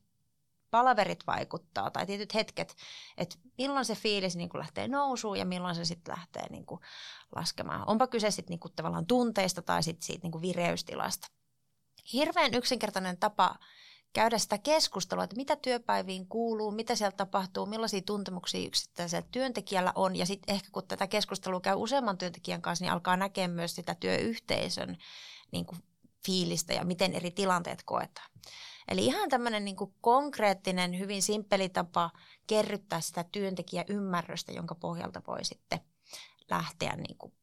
palaverit 0.72 1.28
vaikuttaa 1.28 1.92
tai 1.92 2.06
tietyt 2.06 2.34
hetket, 2.34 2.76
että 3.18 3.36
milloin 3.58 3.86
se 3.86 3.96
fiilis 3.96 4.36
niin 4.36 4.50
kuin 4.50 4.60
lähtee 4.60 4.88
nousuun 4.88 5.38
ja 5.38 5.46
milloin 5.46 5.76
se 5.76 5.86
sitten 5.86 6.16
lähtee 6.18 6.50
niin 6.50 6.66
kuin 6.66 6.82
laskemaan. 7.36 7.84
Onpa 7.88 8.08
kyse 8.08 8.32
sitten 8.32 8.52
niin 8.52 8.60
kuin 8.60 8.74
tavallaan 8.76 9.06
tunteista 9.06 9.62
tai 9.62 9.84
sitten 9.84 10.06
siitä 10.06 10.22
niin 10.24 10.32
kuin 10.32 10.42
vireystilasta. 10.42 11.28
Hirveän 12.14 12.54
yksinkertainen 12.54 13.18
tapa 13.18 13.56
käydä 14.14 14.38
sitä 14.38 14.57
keskustelua, 14.57 15.24
että 15.24 15.36
mitä 15.36 15.55
työpäiviin 15.55 16.28
kuuluu, 16.28 16.72
mitä 16.72 16.95
siellä 16.95 17.16
tapahtuu, 17.18 17.66
millaisia 17.66 18.01
tuntemuksia 18.05 18.68
yksittäisellä 18.68 19.28
työntekijällä 19.32 19.91
on. 19.95 20.16
Ja 20.16 20.26
sitten 20.26 20.55
ehkä 20.55 20.70
kun 20.72 20.88
tätä 20.88 21.07
keskustelua 21.07 21.62
käy 21.62 21.76
useamman 21.76 22.18
työntekijän 22.18 22.62
kanssa, 22.62 22.86
niin 22.86 22.91
alkaa 22.91 23.18
näkeä 23.18 23.47
myös 23.47 23.76
sitä 23.76 23.95
työyhteisön 23.95 24.97
niin 25.51 25.66
kuin 25.66 25.84
fiilistä 26.26 26.74
ja 26.74 26.86
miten 26.86 27.14
eri 27.14 27.32
tilanteet 27.32 27.84
koetaan. 27.84 28.32
Eli 28.88 29.05
ihan 29.05 29.30
tämmöinen 29.30 29.66
niin 29.66 29.76
konkreettinen, 30.01 30.99
hyvin 30.99 31.22
simppeli 31.22 31.70
tapa 31.70 32.12
kerryttää 32.47 33.01
sitä 33.01 33.26
työntekijäymmärrystä, 33.32 34.51
jonka 34.51 34.76
pohjalta 34.76 35.22
voi 35.28 35.45
sitten 35.45 35.80
lähteä 36.49 36.95
niin 36.95 37.18
kuin 37.18 37.34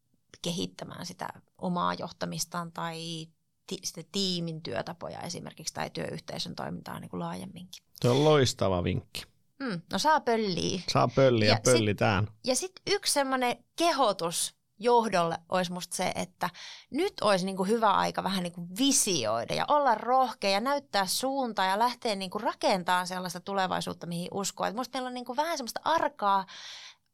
kehittämään 0.42 1.06
sitä 1.06 1.28
omaa 1.58 1.94
johtamistaan 1.94 2.72
tai 2.72 3.26
ti- 3.68 3.80
sitä 3.84 4.02
tiimin 4.12 4.62
työtapoja 4.62 5.20
esimerkiksi 5.20 5.74
tai 5.74 5.90
työyhteisön 5.90 6.54
toimintaa 6.54 7.00
niin 7.00 7.10
kuin 7.10 7.20
laajemminkin. 7.20 7.84
Tuo 8.02 8.10
on 8.10 8.24
loistava 8.24 8.84
vinkki. 8.84 9.24
Mm, 9.58 9.80
no 9.92 9.98
saa 9.98 10.20
pölliä. 10.20 10.80
Saa 10.92 11.08
pölliä 11.08 11.48
Ja 11.48 11.60
pöllitään. 11.64 12.28
Ja 12.44 12.54
sitten 12.56 12.82
yksi 12.94 13.12
semmoinen 13.12 13.56
kehotus 13.76 14.58
johdolle 14.78 15.38
olisi 15.48 15.72
musta 15.72 15.96
se, 15.96 16.12
että 16.14 16.50
nyt 16.90 17.12
olisi 17.20 17.46
niinku 17.46 17.64
hyvä 17.64 17.90
aika 17.92 18.22
vähän 18.22 18.42
niinku 18.42 18.68
visioida 18.78 19.54
ja 19.54 19.64
olla 19.68 19.94
rohkea 19.94 20.50
ja 20.50 20.60
näyttää 20.60 21.06
suuntaa 21.06 21.66
ja 21.66 21.78
lähteä 21.78 22.14
niinku 22.14 22.38
rakentamaan 22.38 23.06
sellaista 23.06 23.40
tulevaisuutta, 23.40 24.06
mihin 24.06 24.28
uskoo. 24.34 24.66
Et 24.66 24.74
musta 24.74 24.96
meillä 24.96 25.06
on 25.08 25.14
niinku 25.14 25.36
vähän 25.36 25.58
semmoista 25.58 25.80
arkaa, 25.84 26.46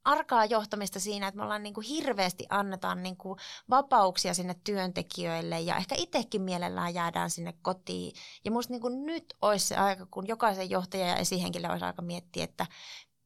arkaa 0.05 0.44
johtamista 0.44 1.00
siinä, 1.00 1.28
että 1.28 1.38
me 1.38 1.42
ollaan 1.42 1.62
niinku 1.62 1.80
hirveästi 1.80 2.46
annetaan 2.48 3.02
niinku 3.02 3.36
vapauksia 3.70 4.34
sinne 4.34 4.57
työntekijöille 4.64 5.61
ja 5.61 5.76
ehkä 5.76 5.94
itsekin 5.98 6.42
mielellään 6.42 6.94
jäädään 6.94 7.30
sinne 7.30 7.55
kotiin. 7.62 8.12
Ja 8.44 8.50
musta 8.50 8.72
niinku 8.72 8.88
nyt 8.88 9.34
olisi 9.42 9.66
se 9.66 9.76
aika, 9.76 10.07
kun 10.11 10.28
jokaisen 10.28 10.70
johtajan 10.70 11.09
ja 11.09 11.16
esihenkilön 11.16 11.70
olisi 11.70 11.84
aika 11.84 12.02
miettiä, 12.02 12.44
että 12.44 12.66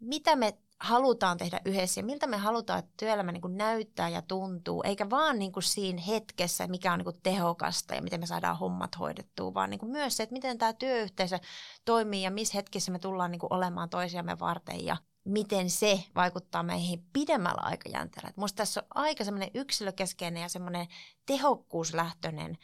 mitä 0.01 0.37
me 0.37 0.59
halutaan 0.81 1.39
tehdä 1.39 1.61
yhdessä 1.65 2.01
ja 2.01 2.05
miltä 2.05 2.27
me 2.27 2.37
halutaan, 2.37 2.79
että 2.79 2.91
työelämä 2.97 3.33
niin 3.33 3.41
kuin 3.41 3.57
näyttää 3.57 4.09
ja 4.09 4.23
tuntuu, 4.23 4.83
eikä 4.83 5.11
vaan 5.11 5.39
niin 5.39 5.53
kuin 5.53 5.63
siinä 5.63 6.03
hetkessä, 6.03 6.67
mikä 6.67 6.93
on 6.93 6.99
niin 6.99 7.05
kuin 7.05 7.21
tehokasta 7.23 7.95
ja 7.95 8.03
miten 8.03 8.21
me 8.21 8.27
saadaan 8.27 8.59
hommat 8.59 8.99
hoidettua, 8.99 9.55
vaan 9.55 9.71
niin 9.71 9.81
kuin 9.81 9.93
myös 9.93 10.17
se, 10.17 10.23
että 10.23 10.33
miten 10.33 10.59
tämä 10.59 10.73
työyhteisö 10.73 11.39
toimii 11.85 12.23
ja 12.23 12.31
missä 12.31 12.59
hetkissä 12.59 12.93
me 12.93 12.99
tullaan 12.99 13.31
niin 13.31 13.41
kuin 13.41 13.53
olemaan 13.53 13.91
toisiamme 13.91 14.39
varten 14.39 14.85
ja 14.85 14.97
miten 15.29 15.71
se 15.71 16.05
vaikuttaa 16.15 16.63
meihin 16.63 17.05
pidemmällä 17.13 17.61
aikajänteellä. 17.63 18.33
Minusta 18.37 18.57
tässä 18.57 18.81
on 18.81 18.87
aika 18.95 19.25
semmoinen 19.25 19.51
yksilökeskeinen 19.55 20.43
ja 20.43 20.49
semmoinen 20.49 20.87
tehokkuuslähtöinen 21.27 22.59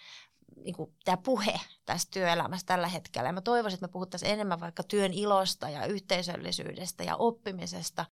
niin 0.57 0.75
kuin 0.75 0.95
tämä 1.05 1.17
puhe 1.17 1.61
tästä 1.85 2.11
työelämässä 2.11 2.67
tällä 2.67 2.89
hetkellä. 2.89 3.29
Ja 3.29 3.33
mä 3.33 3.41
toivoisin, 3.41 3.77
että 3.77 3.87
me 3.87 3.93
puhuttaisiin 3.93 4.33
enemmän 4.33 4.61
vaikka 4.61 4.83
työn 4.83 5.13
ilosta 5.13 5.69
ja 5.69 5.87
yhteisöllisyydestä 5.87 7.05
ja 7.05 7.17
oppimisesta, 7.17 8.07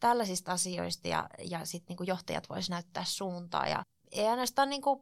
tällaisista 0.00 0.52
asioista 0.52 1.08
ja, 1.08 1.28
ja 1.44 1.64
sitten 1.64 1.96
niin 1.98 2.06
johtajat 2.06 2.48
voisivat 2.48 2.70
näyttää 2.70 3.04
suuntaa. 3.04 3.66
Ja 3.66 3.82
ei 4.12 4.26
ainoastaan 4.26 4.70
niin 4.70 4.82
kuin 4.82 5.00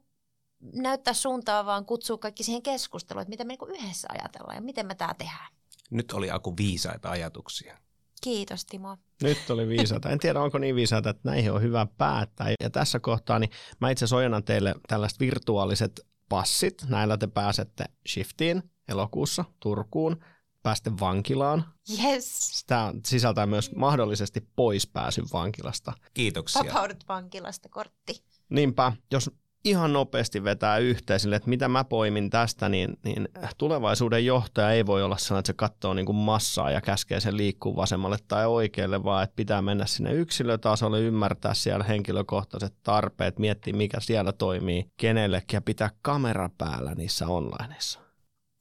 näyttää 0.73 1.15
suuntaa, 1.15 1.67
vaan 1.67 1.87
kutsua 1.87 2.19
kaikki 2.19 2.43
siihen 2.43 2.63
keskusteluun, 2.63 3.23
että 3.23 3.31
miten 3.31 3.47
me 3.47 3.57
niin 3.61 3.77
yhdessä 3.77 4.09
ajatellaan 4.11 4.57
ja 4.57 4.63
miten 4.63 4.87
me 4.87 4.95
tämä 4.95 5.15
tehdään. 5.15 5.55
Nyt 5.91 6.13
oli 6.13 6.31
Aku 6.31 6.57
viisaita 6.57 7.11
ajatuksia. 7.11 7.79
Kiitos 8.25 8.67
Timo. 8.67 8.97
Nyt 9.23 9.51
oli 9.51 9.69
viisaata. 9.69 10.11
En 10.11 10.19
tiedä, 10.19 10.41
onko 10.41 10.59
niin 10.59 10.77
viisaata, 10.77 11.11
että 11.11 11.31
näihin 11.31 11.53
on 11.53 11.63
hyvä 11.63 11.87
päättää. 11.99 12.55
Ja 12.61 12.71
tässä 12.71 13.01
kohtaa 13.01 13.39
niin 13.39 13.51
mä 13.81 13.91
itse 13.91 14.05
asiassa 14.05 14.17
ojennan 14.17 14.45
teille 14.45 14.75
tällaiset 14.89 15.21
virtuaaliset 15.21 16.01
passit. 16.29 16.85
Näillä 16.89 17.17
te 17.17 17.27
pääsette 17.27 17.85
shiftiin 18.09 18.63
elokuussa 18.89 19.45
Turkuun, 19.61 20.25
pääsette 20.63 20.91
vankilaan. 21.01 21.65
Yes. 22.05 22.65
Tämä 22.67 22.93
sisältää 23.07 23.47
myös 23.47 23.75
mahdollisesti 23.75 24.49
poispääsyn 24.57 25.27
vankilasta. 25.33 25.93
Kiitoksia. 26.15 26.65
Vapaudut 26.65 27.05
vankilasta 27.09 27.69
kortti. 27.69 28.25
Niinpä, 28.49 28.93
jos 29.13 29.31
ihan 29.65 29.93
nopeasti 29.93 30.45
vetää 30.45 30.79
yhteen 30.79 31.21
sille, 31.21 31.37
että 31.37 31.49
mitä 31.49 31.69
mä 31.69 31.85
poimin 31.85 32.31
tästä, 32.31 32.69
niin, 32.69 32.99
niin 33.05 33.29
tulevaisuuden 33.59 34.27
johtaja 34.27 34.71
ei 34.71 34.87
voi 34.87 35.03
olla 35.03 35.17
sellainen, 35.17 35.41
että 35.41 35.47
se 35.47 35.57
katsoo 35.57 35.95
niin 35.95 36.07
kuin 36.07 36.17
massaa 36.17 36.71
ja 36.71 36.81
käskee 36.81 37.21
sen 37.21 37.37
liikkuu 37.37 37.77
vasemmalle 37.77 38.17
tai 38.29 38.47
oikealle, 38.47 39.05
vaan 39.05 39.25
että 39.25 39.37
pitää 39.37 39.63
mennä 39.63 39.87
sinne 39.87 40.13
yksilötasolle, 40.13 41.01
ymmärtää 41.01 41.55
siellä 41.55 41.85
henkilökohtaiset 41.85 42.75
tarpeet, 42.83 43.39
miettiä 43.39 43.75
mikä 43.75 44.01
siellä 44.01 44.33
toimii 44.33 44.85
kenellekin 44.97 45.57
ja 45.57 45.61
pitää 45.61 45.91
kamera 46.03 46.51
päällä 46.59 46.95
niissä 46.95 47.27
onlineissa. 47.27 48.01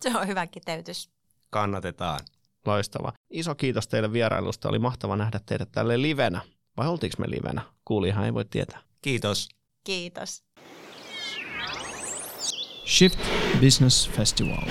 Se 0.02 0.18
on 0.18 0.28
hyvä 0.28 0.48
kiteytys. 0.48 1.10
Kannatetaan. 1.50 2.20
Loistava. 2.66 3.14
Iso 3.30 3.56
kiitos 3.56 3.88
teille 3.88 4.14
vierailusta. 4.14 4.70
Oli 4.70 4.80
mahtava 4.80 5.16
nähdä 5.16 5.40
teidät 5.46 5.72
tälle 5.72 6.02
livenä. 6.02 6.42
Vai 6.78 6.88
oltiinko 6.88 7.16
me 7.20 7.30
livenä? 7.30 7.62
Kuulijahan 7.86 8.26
ei 8.26 8.34
voi 8.34 8.46
tietää. 8.46 8.80
Kiitos. 9.02 9.50
Kiitos. 9.84 10.43
Shift 12.86 13.18
Business 13.62 14.06
Festival. 14.06 14.64